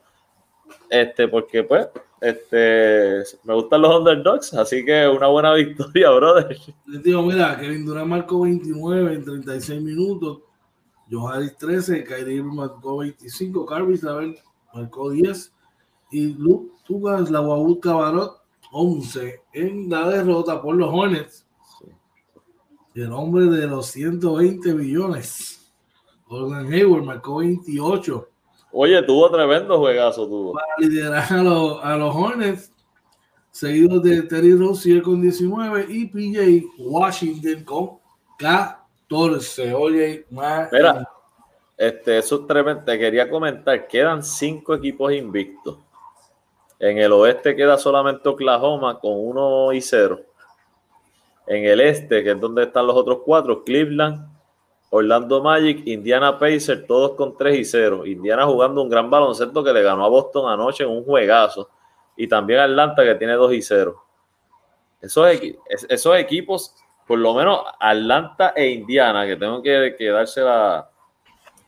este, 0.91 1.29
porque 1.29 1.63
pues 1.63 1.89
este, 2.21 3.23
me 3.45 3.55
gustan 3.55 3.83
los 3.83 3.99
underdogs, 3.99 4.55
así 4.55 4.85
que 4.85 5.07
una 5.07 5.29
buena 5.29 5.53
victoria, 5.55 6.11
brother. 6.11 6.59
Les 6.87 7.03
digo, 7.03 7.23
mira, 7.23 7.57
Kevin 7.59 7.87
Durant 7.87 8.09
marcó 8.09 8.41
29 8.41 9.15
en 9.15 9.25
36 9.25 9.83
minutos, 9.83 10.41
Johannes 11.11 11.57
13, 11.57 12.05
Kyrie 12.05 12.43
marcó 12.43 12.99
25, 12.99 13.65
Carby 13.65 13.95
Isabel 13.95 14.39
marcó 14.75 15.11
10 15.11 15.53
y 16.11 16.35
Luke 16.35 16.73
Tugas, 16.85 17.31
la 17.31 17.41
Guabut 17.41 17.81
Cabarot 17.81 18.43
11 18.73 19.41
en 19.53 19.89
la 19.89 20.09
derrota 20.09 20.61
por 20.61 20.75
los 20.77 20.93
Hornets. 20.93 21.47
El 22.99 23.13
hombre 23.13 23.45
de 23.45 23.69
los 23.69 23.87
120 23.93 24.75
millones, 24.75 25.71
Gordon 26.27 26.67
Hayward 26.73 27.05
marcó 27.05 27.37
28. 27.37 28.29
Oye, 28.73 29.01
tuvo 29.05 29.31
tremendo 29.31 29.79
juegazo, 29.79 30.27
tuvo. 30.27 30.55
Para 30.55 30.67
liderar 30.79 31.33
a 31.33 31.43
los, 31.45 31.85
a 31.85 31.97
los 31.97 32.13
Hornets, 32.13 32.73
seguidos 33.53 34.03
de 34.03 34.23
Terry 34.23 34.53
Rozier 34.57 35.01
con 35.01 35.23
19 35.23 35.87
y 35.89 36.07
PJ 36.07 36.67
Washington 36.77 37.63
con 37.63 37.99
14. 38.37 39.75
Oye, 39.75 40.27
más. 40.31 40.69
Mira, 40.73 41.09
este, 41.77 42.19
eso 42.19 42.41
es 42.41 42.47
tremendo. 42.49 42.83
Te 42.83 42.99
quería 42.99 43.31
comentar, 43.31 43.87
quedan 43.87 44.25
cinco 44.25 44.75
equipos 44.75 45.13
invictos. 45.13 45.79
En 46.81 46.99
el 46.99 47.13
oeste 47.13 47.55
queda 47.55 47.79
solamente 47.79 48.29
Oklahoma 48.29 48.99
con 48.99 49.13
1 49.15 49.73
y 49.75 49.83
0. 49.83 50.21
En 51.49 51.65
el 51.65 51.81
este, 51.81 52.23
que 52.23 52.33
es 52.33 52.41
donde 52.41 52.65
están 52.65 52.87
los 52.87 52.95
otros 52.95 53.21
cuatro, 53.25 53.65
Cleveland, 53.65 54.29
Orlando 54.91 55.43
Magic, 55.43 55.83
Indiana 55.87 56.39
Pacers, 56.39 56.87
todos 56.87 57.13
con 57.13 57.37
3 57.37 57.59
y 57.59 57.65
0. 57.65 58.07
Indiana 58.07 58.47
jugando 58.47 58.83
un 58.83 58.89
gran 58.89 59.11
baloncesto 59.11 59.65
que 59.65 59.73
le 59.73 59.83
ganó 59.83 60.05
a 60.05 60.09
Boston 60.09 60.51
anoche 60.51 60.85
en 60.85 60.91
un 60.91 61.05
juegazo. 61.05 61.69
Y 62.17 62.27
también 62.29 62.61
Atlanta 62.61 63.03
que 63.03 63.15
tiene 63.15 63.35
2 63.35 63.53
y 63.55 63.63
0. 63.63 64.05
Esos, 65.01 66.17
equipos, 66.17 66.75
por 67.07 67.19
lo 67.19 67.35
menos 67.35 67.61
Atlanta 67.79 68.53
e 68.57 68.69
Indiana, 68.69 69.27
que 69.27 69.37
tengo 69.37 69.63
que, 69.63 69.95
que 69.97 70.09
dársela, 70.09 70.91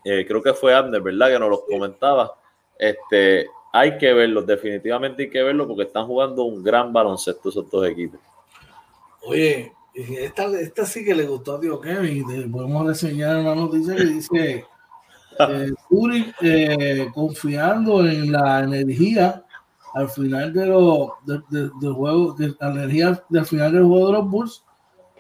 eh, 0.04 0.24
creo 0.26 0.42
que 0.42 0.52
fue 0.52 0.74
Ander, 0.74 1.00
¿verdad? 1.00 1.28
Que 1.28 1.38
nos 1.38 1.50
los 1.50 1.60
comentaba. 1.64 2.34
Este, 2.78 3.48
hay 3.72 3.98
que 3.98 4.12
verlos, 4.12 4.46
definitivamente 4.46 5.24
hay 5.24 5.30
que 5.30 5.42
verlos 5.42 5.66
porque 5.66 5.84
están 5.84 6.06
jugando 6.06 6.44
un 6.44 6.62
gran 6.62 6.92
baloncesto 6.92 7.50
esos 7.50 7.70
dos 7.70 7.86
equipos. 7.86 8.20
Oye, 9.22 9.72
esta, 9.94 10.44
esta 10.58 10.86
sí 10.86 11.04
que 11.04 11.14
le 11.14 11.26
gustó 11.26 11.56
a 11.56 11.60
Tío 11.60 11.80
Kevin. 11.80 12.50
Podemos 12.50 12.86
reseñar 12.86 13.38
una 13.38 13.54
noticia 13.54 13.96
que 13.96 14.04
dice 14.04 14.64
eh, 15.38 16.32
eh, 16.42 17.10
confiando 17.12 18.00
en 18.06 18.32
la 18.32 18.60
energía 18.60 19.44
al 19.94 20.08
final 20.08 20.52
de 20.52 20.66
lo, 20.66 21.16
de, 21.24 21.40
de, 21.48 21.70
del 21.80 21.92
juego, 21.92 22.32
de 22.34 22.54
la 22.60 22.70
energía 22.70 23.24
del 23.28 23.44
final 23.44 23.72
del 23.72 23.84
juego 23.84 24.06
de 24.06 24.12
los 24.12 24.30
Bulls, 24.30 24.64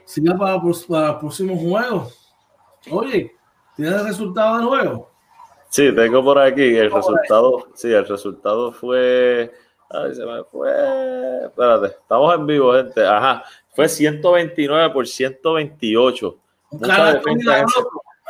siga 0.04 0.36
para, 0.36 0.60
para 0.88 1.06
los 1.08 1.16
próximos 1.16 1.58
juegos. 1.60 2.32
Oye, 2.90 3.34
¿tienes 3.76 3.94
el 3.94 4.06
resultado 4.06 4.58
del 4.58 4.66
juego? 4.66 5.10
Sí, 5.70 5.94
tengo 5.94 6.22
por 6.24 6.38
aquí 6.38 6.76
el 6.76 6.90
resultado. 6.90 7.68
Sí, 7.74 7.92
el 7.92 8.06
resultado 8.06 8.72
fue. 8.72 9.52
Ay, 9.88 10.14
se 10.14 10.24
me 10.24 10.42
fue. 10.44 10.70
Espérate, 11.44 11.86
estamos 11.86 12.34
en 12.34 12.46
vivo, 12.46 12.72
gente. 12.74 13.06
Ajá, 13.06 13.44
fue 13.72 13.88
129 13.88 14.90
por 14.90 15.06
128. 15.06 16.38
Mucha 16.72 17.14
defensa 17.14 17.64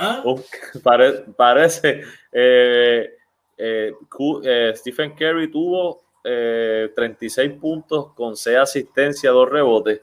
¿Ah? 0.01 0.24
pare, 0.82 1.24
parece. 1.36 2.03
Eh, 2.32 3.11
eh, 3.57 3.93
eh, 4.45 4.72
Stephen 4.74 5.14
Curry 5.14 5.51
tuvo 5.51 6.03
36 6.22 7.53
puntos 7.61 8.12
con 8.14 8.36
6 8.36 8.57
asistencias, 8.59 9.32
2 9.32 9.49
rebotes. 9.49 10.01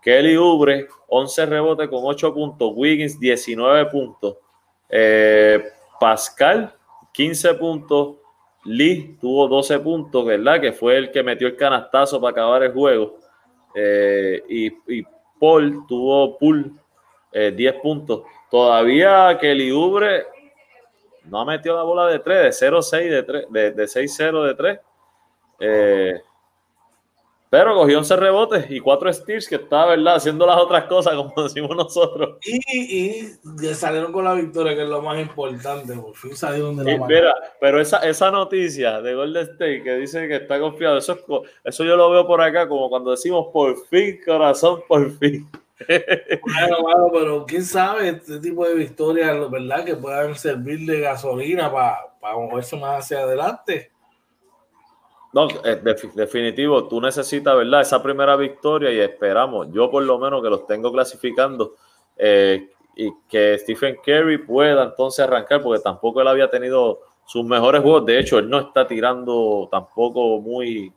Kelly 0.00 0.36
Ubre, 0.36 0.88
11 1.08 1.46
rebotes 1.46 1.88
con 1.88 2.00
8 2.02 2.32
puntos. 2.32 2.72
Wiggins, 2.74 3.18
19 3.18 3.86
puntos. 3.86 4.36
Pascal, 6.00 6.74
15 7.12 7.54
puntos. 7.54 8.16
Lee 8.64 9.16
tuvo 9.20 9.48
12 9.48 9.80
puntos, 9.80 10.24
¿verdad? 10.24 10.60
Que 10.60 10.72
fue 10.72 10.96
el 10.96 11.10
que 11.10 11.22
metió 11.24 11.48
el 11.48 11.56
canastazo 11.56 12.20
para 12.20 12.30
acabar 12.30 12.62
el 12.62 12.72
juego. 12.72 13.18
Eh, 13.74 14.42
y, 14.48 15.02
Paul 15.38 15.86
tuvo 15.88 16.38
Pool 16.38 16.72
10 17.32 17.52
eh, 17.58 17.78
puntos. 17.82 18.22
Todavía 18.48 19.36
Kelly 19.40 19.72
Ubre 19.72 20.26
no 21.24 21.40
ha 21.40 21.44
metido 21.44 21.76
la 21.76 21.82
bola 21.82 22.06
de 22.06 22.18
3, 22.18 22.60
de 22.60 22.68
0-6 22.68 23.10
de 23.10 23.22
3, 23.22 23.46
de, 23.50 23.84
6-0 23.84 24.46
de 24.46 24.54
3. 24.54 24.80
Eh, 25.60 26.22
pero 27.52 27.74
cogió 27.74 27.98
11 27.98 28.16
rebotes 28.16 28.70
y 28.70 28.80
4 28.80 29.12
steals 29.12 29.46
que 29.46 29.56
está, 29.56 29.84
¿verdad? 29.84 30.14
Haciendo 30.14 30.46
las 30.46 30.56
otras 30.56 30.84
cosas, 30.84 31.14
como 31.16 31.42
decimos 31.42 31.76
nosotros. 31.76 32.38
Y, 32.46 33.26
y 33.44 33.74
salieron 33.74 34.10
con 34.10 34.24
la 34.24 34.32
victoria, 34.32 34.74
que 34.74 34.84
es 34.84 34.88
lo 34.88 35.02
más 35.02 35.20
importante. 35.20 35.92
Por 35.92 36.16
fin 36.16 36.34
salieron 36.34 36.78
de 36.78 36.96
la 36.96 37.06
Mira, 37.06 37.34
pero 37.60 37.78
esa, 37.78 37.98
esa 37.98 38.30
noticia 38.30 39.02
de 39.02 39.14
Golden 39.14 39.42
State 39.42 39.82
que 39.82 39.96
dice 39.96 40.26
que 40.28 40.36
está 40.36 40.58
confiado, 40.58 40.96
eso, 40.96 41.18
eso 41.62 41.84
yo 41.84 41.94
lo 41.94 42.10
veo 42.10 42.26
por 42.26 42.40
acá, 42.40 42.66
como 42.66 42.88
cuando 42.88 43.10
decimos 43.10 43.48
por 43.52 43.76
fin, 43.88 44.18
corazón, 44.24 44.80
por 44.88 45.10
fin. 45.18 45.46
Bueno, 45.88 46.82
bueno, 46.82 47.10
pero 47.12 47.44
quién 47.44 47.64
sabe 47.64 48.10
este 48.10 48.38
tipo 48.38 48.64
de 48.64 48.76
victorias, 48.76 49.50
¿verdad? 49.50 49.84
Que 49.84 49.96
puedan 49.96 50.34
servir 50.36 50.86
de 50.86 51.00
gasolina 51.00 51.70
para, 51.70 51.98
para 52.18 52.36
moverse 52.36 52.76
más 52.76 53.04
hacia 53.04 53.18
adelante. 53.18 53.90
No, 55.32 55.48
eh, 55.64 55.80
definitivo, 56.14 56.86
tú 56.88 57.00
necesitas, 57.00 57.56
¿verdad? 57.56 57.80
Esa 57.80 58.02
primera 58.02 58.36
victoria 58.36 58.92
y 58.92 59.00
esperamos, 59.00 59.68
yo 59.72 59.90
por 59.90 60.02
lo 60.02 60.18
menos 60.18 60.42
que 60.42 60.50
los 60.50 60.66
tengo 60.66 60.92
clasificando 60.92 61.74
eh, 62.16 62.68
y 62.94 63.10
que 63.28 63.58
Stephen 63.58 63.96
Curry 64.04 64.38
pueda 64.38 64.84
entonces 64.84 65.20
arrancar, 65.20 65.62
porque 65.62 65.82
tampoco 65.82 66.20
él 66.20 66.28
había 66.28 66.50
tenido 66.50 67.00
sus 67.24 67.44
mejores 67.46 67.80
juegos. 67.80 68.04
De 68.04 68.18
hecho, 68.18 68.38
él 68.38 68.50
no 68.50 68.58
está 68.58 68.86
tirando 68.86 69.68
tampoco 69.70 70.38
muy, 70.38 70.92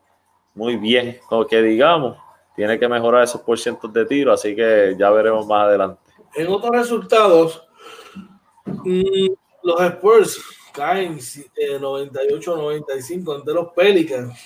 muy 0.53 0.75
bien, 0.75 1.17
como 1.29 1.45
que 1.47 1.61
digamos, 1.61 2.17
tiene 2.57 2.77
que 2.77 2.89
mejorar 2.89 3.23
esos 3.23 3.39
porcientos 3.39 3.91
de 3.93 4.05
tiro, 4.05 4.33
así 4.33 4.53
que 4.53 4.95
ya 4.99 5.11
veremos 5.11 5.47
más 5.47 5.67
adelante. 5.67 6.01
En 6.35 6.47
otros 6.47 6.71
resultados, 6.71 7.65
mm, 8.65 9.27
los 9.63 9.81
Spurs 9.81 10.54
caen 10.75 11.17
98-95 11.17 13.39
ante 13.39 13.53
los 13.53 13.71
Pelicans. 13.73 14.37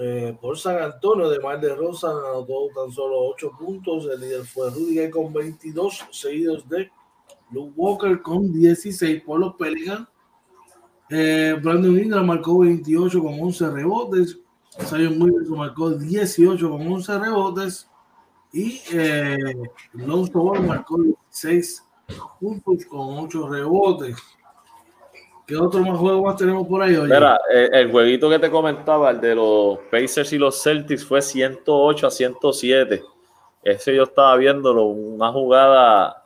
Eh, 0.00 0.38
por 0.40 0.56
San 0.56 0.80
Antonio 0.80 1.28
de 1.28 1.40
Mar 1.40 1.60
de 1.60 1.74
Rosa 1.74 2.10
anotó 2.10 2.68
tan 2.74 2.92
solo 2.92 3.18
8 3.30 3.50
puntos. 3.58 4.06
El 4.06 4.20
líder 4.20 4.44
fue 4.44 4.70
Rudiger 4.70 5.10
con 5.10 5.32
22, 5.32 6.06
seguidos 6.12 6.68
de 6.68 6.88
Luke 7.50 7.72
Walker 7.76 8.22
con 8.22 8.52
16 8.52 9.22
por 9.22 9.40
los 9.40 9.56
Pelicans. 9.56 10.06
Eh, 11.10 11.58
Brandon 11.62 11.98
Ingram 11.98 12.26
marcó 12.26 12.60
28 12.60 13.20
con 13.20 13.40
11 13.40 13.70
rebotes. 13.70 14.38
Zion 14.86 15.20
Williamson 15.20 15.58
marcó 15.58 15.90
18 15.90 16.70
con 16.70 16.92
11 16.92 17.18
rebotes. 17.18 17.90
Y 18.52 18.80
eh, 18.92 19.36
Lonzo 19.92 20.40
Ball 20.40 20.64
marcó 20.66 21.02
16 21.02 21.84
puntos 22.38 22.84
con 22.86 23.18
8 23.18 23.48
rebotes. 23.48 24.16
¿Qué 25.48 25.56
otro 25.56 25.80
más 25.80 25.98
juego 25.98 26.22
más 26.24 26.36
tenemos 26.36 26.68
por 26.68 26.82
ahí? 26.82 26.94
Oye? 26.94 27.14
Mira, 27.14 27.40
eh, 27.50 27.70
el, 27.72 27.90
jueguito 27.90 28.28
que 28.28 28.38
te 28.38 28.50
comentaba, 28.50 29.10
el 29.10 29.18
de 29.18 29.34
los 29.34 29.78
Pacers 29.90 30.34
y 30.34 30.38
los 30.38 30.62
Celtics, 30.62 31.06
fue 31.06 31.22
108 31.22 32.06
a 32.06 32.10
107. 32.10 33.02
Ese 33.62 33.96
yo 33.96 34.02
estaba 34.02 34.36
viéndolo, 34.36 34.84
una 34.84 35.32
jugada 35.32 36.22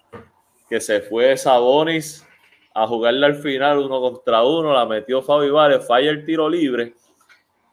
que 0.69 0.81
se 0.81 1.03
fue 1.03 1.37
Sabonis 1.37 2.27
a 2.75 2.85
jugarle 2.89 3.25
al 3.25 3.37
final 3.37 3.79
uno 3.79 4.01
contra 4.01 4.43
uno, 4.43 4.73
la 4.73 4.87
metió 4.87 5.23
Fabi 5.23 5.51
Vale, 5.51 5.79
falla 5.79 6.11
el 6.11 6.25
tiro 6.25 6.49
libre 6.49 6.95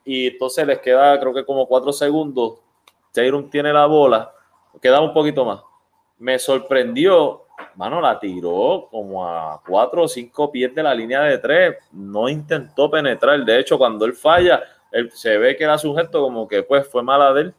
y 0.06 0.28
entonces 0.28 0.68
les 0.68 0.80
queda 0.80 1.20
creo 1.20 1.34
que 1.34 1.46
como 1.46 1.68
cuatro 1.68 1.92
segundos. 1.92 2.60
Jairon 3.16 3.50
tiene 3.50 3.74
la 3.74 3.88
bola, 3.88 4.32
queda 4.80 5.02
un 5.02 5.14
poquito 5.14 5.46
más. 5.46 5.62
Me 6.20 6.38
sorprendió 6.38 7.46
mano, 7.76 8.02
la 8.02 8.20
tiró 8.20 8.88
como 8.90 9.26
a 9.26 9.62
cuatro 9.66 10.04
o 10.04 10.08
cinco 10.08 10.52
pies 10.52 10.74
de 10.74 10.84
la 10.84 10.94
línea 10.94 11.22
de 11.22 11.38
tres. 11.38 11.76
No 11.92 12.30
intentó 12.30 12.90
penetrar. 12.90 13.44
De 13.44 13.60
hecho, 13.60 13.78
cuando 13.78 14.06
él 14.06 14.14
falla, 14.14 14.64
él, 14.92 15.12
se 15.12 15.38
ve 15.38 15.56
que 15.56 15.64
era 15.64 15.78
sujeto 15.78 16.22
como 16.22 16.48
que 16.48 16.64
pues 16.64 16.88
fue 16.88 17.04
mala 17.04 17.34
de 17.34 17.42
él. 17.42 17.54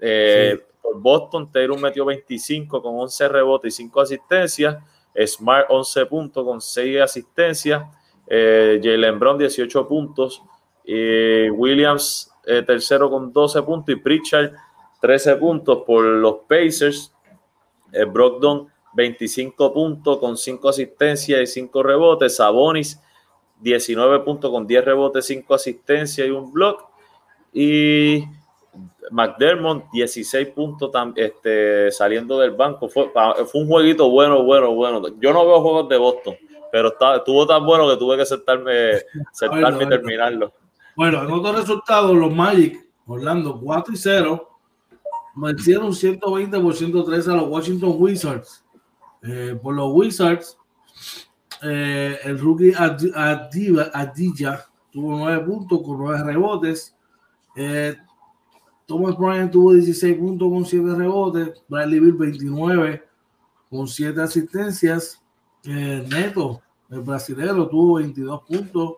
Eh, 0.00 0.60
por 0.80 1.00
Boston, 1.00 1.50
Taylor 1.50 1.80
metió 1.80 2.04
25 2.04 2.82
con 2.82 2.98
11 3.00 3.28
rebotes 3.28 3.74
y 3.74 3.84
5 3.84 4.00
asistencias. 4.00 4.76
Smart 5.26 5.66
11 5.68 6.06
puntos 6.06 6.44
con 6.44 6.60
6 6.60 7.00
asistencias. 7.00 7.82
Eh, 8.26 8.80
Jalen 8.82 9.18
Brown 9.18 9.38
18 9.38 9.88
puntos. 9.88 10.42
y 10.84 11.50
Williams 11.50 12.32
eh, 12.46 12.62
tercero 12.62 13.10
con 13.10 13.32
12 13.32 13.62
puntos. 13.62 13.94
Y 13.94 13.98
Pritchard 13.98 14.52
13 15.00 15.36
puntos 15.36 15.82
por 15.86 16.04
los 16.04 16.36
Pacers. 16.48 17.12
Brogdon 18.12 18.68
25 18.98 19.72
puntos 19.72 20.18
con 20.18 20.36
5 20.36 20.68
asistencias 20.68 21.40
y 21.40 21.46
5 21.46 21.82
rebotes. 21.84 22.34
Sabonis, 22.34 23.00
19 23.60 24.20
puntos 24.20 24.50
con 24.50 24.66
10 24.66 24.84
rebotes, 24.84 25.24
5 25.24 25.54
asistencias 25.54 26.26
y 26.26 26.30
un 26.30 26.52
block. 26.52 26.84
Y 27.52 28.24
McDermott, 29.12 29.84
16 29.92 30.48
puntos 30.48 30.90
este, 31.14 31.92
saliendo 31.92 32.40
del 32.40 32.50
banco. 32.50 32.88
Fue, 32.88 33.08
fue, 33.12 33.60
un 33.60 33.68
jueguito 33.68 34.10
bueno, 34.10 34.42
bueno, 34.42 34.74
bueno. 34.74 35.00
Yo 35.20 35.32
no 35.32 35.46
veo 35.46 35.60
juegos 35.60 35.88
de 35.88 35.96
Boston, 35.96 36.34
pero 36.72 36.92
estuvo 37.16 37.46
tan 37.46 37.64
bueno 37.64 37.88
que 37.88 37.96
tuve 37.96 38.16
que 38.16 38.26
sentarme, 38.26 38.94
sentarme 39.32 39.84
y 39.84 39.88
terminarlo. 39.88 40.52
Bueno, 40.96 41.22
en 41.22 41.30
otros 41.30 41.60
resultados, 41.60 42.16
los 42.16 42.34
Magic, 42.34 42.84
Orlando 43.06 43.60
4 43.62 43.94
y 43.94 43.96
0, 43.96 44.48
vencieron 45.36 45.94
120 45.94 46.58
por 46.58 46.74
103 46.74 47.28
a 47.28 47.36
los 47.36 47.48
Washington 47.48 47.94
Wizards. 47.96 48.64
Eh, 49.22 49.58
por 49.60 49.74
los 49.74 49.92
Wizards, 49.92 50.56
eh, 51.62 52.18
el 52.24 52.38
rookie 52.38 52.72
Adija 52.74 54.66
tuvo 54.92 55.18
9 55.18 55.44
puntos 55.44 55.82
con 55.82 55.98
9 55.98 56.22
rebotes. 56.24 56.96
Eh, 57.56 57.96
Thomas 58.86 59.16
Bryant 59.16 59.52
tuvo 59.52 59.74
16 59.74 60.16
puntos 60.16 60.48
con 60.48 60.64
7 60.64 60.94
rebotes. 60.94 61.62
Bradley 61.68 62.00
Bill 62.00 62.14
29 62.14 63.04
con 63.70 63.88
7 63.88 64.20
asistencias. 64.20 65.22
Neto, 65.64 66.62
el 66.88 67.00
brasileño, 67.00 67.68
tuvo 67.68 67.94
22 67.96 68.42
puntos 68.44 68.94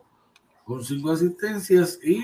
con 0.65 0.85
5 0.85 1.11
asistencias. 1.11 1.99
Y 2.03 2.23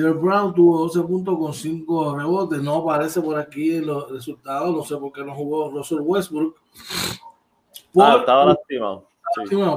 eh, 0.00 0.10
Brown 0.10 0.54
tuvo 0.54 0.78
12 0.80 1.02
puntos 1.02 1.38
con 1.38 1.54
5 1.54 2.16
rebotes. 2.16 2.62
No 2.62 2.76
aparece 2.76 3.20
por 3.20 3.38
aquí 3.38 3.80
los 3.80 4.10
resultados. 4.10 4.74
No 4.74 4.82
sé 4.84 4.96
por 4.96 5.12
qué 5.12 5.24
no 5.24 5.34
jugó 5.34 5.70
Russell 5.70 6.00
Westbrook. 6.00 6.56
ah, 8.00 8.16
estaba 8.20 8.46
lastimado. 8.46 9.08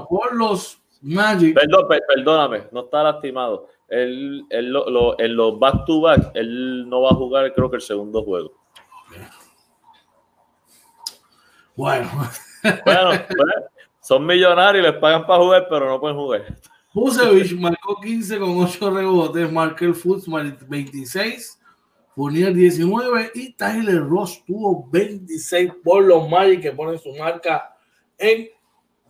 Por 0.09 0.35
los 0.35 0.81
Magic. 1.01 1.55
Perdón, 1.55 1.87
perdóname, 2.07 2.67
no 2.71 2.81
está 2.81 3.03
lastimado. 3.03 3.67
Él, 3.87 4.45
él 4.49 4.73
en 5.17 5.35
los 5.35 5.59
back-to-back, 5.59 6.31
él 6.35 6.87
no 6.87 7.01
va 7.01 7.09
a 7.09 7.15
jugar, 7.15 7.53
creo 7.53 7.69
que 7.69 7.77
el 7.77 7.81
segundo 7.81 8.23
juego. 8.23 8.53
Bueno. 11.75 12.09
bueno, 12.85 13.09
pues, 13.27 13.45
son 13.99 14.25
millonarios 14.25 14.85
y 14.85 14.87
les 14.91 14.99
pagan 14.99 15.25
para 15.25 15.41
jugar, 15.41 15.67
pero 15.69 15.89
no 15.89 15.99
pueden 15.99 16.17
jugar. 16.17 16.45
Busevich 16.93 17.57
marcó 17.57 17.99
15 18.01 18.39
con 18.39 18.57
8 18.57 18.91
rebotes, 18.91 19.51
Markel 19.51 19.95
Fultz 19.95 20.25
26, 20.67 21.59
Fournier 22.15 22.53
19 22.53 23.31
y 23.33 23.53
Tyler 23.53 24.05
Ross 24.07 24.43
tuvo 24.45 24.87
26 24.91 25.71
por 25.83 26.03
los 26.03 26.29
Magic 26.29 26.61
que 26.61 26.71
ponen 26.71 26.99
su 26.99 27.13
marca 27.15 27.75
en 28.17 28.49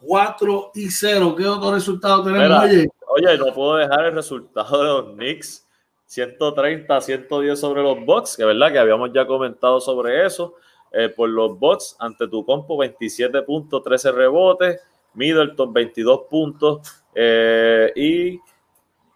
4 0.02 0.72
y 0.76 0.90
0. 0.90 1.36
¿Qué 1.36 1.48
otro 1.48 1.74
resultado 1.74 2.24
tenemos, 2.24 2.64
oye? 2.64 2.88
Oye, 3.08 3.38
no 3.38 3.54
puedo 3.54 3.76
dejar 3.78 4.06
el 4.06 4.16
resultado 4.16 4.80
de 4.80 4.88
los 4.88 5.16
Knicks 5.16 5.68
130 6.06 7.02
110 7.02 7.60
sobre 7.60 7.82
los 7.82 8.06
Bucks, 8.06 8.38
que 8.38 8.46
verdad 8.46 8.72
que 8.72 8.80
habíamos 8.80 9.12
ya 9.14 9.26
comentado 9.26 9.82
sobre 9.82 10.26
eso. 10.26 10.56
Eh, 10.94 11.10
por 11.10 11.30
los 11.30 11.58
Bucks 11.58 11.96
ante 12.00 12.28
tu 12.28 12.46
compo 12.46 12.78
27 12.78 13.42
puntos, 13.44 13.82
13 13.82 14.12
rebotes, 14.12 14.82
Middleton 15.14 15.74
22 15.74 16.22
puntos, 16.30 17.01
eh, 17.16 17.91
y 17.95 18.39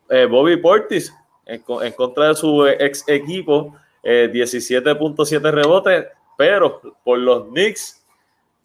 eh, 0.09 0.25
Bobby 0.25 0.57
Portis, 0.57 1.13
en, 1.45 1.61
contra 1.61 2.29
de 2.29 2.35
su 2.35 2.65
ex 2.65 3.03
equipo, 3.07 3.75
17.7 4.03 5.47
eh, 5.47 5.51
rebotes, 5.51 6.05
pero 6.37 6.81
por 7.03 7.17
los 7.19 7.47
Knicks, 7.49 8.05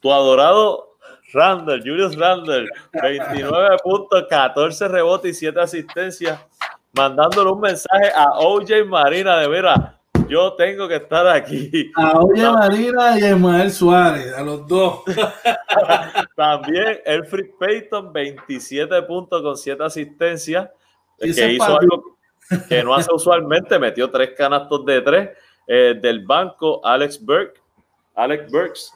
tu 0.00 0.12
adorado 0.12 0.96
Randall, 1.32 1.80
Julius 1.80 2.16
Randall, 2.16 2.68
29 2.92 3.76
puntos, 3.82 4.26
14 4.28 4.88
rebotes 4.88 5.36
y 5.36 5.38
7 5.38 5.60
asistencias, 5.60 6.40
mandándole 6.92 7.50
un 7.50 7.60
mensaje 7.60 8.10
a 8.14 8.38
OJ 8.38 8.84
Marina 8.86 9.38
de 9.38 9.48
veras 9.48 9.99
yo 10.30 10.52
tengo 10.54 10.88
que 10.88 10.96
estar 10.96 11.26
aquí. 11.26 11.90
A 11.96 12.18
Oye 12.20 12.42
Marina 12.42 13.18
y 13.18 13.24
a 13.24 13.30
Ismael 13.30 13.70
Suárez, 13.70 14.32
a 14.32 14.42
los 14.42 14.66
dos. 14.66 15.00
También 16.36 17.00
Elfrid 17.04 17.50
Payton, 17.58 18.12
27 18.12 19.02
puntos 19.02 19.42
con 19.42 19.56
7 19.56 19.82
asistencias, 19.84 20.70
que 21.18 21.52
hizo 21.52 21.78
algo 21.78 22.16
que 22.68 22.82
no 22.82 22.94
hace 22.94 23.12
usualmente, 23.12 23.78
metió 23.78 24.10
tres 24.10 24.30
canastos 24.36 24.84
de 24.84 25.00
tres 25.00 25.30
eh, 25.66 25.98
del 26.00 26.24
banco. 26.24 26.80
Alex 26.84 27.24
Burke, 27.24 27.60
Alex 28.14 28.50
Burks, 28.50 28.94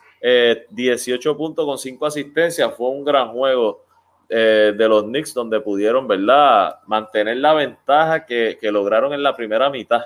18 0.71 1.31
eh, 1.31 1.35
puntos 1.35 1.67
con 1.67 1.79
5 1.79 2.07
asistencias, 2.07 2.73
fue 2.77 2.89
un 2.91 3.05
gran 3.05 3.29
juego. 3.33 3.83
Eh, 4.27 4.73
de 4.75 4.89
los 4.89 5.03
Knicks 5.03 5.35
donde 5.35 5.61
pudieron, 5.61 6.09
¿verdad? 6.09 6.79
Mantener 6.87 7.37
la 7.37 7.53
ventaja 7.53 8.25
que, 8.25 8.57
que 8.59 8.73
lograron 8.73 9.13
en 9.13 9.23
la 9.23 9.37
primera 9.37 9.69
mitad. 9.69 10.03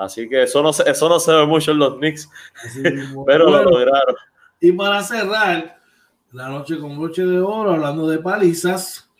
Así 0.00 0.26
que 0.30 0.44
eso 0.44 0.62
no, 0.62 0.70
eso 0.70 1.08
no 1.10 1.20
se 1.20 1.30
ve 1.30 1.44
mucho 1.44 1.72
en 1.72 1.78
los 1.78 1.96
Knicks, 1.96 2.30
pero 3.26 3.50
lo 3.50 3.62
lograron. 3.64 4.16
Y 4.58 4.72
para 4.72 5.02
cerrar 5.02 5.78
la 6.32 6.48
noche 6.48 6.78
con 6.78 6.98
broche 6.98 7.22
de 7.22 7.38
oro, 7.38 7.72
hablando 7.72 8.08
de 8.08 8.18
palizas, 8.18 9.10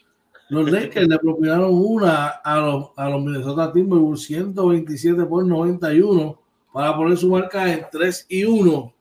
los 0.48 0.70
Lakers 0.70 1.06
le 1.06 1.18
propinaron 1.18 1.70
una 1.72 2.28
a 2.28 2.56
los, 2.56 2.90
a 2.96 3.10
los 3.10 3.22
Minnesota 3.22 3.70
Timberwolves 3.70 4.22
127 4.22 5.22
por 5.26 5.44
91 5.44 6.40
para 6.72 6.96
poner 6.96 7.18
su 7.18 7.28
marca 7.28 7.70
en 7.70 7.86
3 7.92 8.26
y 8.30 8.44
1 8.44 8.94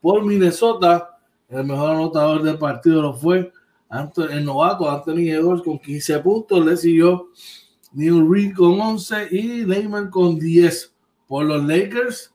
por 0.00 0.24
Minnesota. 0.24 1.18
El 1.50 1.64
mejor 1.64 1.90
anotador 1.90 2.42
del 2.42 2.56
partido 2.56 3.02
lo 3.02 3.12
fue 3.12 3.52
el 4.30 4.44
novato 4.46 4.90
Anthony 4.90 5.28
Edwards 5.28 5.62
con 5.62 5.78
15 5.78 6.20
puntos. 6.20 6.64
Le 6.64 6.76
siguió 6.76 7.28
Neil 7.92 8.26
Reed 8.30 8.54
con 8.54 8.80
11 8.80 9.28
y 9.30 9.64
Lehman 9.66 10.08
con 10.10 10.38
10 10.38 10.94
por 11.28 11.44
los 11.44 11.62
Lakers. 11.64 12.34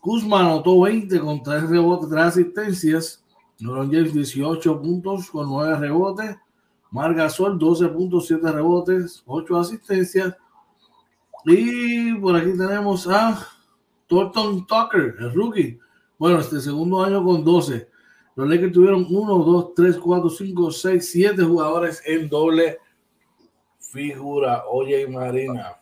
Kuzma 0.00 0.40
anotó 0.40 0.80
20 0.80 1.20
con 1.20 1.42
3 1.42 1.68
rebotes, 1.68 2.10
3 2.10 2.22
asistencias. 2.24 3.24
Noron 3.60 3.92
James 3.92 4.12
18 4.12 4.80
puntos 4.80 5.30
con 5.30 5.48
9 5.48 5.78
rebotes. 5.78 6.36
Margasol 6.90 7.58
12 7.58 7.88
puntos, 7.88 8.26
7 8.26 8.50
rebotes, 8.50 9.22
8 9.26 9.56
asistencias. 9.56 10.36
Y 11.44 12.14
por 12.14 12.34
aquí 12.36 12.56
tenemos 12.56 13.06
a 13.06 13.46
Thornton 14.08 14.66
Tucker, 14.66 15.14
el 15.20 15.32
rookie. 15.32 15.78
Bueno, 16.18 16.40
este 16.40 16.60
segundo 16.60 17.02
año 17.02 17.24
con 17.24 17.44
12. 17.44 17.88
Los 18.34 18.48
Lakers 18.48 18.72
tuvieron 18.72 19.06
1, 19.08 19.38
2, 19.38 19.74
3, 19.74 19.98
4, 19.98 20.30
5, 20.30 20.70
6, 20.70 21.10
7 21.10 21.42
jugadores 21.44 22.02
en 22.06 22.28
doble 22.28 22.78
figura. 23.78 24.64
Oye, 24.70 25.06
Marina 25.06 25.81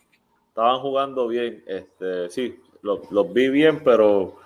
estaban 0.50 0.80
jugando 0.80 1.28
bien. 1.28 1.62
Este, 1.66 2.28
sí, 2.28 2.60
los, 2.82 3.32
vi 3.32 3.48
bien, 3.48 3.82
pero 3.84 4.36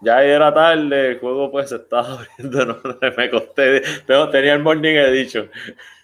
ya 0.00 0.22
era 0.22 0.52
tarde, 0.52 1.12
el 1.12 1.20
juego 1.20 1.50
pues 1.50 1.70
se 1.70 1.76
estaba 1.76 2.18
abriendo, 2.38 2.80
me 3.16 3.30
costé, 3.30 3.82
tenía 4.06 4.54
el 4.54 4.62
morning 4.62 4.94
edition 4.94 5.50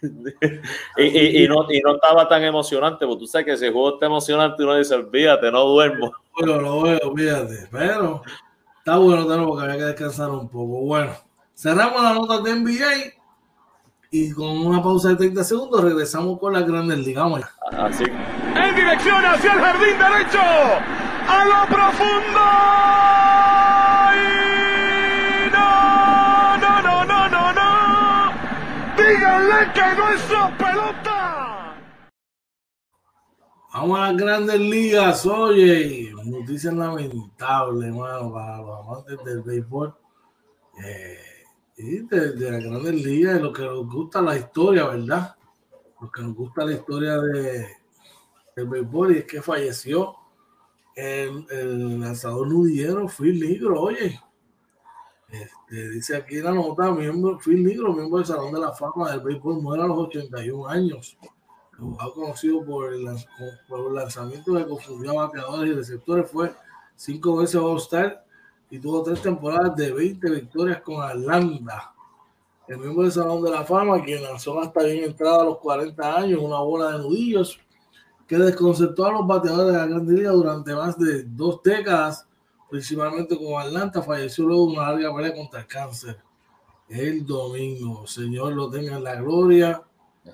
y, 0.97 1.45
y, 1.45 1.49
no, 1.49 1.67
y 1.71 1.81
no 1.81 1.95
estaba 1.95 2.29
tan 2.29 2.43
emocionante, 2.45 3.07
porque 3.07 3.21
tú 3.21 3.27
sabes 3.27 3.47
que 3.47 3.57
si 3.57 3.67
el 3.67 3.73
juego 3.73 3.95
está 3.95 4.07
emocionante 4.07 4.63
uno 4.63 4.77
dice, 4.77 4.95
olvídate, 4.95 5.51
no 5.51 5.65
duermo. 5.65 6.13
Bueno, 6.37 6.61
lo 6.61 6.83
veo, 6.83 6.99
olvídate, 7.05 7.69
pero 7.71 8.21
está 8.79 8.97
bueno 8.97 9.47
porque 9.47 9.63
había 9.63 9.77
que 9.77 9.85
descansar 9.85 10.31
un 10.31 10.49
poco. 10.49 10.81
Bueno, 10.81 11.13
cerramos 11.55 12.03
la 12.03 12.13
nota 12.13 12.41
de 12.41 12.57
NBA 12.57 13.24
y 14.15 14.31
con 14.31 14.47
una 14.65 14.81
pausa 14.81 15.09
de 15.09 15.17
30 15.17 15.43
segundos 15.43 15.83
regresamos 15.83 16.39
con 16.39 16.53
las 16.53 16.65
grandes 16.65 17.05
digamos. 17.05 17.41
Así. 17.73 18.05
En 18.05 18.77
dirección 18.77 19.25
hacia 19.25 19.55
el 19.55 19.59
jardín 19.59 19.99
derecho. 19.99 20.39
A 21.27 21.45
lo 21.47 21.67
profundo. 21.75 22.41
no, 25.51 26.57
no, 26.59 26.83
no, 26.83 27.05
no, 27.05 27.29
no, 27.29 27.53
no. 27.55 28.33
Díganle 28.97 29.73
que 29.75 29.97
no 29.97 30.09
es 30.11 30.21
su 30.21 30.57
pelota. 30.59 31.75
Vamos 33.73 33.99
a 33.99 34.13
las 34.13 34.17
grandes 34.17 34.61
ligas, 34.61 35.27
oye, 35.27 36.13
noticia 36.25 36.71
lamentable, 36.71 37.89
hermano, 37.89 38.33
para 38.33 38.59
los 38.59 38.87
amantes 38.87 39.25
del 39.25 39.43
béisbol. 39.43 39.93
Eh, 40.85 41.34
y 41.77 42.07
de, 42.07 42.33
de 42.33 42.51
la 42.51 42.59
Grandes 42.59 42.95
Ligas, 42.95 43.35
de 43.35 43.41
lo 43.41 43.53
que 43.53 43.63
nos 43.63 43.87
gusta 43.87 44.23
la 44.23 44.37
historia, 44.37 44.87
¿verdad? 44.87 45.37
Lo 46.01 46.11
que 46.11 46.23
nos 46.23 46.35
gusta 46.35 46.65
la 46.65 46.73
historia 46.73 47.19
de, 47.19 47.67
del 48.55 48.69
béisbol 48.69 49.15
y 49.15 49.19
es 49.19 49.25
que 49.25 49.43
falleció 49.43 50.15
el, 50.95 51.47
el 51.51 52.01
lanzador 52.01 52.49
nudillero 52.49 53.09
Phil 53.09 53.41
Negro, 53.41 53.81
oye. 53.81 54.21
Este, 55.29 55.91
dice 55.91 56.17
aquí 56.17 56.37
la 56.37 56.53
nota, 56.53 56.93
miembro, 56.93 57.39
Phil 57.39 57.65
Negro, 57.65 57.93
miembro 57.93 58.19
del 58.19 58.27
Salón 58.27 58.53
de 58.53 58.61
la 58.61 58.73
Fama 58.73 59.11
del 59.11 59.21
Béisbol, 59.21 59.61
muere 59.61 59.83
a 59.83 59.87
los 59.87 59.99
81 59.99 60.69
años. 60.69 61.19
Jugador 61.77 62.15
conocido 62.15 62.65
por 62.65 62.93
el, 62.93 63.05
lanzamiento 63.95 64.55
que 64.55 64.67
confundió 64.67 65.17
bateadores 65.17 65.73
y 65.73 65.75
receptores, 65.75 66.31
fue 66.31 66.55
cinco 66.95 67.37
veces 67.37 67.57
All-Star 67.57 68.24
y 68.75 68.81
tuvo 68.81 69.05
tres 69.05 69.23
temporadas 69.23 69.77
de 69.77 69.93
20 69.93 70.31
victorias 70.31 70.81
con 70.83 71.01
Atlanta. 71.01 71.95
El 72.67 72.79
miembro 72.79 73.05
del 73.05 73.13
Salón 73.13 73.41
de 73.45 73.53
la 73.53 73.63
Fama, 73.63 74.03
quien 74.03 74.21
lanzó 74.21 74.59
hasta 74.59 74.83
bien 74.83 75.05
entrada 75.05 75.43
a 75.43 75.45
los 75.45 75.59
40 75.59 76.17
años 76.17 76.41
una 76.43 76.59
bola 76.59 76.91
de 76.91 76.99
nudillos 76.99 77.61
que 78.27 78.37
desconcertó 78.37 79.07
a 79.07 79.13
los 79.13 79.29
bateadores 79.29 79.73
de 79.73 79.79
la 79.79 79.87
Gran 79.87 80.13
Liga 80.13 80.33
durante 80.33 80.75
más 80.75 80.99
de 80.99 81.23
dos 81.23 81.63
décadas, 81.63 82.27
principalmente 82.69 83.39
con 83.39 83.63
Atlanta, 83.63 84.03
falleció 84.03 84.45
luego 84.45 84.67
de 84.67 84.73
una 84.73 84.91
larga 84.91 85.15
pelea 85.15 85.35
contra 85.37 85.61
el 85.61 85.67
cáncer 85.69 86.19
el 86.89 87.25
domingo. 87.25 88.09
Señor, 88.09 88.55
lo 88.55 88.69
tenga 88.69 88.97
en 88.97 89.05
la 89.05 89.15
gloria. 89.15 89.85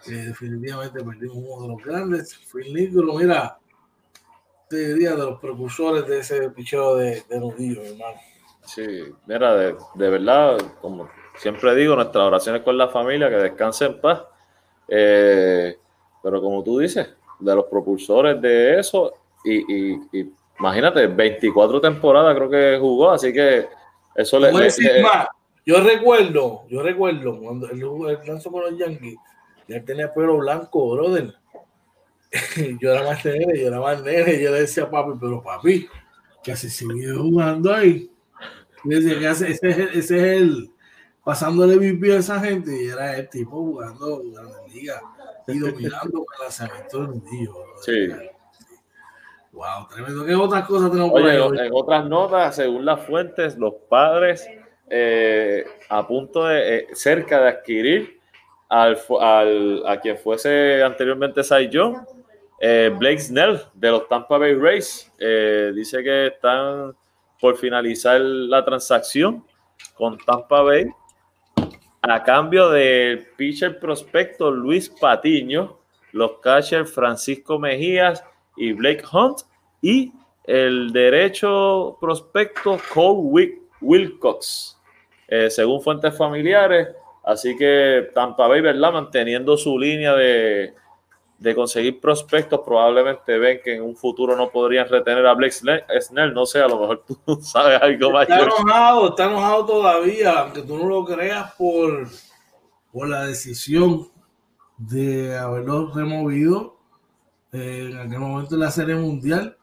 Que 0.03 0.12
definitivamente 0.12 1.05
perdimos 1.05 1.36
uno 1.36 1.62
de 1.62 1.68
los 1.68 1.84
grandes. 1.84 2.34
Phil 2.51 2.72
Negro, 2.72 3.12
mira, 3.18 3.59
te 4.70 4.95
diría 4.95 5.11
de 5.11 5.24
los 5.24 5.41
precursores 5.41 6.07
de 6.07 6.20
ese 6.20 6.49
picheo 6.51 6.97
de, 6.97 7.22
de 7.28 7.36
hermano. 7.36 8.30
Sí, 8.74 8.86
mira, 9.26 9.56
de, 9.56 9.74
de, 9.94 10.10
verdad, 10.10 10.58
como 10.80 11.08
siempre 11.36 11.74
digo, 11.74 11.96
nuestras 11.96 12.24
oraciones 12.24 12.62
con 12.62 12.78
la 12.78 12.88
familia, 12.88 13.28
que 13.28 13.36
descanse 13.36 13.86
en 13.86 14.00
paz. 14.00 14.22
Eh, 14.86 15.76
pero 16.22 16.40
como 16.40 16.62
tú 16.62 16.78
dices, 16.78 17.08
de 17.40 17.54
los 17.54 17.64
propulsores 17.64 18.40
de 18.40 18.78
eso, 18.78 19.12
y, 19.44 19.56
y, 19.56 20.00
y, 20.12 20.32
imagínate, 20.60 21.08
24 21.08 21.80
temporadas 21.80 22.36
creo 22.36 22.50
que 22.50 22.78
jugó, 22.78 23.10
así 23.10 23.32
que 23.32 23.66
eso 24.14 24.38
le, 24.38 24.52
le, 24.52 24.66
le 24.66 25.04
Yo 25.66 25.80
recuerdo, 25.80 26.62
yo 26.68 26.82
recuerdo 26.82 27.40
cuando 27.40 27.68
él, 27.70 28.18
lanzó 28.24 28.52
con 28.52 28.62
los 28.62 28.78
Yankees, 28.78 29.16
ya 29.66 29.84
tenía 29.84 30.12
pelo 30.12 30.38
blanco, 30.38 30.90
brother. 30.90 31.34
yo 32.80 32.92
era 32.92 33.02
más 33.02 33.24
nene, 33.24 33.58
yo 33.58 33.66
era 33.66 33.80
más 33.80 34.02
nene, 34.02 34.40
yo 34.40 34.52
le 34.52 34.60
decía 34.60 34.84
a 34.84 34.90
papi, 34.90 35.18
pero 35.20 35.42
papi, 35.42 35.88
que 36.42 36.52
así 36.52 36.70
sigue 36.70 37.12
jugando 37.14 37.74
ahí. 37.74 38.09
Decía 38.85 39.18
que 39.18 39.28
ese, 39.28 39.51
ese, 39.51 39.68
ese 39.68 39.97
es 39.99 40.12
el 40.43 40.70
pasándole 41.24 41.76
MVP 41.76 42.12
a 42.12 42.18
esa 42.18 42.41
gente 42.41 42.70
y 42.83 42.89
era 42.89 43.16
el 43.16 43.28
tipo 43.28 43.57
jugando 43.57 44.22
en 44.22 44.35
la 44.35 44.43
liga 44.72 45.01
y 45.47 45.59
dominando 45.59 46.24
con 46.24 46.35
el 46.35 46.43
lanzamiento 46.43 46.99
del 47.03 47.11
nudillo. 47.18 47.55
Sí. 47.83 48.09
Wow, 49.53 49.89
tremendo. 49.93 50.24
¿Qué 50.24 50.35
otras 50.35 50.66
cosas 50.66 50.91
tenemos 50.91 51.11
Oye, 51.12 51.39
por 51.39 51.59
ahí? 51.59 51.66
en, 51.66 51.72
otras 51.74 52.09
notas, 52.09 52.57
según 52.57 52.85
las 52.85 53.01
fuentes, 53.05 53.59
los 53.59 53.74
padres 53.89 54.49
eh, 54.89 55.64
a 55.89 56.07
punto 56.07 56.47
de, 56.47 56.78
eh, 56.78 56.87
cerca 56.93 57.41
de 57.41 57.49
adquirir 57.49 58.20
al, 58.68 58.99
al, 59.20 59.83
a 59.87 60.01
quien 60.01 60.16
fuese 60.16 60.83
anteriormente 60.83 61.43
Young, 61.68 61.97
eh, 62.61 62.95
Blake 62.97 63.18
Snell 63.18 63.61
de 63.74 63.91
los 63.91 64.09
Tampa 64.09 64.39
Bay 64.39 64.55
Rays. 64.55 65.12
Eh, 65.18 65.72
dice 65.74 66.03
que 66.03 66.28
están 66.28 66.95
por 67.41 67.57
finalizar 67.57 68.20
la 68.20 68.64
transacción 68.64 69.45
con 69.95 70.18
Tampa 70.18 70.62
Bay 70.62 70.86
a 72.03 72.22
cambio 72.22 72.70
del 72.70 73.26
pitcher 73.36 73.78
prospecto 73.78 74.51
Luis 74.51 74.88
Patiño, 74.88 75.78
los 76.12 76.38
catchers 76.41 76.93
Francisco 76.93 77.59
Mejías 77.59 78.24
y 78.57 78.72
Blake 78.72 79.05
Hunt 79.12 79.41
y 79.82 80.12
el 80.45 80.93
derecho 80.93 81.97
prospecto 82.01 82.78
Cole 82.93 83.55
Wilcox, 83.80 84.78
eh, 85.28 85.51
según 85.51 85.80
fuentes 85.80 86.16
familiares. 86.16 86.88
Así 87.22 87.57
que 87.57 88.11
Tampa 88.14 88.49
Bay, 88.49 88.61
¿verdad? 88.61 88.93
Manteniendo 88.93 89.57
su 89.57 89.78
línea 89.78 90.14
de, 90.14 90.74
de 91.41 91.55
conseguir 91.55 92.01
prospectos, 92.01 92.61
probablemente 92.62 93.38
ven 93.38 93.61
que 93.64 93.74
en 93.76 93.82
un 93.82 93.97
futuro 93.97 94.36
no 94.36 94.51
podrían 94.51 94.86
retener 94.86 95.26
a 95.26 95.32
Blake 95.32 95.53
Snell. 95.53 96.34
No 96.34 96.45
sé, 96.45 96.61
a 96.61 96.68
lo 96.68 96.80
mejor 96.80 97.03
tú 97.07 97.18
sabes 97.43 97.80
algo 97.80 98.11
más. 98.11 98.28
Está 98.28 98.43
enojado, 98.43 99.09
está 99.09 99.24
enojado 99.24 99.66
todavía, 99.66 100.41
aunque 100.41 100.61
tú 100.61 100.76
no 100.76 100.86
lo 100.86 101.05
creas 101.07 101.55
por, 101.55 102.09
por 102.93 103.09
la 103.09 103.24
decisión 103.24 104.07
de 104.76 105.34
haberlo 105.36 105.91
removido 105.95 106.76
eh, 107.53 107.88
en 107.91 107.99
aquel 107.99 108.18
momento 108.18 108.57
de 108.57 108.61
la 108.61 108.70
Serie 108.70 108.95
Mundial. 108.95 109.57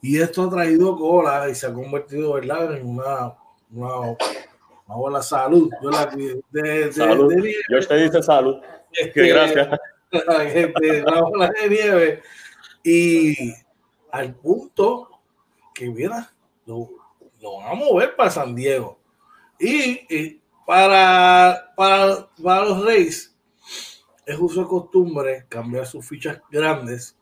Y 0.00 0.20
esto 0.20 0.44
ha 0.44 0.50
traído 0.50 0.96
cola 0.96 1.48
y 1.48 1.56
se 1.56 1.66
ha 1.66 1.74
convertido, 1.74 2.34
¿verdad?, 2.34 2.76
en 2.76 2.86
una, 2.86 3.34
una, 3.72 3.98
una 4.86 4.96
buena 4.96 5.22
salud. 5.22 5.68
Yo 5.82 5.90
la 5.90 6.06
de, 6.06 6.40
de, 6.52 6.92
salud. 6.92 7.34
De, 7.34 7.42
de, 7.42 7.54
Yo 7.68 7.80
te 7.84 7.96
dice 7.96 8.22
salud. 8.22 8.58
Este, 8.92 9.26
Gracias. 9.26 9.76
Gente, 10.52 11.02
una 11.02 11.20
bola 11.22 11.50
de 11.50 11.68
nieve. 11.68 12.22
Y 12.82 13.54
al 14.10 14.34
punto 14.34 15.20
que, 15.74 15.90
mira, 15.90 16.32
lo, 16.66 16.88
lo 17.40 17.58
van 17.58 17.72
a 17.72 17.74
mover 17.74 18.16
para 18.16 18.30
San 18.30 18.54
Diego. 18.54 18.98
Y, 19.58 20.06
y 20.14 20.42
para, 20.66 21.72
para, 21.76 22.28
para 22.42 22.64
los 22.64 22.84
Reyes, 22.84 23.36
es 24.26 24.38
uso 24.38 24.62
de 24.62 24.66
costumbre 24.66 25.46
cambiar 25.48 25.86
sus 25.86 26.06
fichas 26.06 26.40
grandes 26.50 27.16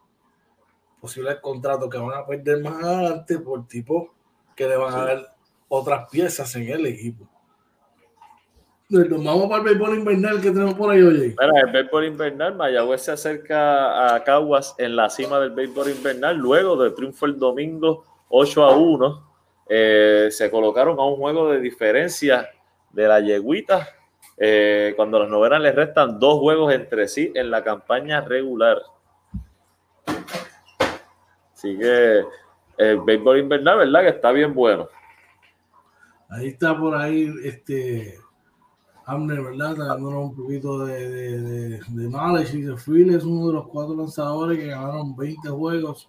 posibles 1.00 1.38
contratos 1.40 1.90
que 1.90 1.98
van 1.98 2.18
a 2.18 2.26
perder 2.26 2.62
más 2.62 2.82
adelante 2.82 3.38
por 3.38 3.68
tipo 3.68 4.14
que 4.56 4.66
le 4.66 4.76
van 4.76 4.94
a 4.94 5.04
dar 5.04 5.36
otras 5.68 6.08
piezas 6.08 6.54
en 6.56 6.68
el 6.68 6.86
equipo. 6.86 7.28
Nos 8.90 9.24
vamos 9.24 9.48
para 9.48 9.62
el 9.62 9.64
béisbol 9.64 9.98
invernal 9.98 10.40
que 10.42 10.50
tenemos 10.50 10.74
por 10.74 10.90
ahí, 10.90 11.02
oye. 11.02 11.34
Mira, 11.40 11.60
el 11.66 11.72
béisbol 11.72 12.04
invernal, 12.04 12.54
Mayagüez 12.54 13.00
se 13.00 13.12
acerca 13.12 14.14
a 14.14 14.22
Caguas 14.24 14.74
en 14.76 14.94
la 14.94 15.08
cima 15.08 15.40
del 15.40 15.52
béisbol 15.52 15.88
invernal 15.88 16.36
luego 16.36 16.76
del 16.76 16.94
triunfo 16.94 17.24
el 17.24 17.38
domingo 17.38 18.04
8 18.28 18.62
a 18.62 18.76
1. 18.76 19.30
Eh, 19.70 20.28
se 20.30 20.50
colocaron 20.50 20.98
a 20.98 21.04
un 21.04 21.16
juego 21.16 21.50
de 21.50 21.60
diferencia 21.60 22.50
de 22.92 23.08
la 23.08 23.20
yeguita 23.20 23.88
eh, 24.36 24.92
cuando 24.96 25.18
los 25.18 25.30
novenas 25.30 25.62
les 25.62 25.74
restan 25.74 26.18
dos 26.20 26.40
juegos 26.40 26.74
entre 26.74 27.08
sí 27.08 27.32
en 27.34 27.50
la 27.50 27.64
campaña 27.64 28.20
regular. 28.20 28.82
Así 31.54 31.78
que 31.78 32.22
el 32.76 33.00
béisbol 33.00 33.38
invernal, 33.38 33.78
¿verdad? 33.78 34.02
Que 34.02 34.08
está 34.08 34.30
bien 34.30 34.52
bueno. 34.52 34.90
Ahí 36.28 36.48
está 36.48 36.78
por 36.78 36.94
ahí 36.94 37.32
este 37.44 38.18
Amner, 39.06 39.42
¿verdad? 39.42 39.76
Dándonos 39.76 40.30
un 40.30 40.36
poquito 40.36 40.84
de, 40.86 41.08
de, 41.08 41.40
de, 41.42 41.68
de 41.88 42.08
knowledge. 42.08 42.56
Y 42.56 42.64
Phil 42.76 43.14
es 43.14 43.24
uno 43.24 43.48
de 43.48 43.52
los 43.54 43.68
cuatro 43.68 43.94
lanzadores 43.94 44.58
que 44.58 44.66
ganaron 44.66 45.14
20 45.14 45.48
juegos 45.50 46.08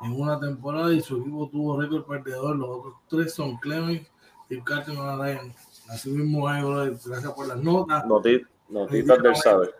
en 0.00 0.18
una 0.18 0.40
temporada 0.40 0.92
y 0.92 1.00
su 1.00 1.18
equipo 1.18 1.48
tuvo 1.50 1.80
récord 1.80 2.04
perdedor. 2.06 2.56
Los 2.56 2.68
otros 2.70 2.94
tres 3.08 3.34
son 3.34 3.56
Clemens, 3.58 4.10
Steve 4.46 4.62
Carter 4.64 4.94
y 4.94 4.96
Ryan. 4.96 5.54
Así 5.90 6.10
mismo, 6.10 6.44
gracias 6.44 7.32
por 7.32 7.46
las 7.46 7.58
notas. 7.58 8.06
Notit, 8.06 8.46
notitas 8.68 9.22
del 9.22 9.36
saber. 9.36 9.74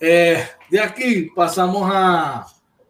Eh, 0.00 0.42
de 0.68 0.80
aquí 0.80 1.30
pasamos 1.34 1.88
a, 1.92 2.46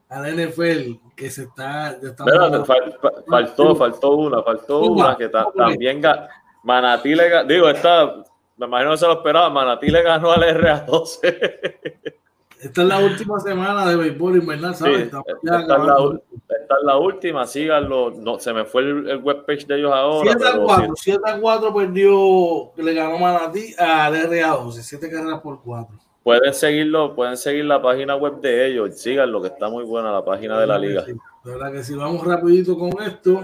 a 0.08 0.20
la 0.20 0.30
NFL 0.30 0.94
que 1.14 1.30
se 1.30 1.42
está. 1.42 1.98
Pero, 2.00 2.64
fal, 2.64 2.98
faltó, 3.28 3.76
faltó 3.76 4.16
una, 4.16 4.42
faltó 4.42 4.80
una, 4.80 5.04
una 5.04 5.16
que 5.16 5.28
ta, 5.28 5.46
también 5.54 6.00
Manatí 6.62 7.14
le 7.14 7.44
digo, 7.44 7.68
esta, 7.68 8.24
me 8.56 8.66
imagino 8.66 8.92
que 8.92 8.96
se 8.98 9.06
lo 9.06 9.14
esperaba, 9.14 9.50
Manatí 9.50 9.88
le 9.88 10.02
ganó 10.02 10.32
al 10.32 10.42
RA12. 10.42 11.72
Esta 12.62 12.82
es 12.82 12.88
la 12.88 12.98
última 13.00 13.40
semana 13.40 13.84
de 13.88 13.96
béisbol 13.96 14.36
invernal, 14.36 14.74
¿sabes? 14.76 14.96
Sí, 14.98 15.02
esta, 15.02 15.20
es 15.20 15.42
la, 15.42 16.20
esta 16.48 16.74
es 16.78 16.84
la 16.84 16.96
última, 16.96 17.44
síganlo. 17.44 18.12
No, 18.12 18.38
se 18.38 18.52
me 18.52 18.64
fue 18.64 18.82
el, 18.82 19.08
el 19.10 19.16
webpage 19.18 19.66
de 19.66 19.78
ellos 19.78 19.92
ahora. 19.92 20.30
7 20.30 20.46
a 20.46 20.52
pero 20.52 20.64
4, 20.64 20.86
sí. 20.94 21.02
7 21.10 21.20
a 21.24 21.40
4 21.40 21.74
perdió, 21.74 22.72
le 22.76 22.94
ganó 22.94 23.18
Manatí 23.18 23.74
al 23.76 24.14
RA12, 24.14 24.72
7 24.74 25.10
carreras 25.10 25.40
por 25.40 25.60
4. 25.60 25.98
Pueden 26.22 26.54
seguirlo, 26.54 27.16
pueden 27.16 27.36
seguir 27.36 27.64
la 27.64 27.82
página 27.82 28.14
web 28.14 28.40
de 28.40 28.68
ellos, 28.68 28.96
síganlo, 28.96 29.42
que 29.42 29.48
está 29.48 29.68
muy 29.68 29.82
buena 29.82 30.12
la 30.12 30.24
página 30.24 30.60
de 30.60 30.66
la 30.68 30.78
liga. 30.78 31.04
Sí, 31.04 31.14
de 31.44 31.50
verdad 31.50 31.72
que 31.72 31.82
si 31.82 31.96
vamos 31.96 32.24
rapidito 32.24 32.78
con 32.78 32.90
esto. 33.02 33.42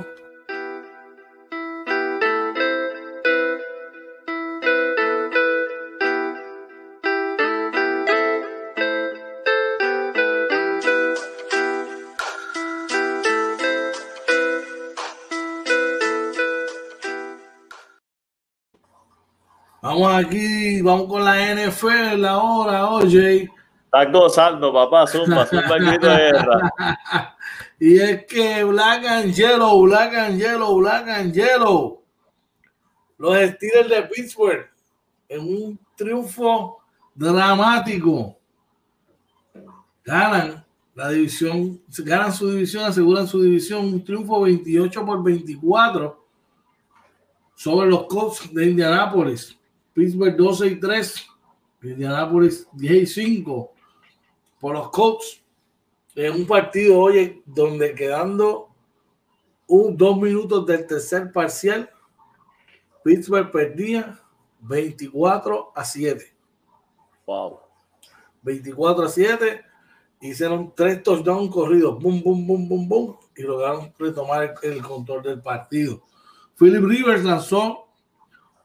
Vamos 19.98 20.26
aquí, 20.26 20.80
vamos 20.80 21.08
con 21.08 21.24
la 21.24 21.56
NFL 21.56 22.24
ahora, 22.24 22.88
oye. 22.88 23.48
Estás 23.84 24.12
gozando, 24.12 24.72
papá, 24.72 25.08
zumba, 25.08 25.44
zumba 25.44 25.76
el 25.76 25.86
grito 25.86 26.06
de 26.06 26.16
guerra. 26.16 26.72
Y 27.80 27.98
es 27.98 28.24
que 28.26 28.62
Black 28.62 29.04
and 29.04 29.34
Yellow, 29.34 29.82
Black 29.82 30.14
and 30.14 30.38
Yellow, 30.38 30.78
Black 30.78 31.08
and 31.08 31.34
Yellow. 31.34 32.00
Los 33.18 33.34
Steelers 33.34 33.88
de 33.88 34.02
Pittsburgh 34.02 34.70
en 35.28 35.40
un 35.40 35.80
triunfo 35.96 36.78
dramático. 37.12 38.38
Ganan 40.04 40.64
la 40.94 41.08
división, 41.08 41.82
ganan 41.88 42.32
su 42.32 42.48
división, 42.50 42.84
aseguran 42.84 43.26
su 43.26 43.42
división, 43.42 43.86
un 43.86 44.04
triunfo 44.04 44.42
28 44.42 45.04
por 45.04 45.24
24 45.24 46.24
sobre 47.56 47.90
los 47.90 48.06
Colts 48.06 48.54
de 48.54 48.70
Indianápolis. 48.70 49.57
Pittsburgh 49.98 50.36
12 50.36 50.66
y 50.68 50.78
3, 50.78 51.26
Indianápolis 51.82 52.68
10 52.74 53.02
y 53.02 53.06
5 53.06 53.72
por 54.60 54.74
los 54.74 54.90
Colts 54.90 55.42
en 56.14 56.34
un 56.34 56.46
partido, 56.46 57.00
oye, 57.00 57.42
donde 57.44 57.96
quedando 57.96 58.68
un, 59.66 59.96
dos 59.96 60.16
minutos 60.16 60.64
del 60.66 60.86
tercer 60.86 61.32
parcial, 61.32 61.90
Pittsburgh 63.02 63.50
perdía 63.50 64.20
24 64.60 65.72
a 65.74 65.84
7. 65.84 66.32
Wow. 67.26 67.58
24 68.42 69.04
a 69.04 69.08
7. 69.08 69.64
Hicieron 70.20 70.72
tres 70.76 71.02
touchdowns 71.02 71.50
corridos. 71.52 72.00
Boom, 72.00 72.22
boom, 72.22 72.46
boom, 72.46 72.68
boom, 72.68 72.88
boom. 72.88 73.16
Y 73.34 73.42
lograron 73.42 73.92
retomar 73.98 74.54
el, 74.62 74.74
el 74.74 74.80
control 74.80 75.24
del 75.24 75.42
partido. 75.42 76.04
Philip 76.56 76.84
Rivers 76.84 77.24
lanzó 77.24 77.87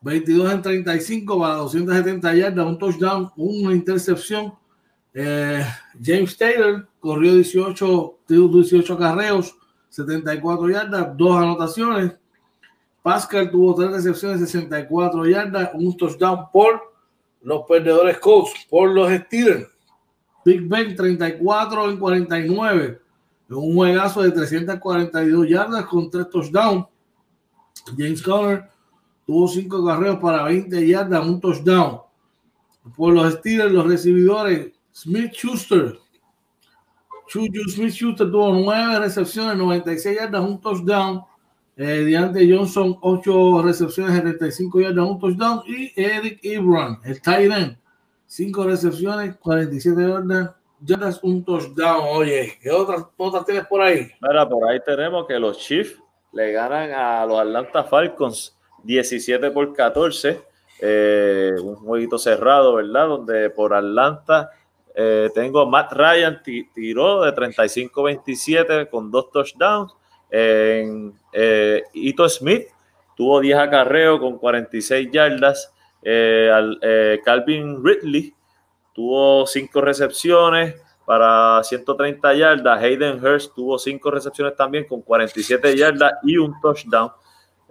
22 0.04 0.52
en 0.52 0.62
35 0.62 1.40
para 1.40 1.56
270 1.56 2.36
yardas, 2.36 2.66
un 2.66 2.78
touchdown, 2.78 3.32
una 3.38 3.74
intercepción. 3.74 4.54
Eh, 5.14 5.66
James 6.04 6.38
Taylor 6.38 6.88
corrió 7.00 7.34
18, 7.36 8.20
18 8.28 8.98
carreos, 8.98 9.56
74 9.90 10.70
yardas, 10.70 11.18
dos 11.18 11.38
anotaciones. 11.38 12.16
Pascal 13.02 13.50
tuvo 13.50 13.76
tres 13.76 13.92
recepciones, 13.92 14.42
64 14.42 15.26
yardas, 15.26 15.70
un 15.74 15.96
touchdown 15.96 16.48
por 16.52 16.94
los 17.42 17.64
perdedores 17.66 18.20
Colts, 18.20 18.68
por 18.70 18.90
los 18.90 19.10
Steelers. 19.10 19.68
Big 20.44 20.68
Ben 20.68 20.96
34 20.96 21.90
en 21.90 21.98
49, 21.98 23.02
en 23.50 23.56
un 23.56 23.74
juegazo 23.74 24.22
de 24.22 24.32
342 24.32 25.48
yardas 25.48 25.86
con 25.86 26.10
tres 26.10 26.30
touchdowns. 26.30 26.88
James 27.98 28.22
Conner 28.22 28.73
tuvo 29.26 29.48
cinco 29.48 29.86
carreos 29.86 30.18
para 30.20 30.44
20 30.44 30.88
yardas, 30.88 31.26
un 31.26 31.40
touchdown. 31.40 32.02
Por 32.96 33.14
los 33.14 33.34
Steelers, 33.34 33.72
los 33.72 33.88
recibidores, 33.88 34.72
Smith 34.92 35.32
Schuster. 35.34 35.98
Juju 37.32 37.70
Smith 37.70 37.92
Schuster 37.94 38.30
tuvo 38.30 38.54
nueve 38.54 39.00
recepciones, 39.00 39.58
96 39.58 40.18
yardas, 40.20 40.42
un 40.42 40.60
touchdown. 40.60 41.24
Eh, 41.76 42.48
Johnson, 42.48 42.98
8 43.02 43.62
recepciones, 43.64 44.16
75 44.16 44.82
yardas, 44.82 45.06
un 45.06 45.20
touchdown. 45.20 45.62
Y 45.66 45.92
Eric 45.96 46.40
Ebron, 46.44 47.00
el 47.04 47.22
tight 47.22 47.52
end, 47.52 47.78
5 48.26 48.64
recepciones, 48.66 49.36
47 49.38 50.02
yardas, 50.02 50.52
yardas, 50.82 51.24
un 51.24 51.44
touchdown. 51.44 52.04
Oye, 52.12 52.60
¿qué 52.62 52.70
otras, 52.70 53.06
otras 53.18 53.46
tienes 53.46 53.66
por 53.66 53.82
ahí? 53.82 54.12
Mira, 54.22 54.48
por 54.48 54.70
ahí 54.70 54.80
tenemos 54.86 55.26
que 55.26 55.40
los 55.40 55.58
Chiefs 55.58 55.98
le 56.34 56.52
ganan 56.52 56.92
a 56.92 57.26
los 57.26 57.40
Atlanta 57.40 57.84
Falcons 57.84 58.53
17 58.84 59.52
por 59.52 59.74
14. 59.74 60.42
eh, 60.86 61.52
un 61.64 61.76
jueguito 61.76 62.18
cerrado, 62.18 62.74
¿verdad? 62.76 63.08
Donde 63.08 63.50
por 63.52 63.74
Atlanta 63.74 64.50
eh, 64.96 65.30
tengo 65.34 65.66
Matt 65.66 65.94
Ryan 65.94 66.42
ti- 66.44 66.68
tiró 66.74 67.22
de 67.24 67.32
35-27 67.34 68.90
con 68.90 69.10
dos 69.10 69.32
touchdowns. 69.32 69.94
En, 70.30 71.14
eh, 71.32 71.84
Ito 71.94 72.28
Smith 72.28 72.68
tuvo 73.16 73.40
10 73.40 73.58
acarreos 73.58 74.20
con 74.20 74.38
46 74.38 75.10
yardas. 75.12 75.72
Eh, 76.02 76.50
al- 76.54 76.80
eh, 76.82 77.22
Calvin 77.24 77.82
Ridley 77.84 78.34
tuvo 78.94 79.46
5 79.48 79.80
recepciones 79.80 80.76
para 81.06 81.64
130 81.64 82.34
yardas. 82.34 82.82
Hayden 82.84 83.24
Hurst 83.24 83.54
tuvo 83.56 83.78
5 83.80 84.12
recepciones 84.12 84.56
también 84.58 84.86
con 84.86 85.02
47 85.02 85.78
yardas 85.78 86.14
y 86.24 86.36
un 86.38 86.60
touchdown. 86.62 87.10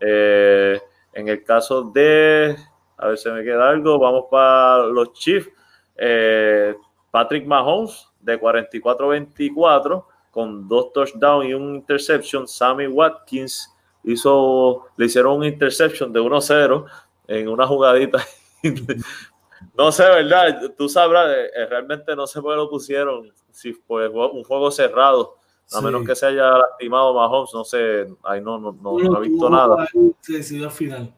Eh, 0.00 0.80
en 1.12 1.28
el 1.28 1.44
caso 1.44 1.82
de, 1.82 2.56
a 2.96 3.08
ver 3.08 3.18
si 3.18 3.30
me 3.30 3.42
queda 3.44 3.68
algo, 3.68 3.98
vamos 3.98 4.24
para 4.30 4.86
los 4.86 5.12
Chiefs. 5.12 5.50
Eh, 5.96 6.74
Patrick 7.10 7.46
Mahomes 7.46 8.08
de 8.20 8.40
44-24 8.40 10.04
con 10.30 10.66
dos 10.66 10.92
touchdowns 10.92 11.48
y 11.48 11.54
un 11.54 11.76
interception. 11.76 12.48
Sammy 12.48 12.86
Watkins 12.86 13.70
hizo, 14.04 14.86
le 14.96 15.06
hicieron 15.06 15.38
un 15.38 15.44
interception 15.44 16.12
de 16.12 16.20
1-0 16.20 16.86
en 17.28 17.48
una 17.48 17.66
jugadita. 17.66 18.24
no 19.76 19.92
sé, 19.92 20.04
¿verdad? 20.04 20.72
Tú 20.76 20.88
sabrás, 20.88 21.28
eh, 21.54 21.66
realmente 21.66 22.16
no 22.16 22.26
sé 22.26 22.40
por 22.40 22.54
qué 22.54 22.56
lo 22.56 22.70
pusieron. 22.70 23.30
Si 23.50 23.74
fue 23.74 24.08
un 24.08 24.42
juego 24.44 24.70
cerrado, 24.70 25.36
a 25.74 25.78
Sí. 25.78 25.84
menos 25.84 26.04
que 26.06 26.14
se 26.14 26.26
haya 26.26 26.50
lastimado 26.58 27.14
Mahomes, 27.14 27.50
no 27.54 27.64
sé, 27.64 28.06
ahí 28.24 28.40
no, 28.40 28.58
no, 28.58 28.72
no, 28.72 28.98
no 28.98 29.18
he 29.22 29.28
visto 29.28 29.48
nada. 29.50 29.86
Se 30.20 30.32
decidió 30.34 30.66
al 30.66 30.70
final. 30.72 31.14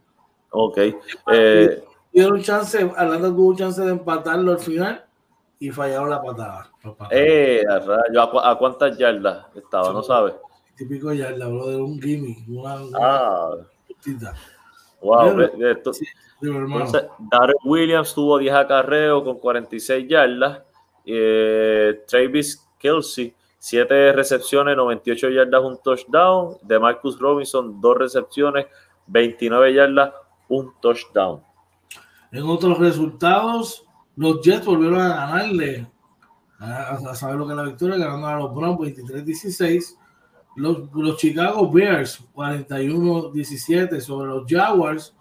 Ok. 0.51 0.79
Eh, 1.33 1.85
Dieron 2.13 2.41
chance, 2.43 2.79
Atlanta 2.97 3.29
tuvo 3.29 3.57
chance 3.57 3.83
de 3.83 3.91
empatarlo 3.91 4.53
al 4.53 4.61
final 4.61 5.05
y 5.59 5.71
fallaron 5.71 6.11
la 6.11 6.23
patada. 6.23 6.71
eh, 7.11 7.65
a 7.69 7.79
rayo, 7.81 8.23
¿a, 8.23 8.31
cu- 8.31 8.39
a 8.39 8.57
cuántas 8.59 8.97
yardas 8.97 9.47
estaba? 9.57 9.93
¿No 9.93 10.03
sabes? 10.03 10.35
Típico 10.77 11.13
ya, 11.13 11.31
le 11.31 11.43
habló 11.45 11.69
de 11.69 11.77
un 11.77 12.01
gimme, 12.01 12.37
una, 12.49 12.75
una 12.83 12.99
Ah, 13.01 13.51
putita. 13.89 14.35
wow. 15.01 15.35
Pero- 15.37 15.71
esto. 15.71 15.93
Sí. 15.93 16.05
Entonces, 16.43 17.05
Williams 17.65 18.13
tuvo 18.15 18.39
10 18.39 18.55
acarreos 18.55 19.23
con 19.25 19.39
46 19.39 20.07
yardas. 20.09 20.63
Eh, 21.07 22.03
Travis 22.07 22.67
Kelsey, 22.79 23.35
7 23.65 24.13
recepciones, 24.13 24.77
98 24.77 25.31
yardas, 25.31 25.63
un 25.63 25.79
touchdown. 25.83 26.59
De 26.61 26.79
Marcus 26.79 27.19
Robinson, 27.19 27.81
2 27.81 27.97
recepciones, 27.97 28.67
29 29.07 29.73
yardas, 29.73 30.13
un 30.51 30.71
touchdown. 30.83 31.43
En 32.31 32.43
otros 32.43 32.79
resultados, 32.79 33.87
los 34.17 34.43
Jets 34.43 34.67
volvieron 34.67 35.01
a 35.01 35.09
ganarle, 35.09 35.91
a, 36.59 37.15
saber 37.15 37.37
lo 37.37 37.47
que 37.47 37.53
es 37.53 37.57
la 37.57 37.63
victoria, 37.63 37.97
ganando 37.97 38.27
a 38.27 38.37
los 38.37 38.55
Browns 38.55 38.81
23-16. 38.81 39.97
Los, 40.57 40.93
los 40.93 41.17
Chicago 41.17 41.73
Bears 41.73 42.23
41-17 42.35 43.99
sobre 44.01 44.29
los 44.29 44.45
Jaguars. 44.47 45.17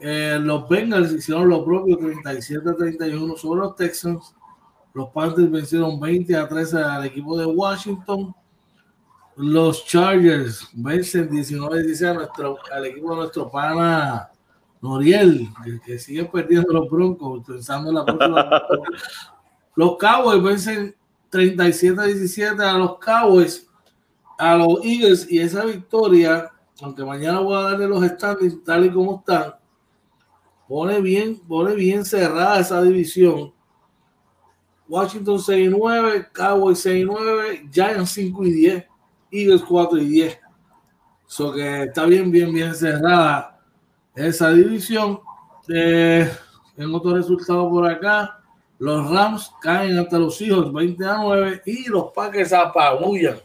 Eh, 0.00 0.38
los 0.38 0.68
Bengals 0.68 1.10
hicieron 1.10 1.48
lo 1.48 1.64
propio 1.64 1.98
37-31 1.98 3.38
sobre 3.38 3.60
los 3.60 3.76
Texans. 3.76 4.34
Los 4.98 5.10
Panthers 5.10 5.48
vencieron 5.48 6.00
20 6.00 6.36
a 6.36 6.48
13 6.48 6.82
al 6.82 7.04
equipo 7.04 7.38
de 7.38 7.46
Washington. 7.46 8.34
Los 9.36 9.86
Chargers 9.86 10.68
vencen 10.72 11.30
19-16 11.30 12.10
a 12.10 12.14
nuestro, 12.14 12.58
al 12.72 12.86
equipo 12.86 13.10
de 13.10 13.16
nuestro 13.18 13.48
pana 13.48 14.28
Noriel, 14.82 15.50
que, 15.86 16.00
sigue 16.00 16.24
perdiendo 16.24 16.72
los 16.72 16.90
Broncos, 16.90 17.44
pensando 17.46 17.90
en 17.90 17.94
la 17.94 18.04
próxima. 18.04 18.62
los 19.76 19.96
Cowboys 19.98 20.42
vencen 20.42 20.96
37-17 21.30 22.60
a 22.60 22.76
los 22.76 22.98
Cowboys, 22.98 23.68
a 24.36 24.56
los 24.56 24.84
Eagles, 24.84 25.30
y 25.30 25.38
esa 25.38 25.64
victoria, 25.64 26.50
aunque 26.82 27.04
mañana 27.04 27.38
voy 27.38 27.56
a 27.56 27.70
darle 27.70 27.86
los 27.86 28.04
standings 28.04 28.64
tal 28.64 28.86
y 28.86 28.90
como 28.90 29.18
están, 29.20 29.54
pone 30.66 31.00
bien, 31.00 31.38
pone 31.46 31.76
bien 31.76 32.04
cerrada 32.04 32.58
esa 32.58 32.82
división. 32.82 33.56
Washington 34.88 35.38
6 35.38 35.66
y 35.66 35.68
9, 35.68 36.28
Cowboys 36.32 36.80
6 36.80 37.02
y 37.02 37.04
9, 37.04 37.68
Giants 37.70 38.10
5 38.10 38.46
y 38.46 38.52
10, 38.52 38.84
Eagles 39.30 39.62
4 39.62 39.98
y 39.98 40.04
10. 40.06 40.38
Eso 41.28 41.52
que 41.52 41.82
está 41.84 42.06
bien, 42.06 42.30
bien, 42.30 42.52
bien 42.52 42.74
cerrada 42.74 43.60
esa 44.14 44.50
división. 44.50 45.20
Eh, 45.68 46.30
en 46.76 46.94
otro 46.94 47.14
resultado 47.14 47.68
por 47.68 47.86
acá, 47.86 48.40
los 48.78 49.10
Rams 49.10 49.52
caen 49.60 49.98
hasta 49.98 50.18
los 50.18 50.40
hijos 50.40 50.72
20 50.72 51.04
a 51.04 51.18
9 51.18 51.62
y 51.66 51.88
los 51.88 52.12
Packers 52.12 52.52
apabullan 52.52 53.38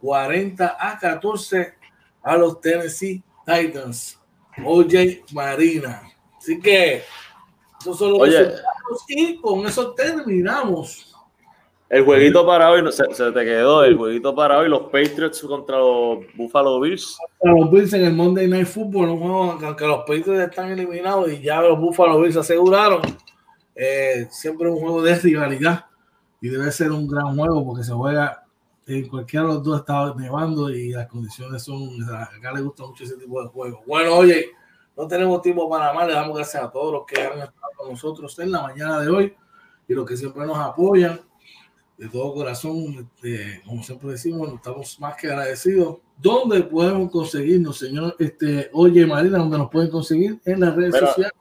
40 0.00 0.76
a 0.78 0.98
14 0.98 1.74
a 2.22 2.36
los 2.36 2.60
Tennessee 2.60 3.22
Titans. 3.46 4.18
OJ 4.64 5.32
Marina. 5.32 6.02
Así 6.38 6.58
que 6.58 7.02
esos 7.80 7.98
son 7.98 8.12
los 8.12 8.20
Oye. 8.20 8.38
resultados 8.38 9.04
y 9.08 9.36
con 9.36 9.66
eso 9.66 9.92
terminamos. 9.92 11.12
El 11.88 12.04
jueguito 12.04 12.44
para 12.44 12.70
hoy, 12.70 12.82
no, 12.82 12.90
se, 12.90 13.04
se 13.14 13.30
te 13.30 13.44
quedó, 13.44 13.84
el 13.84 13.96
jueguito 13.96 14.34
para 14.34 14.58
hoy, 14.58 14.68
los 14.68 14.84
Patriots 14.84 15.40
contra 15.42 15.78
los 15.78 16.18
Buffalo 16.34 16.80
Bills. 16.80 17.16
Los 17.42 17.70
Bills 17.70 17.92
en 17.92 18.04
el 18.06 18.12
Monday 18.12 18.48
Night 18.48 18.66
Football, 18.66 19.10
un 19.10 19.20
juego 19.20 19.58
que 19.58 19.66
aunque 19.66 19.86
los 19.86 19.98
Patriots 20.00 20.50
están 20.50 20.70
eliminados 20.72 21.30
y 21.30 21.40
ya 21.40 21.60
los 21.62 21.78
Buffalo 21.78 22.20
Bills 22.20 22.36
aseguraron, 22.36 23.02
eh, 23.76 24.26
siempre 24.30 24.68
un 24.68 24.80
juego 24.80 25.00
de 25.00 25.14
rivalidad 25.14 25.84
y 26.40 26.48
debe 26.48 26.72
ser 26.72 26.90
un 26.90 27.06
gran 27.06 27.36
juego 27.36 27.64
porque 27.64 27.84
se 27.84 27.92
juega 27.92 28.42
en 28.86 29.08
cualquiera 29.08 29.46
de 29.46 29.54
los 29.54 29.62
dos 29.62 29.80
estados 29.80 30.16
nevando 30.16 30.70
y 30.70 30.90
las 30.90 31.06
condiciones 31.06 31.62
son, 31.62 31.88
acá 32.12 32.52
le 32.52 32.62
gusta 32.62 32.84
mucho 32.84 33.04
ese 33.04 33.16
tipo 33.16 33.42
de 33.42 33.48
juego. 33.48 33.82
Bueno, 33.86 34.16
oye, 34.16 34.50
no 34.96 35.06
tenemos 35.06 35.42
tiempo 35.42 35.68
para 35.68 35.92
más, 35.92 36.08
le 36.08 36.14
damos 36.14 36.36
gracias 36.36 36.64
a 36.64 36.70
todos 36.70 36.92
los 36.92 37.06
que 37.06 37.20
han 37.20 37.38
estado 37.38 37.65
con 37.86 37.94
nosotros 37.94 38.38
en 38.38 38.52
la 38.52 38.62
mañana 38.62 39.00
de 39.00 39.08
hoy 39.08 39.34
y 39.88 39.94
los 39.94 40.06
que 40.06 40.16
siempre 40.16 40.44
nos 40.44 40.58
apoyan 40.58 41.20
de 41.96 42.08
todo 42.08 42.34
corazón, 42.34 43.08
este, 43.16 43.62
como 43.64 43.82
siempre 43.82 44.10
decimos, 44.10 44.52
estamos 44.52 45.00
más 45.00 45.16
que 45.16 45.28
agradecidos. 45.28 45.98
¿Dónde 46.18 46.62
podemos 46.62 47.10
conseguirnos, 47.10 47.78
señor? 47.78 48.14
Este, 48.18 48.68
oye, 48.74 49.06
Marina, 49.06 49.38
¿dónde 49.38 49.56
nos 49.56 49.70
pueden 49.70 49.90
conseguir? 49.90 50.38
En 50.44 50.60
las 50.60 50.76
redes 50.76 50.92
Mira, 50.92 51.06
sociales. 51.06 51.32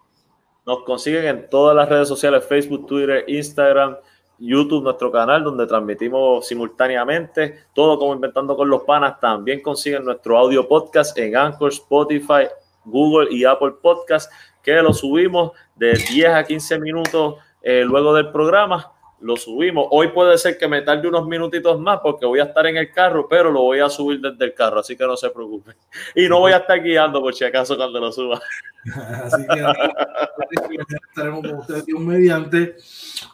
Nos 0.66 0.84
consiguen 0.84 1.26
en 1.26 1.50
todas 1.50 1.76
las 1.76 1.90
redes 1.90 2.08
sociales, 2.08 2.46
Facebook, 2.46 2.88
Twitter, 2.88 3.26
Instagram, 3.28 3.98
YouTube, 4.40 4.84
nuestro 4.84 5.12
canal, 5.12 5.44
donde 5.44 5.68
transmitimos 5.68 6.48
simultáneamente, 6.48 7.66
todo 7.74 8.00
como 8.00 8.14
Inventando 8.14 8.56
con 8.56 8.70
los 8.70 8.84
Panas. 8.84 9.20
También 9.20 9.62
consiguen 9.62 10.06
nuestro 10.06 10.38
audio 10.38 10.68
podcast 10.68 11.18
en 11.18 11.36
Anchor, 11.36 11.72
Spotify, 11.72 12.48
Google 12.86 13.28
y 13.32 13.44
Apple 13.44 13.74
Podcast, 13.82 14.32
que 14.66 14.74
lo 14.82 14.94
subimos 14.94 15.52
de 15.76 15.94
10 15.94 16.30
a 16.30 16.44
15 16.44 16.80
minutos 16.80 17.36
eh, 17.62 17.84
luego 17.86 18.14
del 18.16 18.32
programa. 18.32 18.92
Lo 19.22 19.38
subimos. 19.38 19.88
Hoy 19.92 20.10
puede 20.10 20.38
ser 20.38 20.58
que 20.58 20.68
me 20.68 20.82
tarde 20.82 21.08
unos 21.08 21.26
minutitos 21.26 21.80
más 21.80 22.00
porque 22.04 22.26
voy 22.26 22.40
a 22.40 22.46
estar 22.46 22.66
en 22.66 22.78
el 22.78 22.92
carro, 22.92 23.28
pero 23.30 23.52
lo 23.52 23.62
voy 23.62 23.80
a 23.80 23.90
subir 23.90 24.20
desde 24.20 24.44
el 24.44 24.54
carro, 24.54 24.80
así 24.80 24.98
que 24.98 25.06
no 25.06 25.16
se 25.16 25.30
preocupen. 25.30 25.76
Y 26.16 26.28
no 26.28 26.40
voy 26.40 26.52
a 26.52 26.58
estar 26.58 26.82
guiando 26.82 27.22
por 27.22 27.34
si 27.34 27.46
acaso 27.46 27.78
cuando 27.78 28.00
lo 28.00 28.12
suba. 28.12 28.42
Así 28.86 29.48
que 29.48 30.96
estaremos 31.10 31.42
con 31.42 31.56
ustedes 31.56 31.88
Dios 31.88 32.00
mediante 32.00 32.76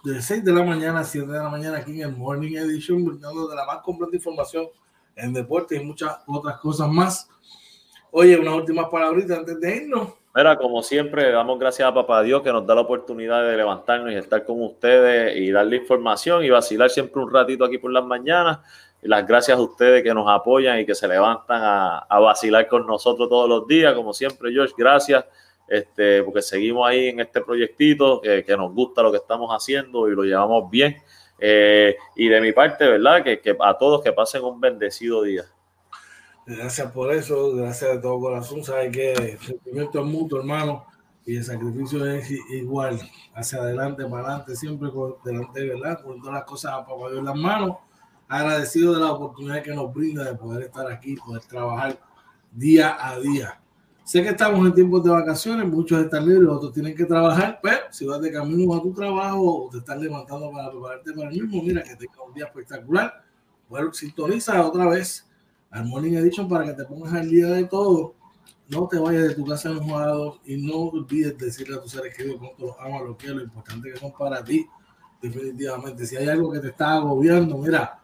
de 0.05 0.21
6 0.21 0.45
de 0.45 0.53
la 0.53 0.63
mañana 0.63 1.01
a 1.01 1.03
7 1.03 1.29
de 1.29 1.39
la 1.39 1.49
mañana 1.49 1.79
aquí 1.79 2.01
en 2.01 2.07
el 2.07 2.15
Morning 2.15 2.55
Edition, 2.55 3.03
brindando 3.03 3.49
de 3.49 3.55
la 3.57 3.65
más 3.65 3.79
completa 3.81 4.15
información 4.15 4.67
en 5.13 5.33
deporte 5.33 5.75
y 5.75 5.83
muchas 5.83 6.19
otras 6.25 6.57
cosas 6.59 6.87
más. 6.87 7.27
Oye, 8.11 8.37
unas 8.37 8.53
últimas 8.53 8.87
palabritas 8.89 9.39
antes 9.39 9.59
de 9.59 9.75
irnos. 9.75 10.20
Mira, 10.33 10.57
como 10.57 10.81
siempre, 10.81 11.29
damos 11.29 11.59
gracias 11.59 11.85
a 11.85 11.93
Papá 11.93 12.23
Dios 12.23 12.41
que 12.41 12.53
nos 12.53 12.65
da 12.65 12.73
la 12.73 12.81
oportunidad 12.81 13.45
de 13.45 13.57
levantarnos 13.57 14.13
y 14.13 14.15
estar 14.15 14.45
con 14.45 14.63
ustedes 14.63 15.35
y 15.35 15.51
darle 15.51 15.75
información 15.75 16.45
y 16.45 16.49
vacilar 16.49 16.89
siempre 16.89 17.21
un 17.21 17.33
ratito 17.33 17.65
aquí 17.65 17.77
por 17.77 17.91
las 17.91 18.05
mañanas. 18.05 18.59
Y 19.03 19.09
las 19.09 19.27
gracias 19.27 19.57
a 19.57 19.61
ustedes 19.61 20.03
que 20.03 20.13
nos 20.13 20.29
apoyan 20.29 20.79
y 20.79 20.85
que 20.85 20.95
se 20.95 21.05
levantan 21.05 21.59
a, 21.61 22.19
vacilar 22.21 22.69
con 22.69 22.87
nosotros 22.87 23.27
todos 23.27 23.49
los 23.49 23.67
días. 23.67 23.93
Como 23.93 24.13
siempre, 24.13 24.53
George, 24.53 24.73
gracias. 24.77 25.25
Este, 25.67 26.23
porque 26.23 26.41
seguimos 26.41 26.87
ahí 26.87 27.09
en 27.09 27.19
este 27.19 27.41
proyectito 27.41 28.21
que, 28.21 28.45
nos 28.55 28.73
gusta 28.73 29.01
lo 29.01 29.11
que 29.11 29.17
estamos 29.17 29.49
haciendo 29.51 30.07
y 30.07 30.15
lo 30.15 30.23
llevamos 30.23 30.69
bien. 30.71 30.95
Eh, 31.39 31.97
y 32.15 32.29
de 32.29 32.39
mi 32.39 32.53
parte, 32.53 32.87
¿verdad? 32.87 33.21
Que 33.21 33.41
a 33.59 33.77
todos 33.77 34.01
que 34.01 34.13
pasen 34.13 34.45
un 34.45 34.61
bendecido 34.61 35.23
día. 35.23 35.43
Gracias 36.57 36.91
por 36.91 37.13
eso, 37.13 37.55
gracias 37.55 37.91
de 37.91 37.99
todo 37.99 38.19
corazón. 38.19 38.61
Sabes 38.61 38.91
que 38.91 39.13
el 39.13 39.39
sentimiento 39.39 40.01
es 40.01 40.05
mutuo, 40.05 40.39
hermano, 40.39 40.85
y 41.25 41.37
el 41.37 41.45
sacrificio 41.45 42.05
es 42.05 42.29
igual, 42.29 42.99
hacia 43.33 43.59
adelante, 43.59 44.03
para 44.03 44.27
adelante, 44.27 44.57
siempre 44.57 44.91
con 44.91 45.15
delante, 45.23 45.65
¿verdad? 45.65 46.03
Con 46.03 46.19
todas 46.19 46.35
las 46.35 46.43
cosas 46.43 46.73
a 46.73 46.85
papá 46.85 47.07
Dios 47.09 47.19
en 47.19 47.25
las 47.25 47.37
manos. 47.37 47.77
Agradecido 48.27 48.93
de 48.93 48.99
la 48.99 49.13
oportunidad 49.13 49.63
que 49.63 49.73
nos 49.73 49.93
brinda 49.93 50.25
de 50.25 50.35
poder 50.35 50.63
estar 50.63 50.91
aquí, 50.91 51.15
poder 51.15 51.41
trabajar 51.43 51.97
día 52.51 52.97
a 52.99 53.17
día. 53.17 53.61
Sé 54.03 54.21
que 54.21 54.29
estamos 54.29 54.65
en 54.67 54.73
tiempos 54.73 55.05
de 55.05 55.09
vacaciones, 55.09 55.65
muchos 55.69 56.03
están 56.03 56.27
libres, 56.27 56.49
otros 56.49 56.73
tienen 56.73 56.93
que 56.93 57.05
trabajar, 57.05 57.61
pero 57.63 57.79
si 57.91 58.05
vas 58.05 58.19
de 58.19 58.29
camino 58.29 58.75
a 58.75 58.81
tu 58.81 58.91
trabajo 58.91 59.67
o 59.67 59.69
te 59.69 59.77
estás 59.77 59.97
levantando 60.01 60.51
para 60.51 60.69
prepararte 60.69 61.13
para 61.13 61.29
el 61.29 61.41
mismo, 61.43 61.63
mira 61.63 61.81
que 61.81 61.95
tengas 61.95 62.17
un 62.27 62.33
día 62.33 62.45
espectacular. 62.45 63.23
Bueno, 63.69 63.93
sintoniza 63.93 64.65
otra 64.65 64.87
vez 64.87 65.30
Morning 65.79 66.13
Edition 66.13 66.49
para 66.49 66.65
que 66.65 66.73
te 66.73 66.85
pongas 66.85 67.13
al 67.13 67.29
día 67.29 67.47
de 67.47 67.65
todo. 67.65 68.15
No 68.67 68.87
te 68.87 68.99
vayas 68.99 69.29
de 69.29 69.35
tu 69.35 69.45
casa 69.45 69.69
enojado 69.69 70.39
y 70.45 70.57
no 70.57 70.75
olvides 70.89 71.37
decirle 71.37 71.75
a 71.75 71.81
tus 71.81 71.91
seres 71.91 72.15
queridos 72.15 72.39
cuánto 72.39 72.67
los 72.67 72.75
amas, 72.79 73.01
lo 73.03 73.17
que 73.17 73.27
lo 73.27 73.41
importante 73.41 73.91
que 73.91 73.99
son 73.99 74.11
para 74.13 74.43
ti. 74.43 74.67
Definitivamente, 75.21 76.05
si 76.05 76.17
hay 76.17 76.27
algo 76.29 76.51
que 76.51 76.59
te 76.59 76.69
está 76.69 76.93
agobiando, 76.93 77.57
mira, 77.57 77.99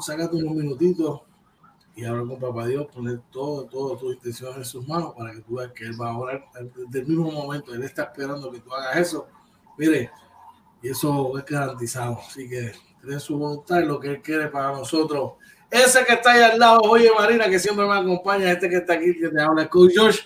sácate 0.00 0.36
unos 0.36 0.54
minutitos 0.54 1.22
y 1.94 2.04
habla 2.04 2.26
con 2.26 2.38
Papá 2.38 2.66
Dios, 2.66 2.86
poner 2.94 3.20
todo, 3.30 3.64
todo 3.66 3.96
tus 3.96 4.14
intenciones 4.14 4.58
en 4.58 4.64
sus 4.64 4.86
manos 4.86 5.14
para 5.16 5.32
que 5.32 5.40
tú 5.40 5.56
veas 5.56 5.72
que 5.72 5.84
Él 5.84 6.00
va 6.00 6.10
a 6.10 6.18
orar 6.18 6.44
desde 6.54 7.00
el 7.00 7.06
mismo 7.06 7.30
momento. 7.30 7.74
Él 7.74 7.82
está 7.82 8.04
esperando 8.04 8.50
que 8.50 8.60
tú 8.60 8.72
hagas 8.72 8.96
eso. 8.96 9.26
Mire, 9.76 10.10
y 10.82 10.88
eso 10.90 11.36
es 11.36 11.44
garantizado. 11.44 12.18
Así 12.20 12.48
que 12.48 12.72
cree 13.00 13.18
su 13.18 13.36
voluntad 13.36 13.80
y 13.80 13.86
lo 13.86 13.98
que 13.98 14.10
Él 14.10 14.22
quiere 14.22 14.48
para 14.48 14.72
nosotros. 14.72 15.32
Ese 15.70 16.04
que 16.04 16.14
está 16.14 16.32
ahí 16.32 16.42
al 16.42 16.58
lado, 16.58 16.80
oye 16.82 17.10
Marina, 17.16 17.48
que 17.48 17.58
siempre 17.58 17.86
me 17.86 17.94
acompaña, 17.94 18.50
este 18.50 18.70
que 18.70 18.76
está 18.76 18.94
aquí, 18.94 19.18
que 19.18 19.28
te 19.28 19.40
habla, 19.40 19.68
Coach 19.68 19.92
George, 19.92 20.20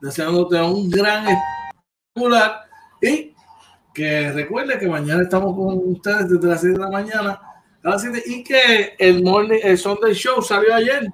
deseándote 0.00 0.60
un 0.60 0.88
gran 0.88 1.26
espectacular 1.26 2.62
y 3.02 3.34
que 3.92 4.30
recuerde 4.32 4.78
que 4.78 4.88
mañana 4.88 5.22
estamos 5.22 5.54
con 5.56 5.92
ustedes 5.92 6.28
desde 6.28 6.48
las 6.48 6.60
6 6.60 6.74
de 6.74 6.80
la 6.80 6.90
mañana 6.90 7.40
a 7.82 7.90
las 7.90 8.02
7 8.02 8.22
y 8.26 8.44
que 8.44 8.94
el 8.98 9.22
morning, 9.22 9.58
el 9.62 9.78
Sunday 9.78 10.14
Show 10.14 10.42
salió 10.42 10.74
ayer. 10.74 11.08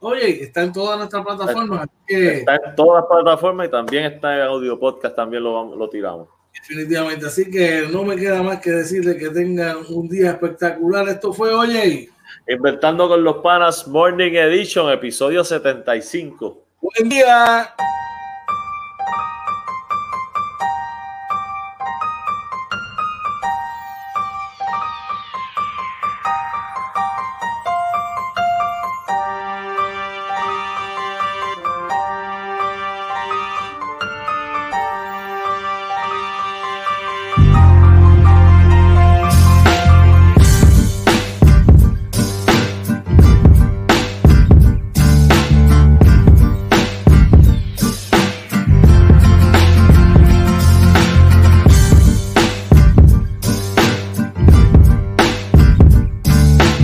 Oye, 0.00 0.42
está 0.42 0.62
en 0.62 0.72
todas 0.72 0.98
nuestras 0.98 1.24
plataformas. 1.24 1.86
Está 2.06 2.56
en 2.56 2.74
todas 2.74 3.02
las 3.02 3.10
plataformas 3.10 3.68
y 3.68 3.70
también 3.70 4.04
está 4.04 4.34
en 4.34 4.42
audio 4.42 4.78
podcast, 4.78 5.14
también 5.14 5.44
lo, 5.44 5.76
lo 5.76 5.88
tiramos. 5.88 6.28
definitivamente, 6.52 7.26
así 7.26 7.48
que 7.48 7.86
no 7.90 8.02
me 8.02 8.16
queda 8.16 8.42
más 8.42 8.60
que 8.60 8.70
decirle 8.70 9.16
que 9.16 9.30
tengan 9.30 9.78
un 9.88 10.08
día 10.08 10.32
espectacular. 10.32 11.08
Esto 11.08 11.32
fue, 11.32 11.54
oye, 11.54 12.11
Inventando 12.48 13.08
con 13.08 13.22
los 13.22 13.36
Panas 13.36 13.86
Morning 13.86 14.32
Edition, 14.32 14.90
episodio 14.90 15.44
75. 15.44 16.58
buen 16.80 17.08
día. 17.08 17.72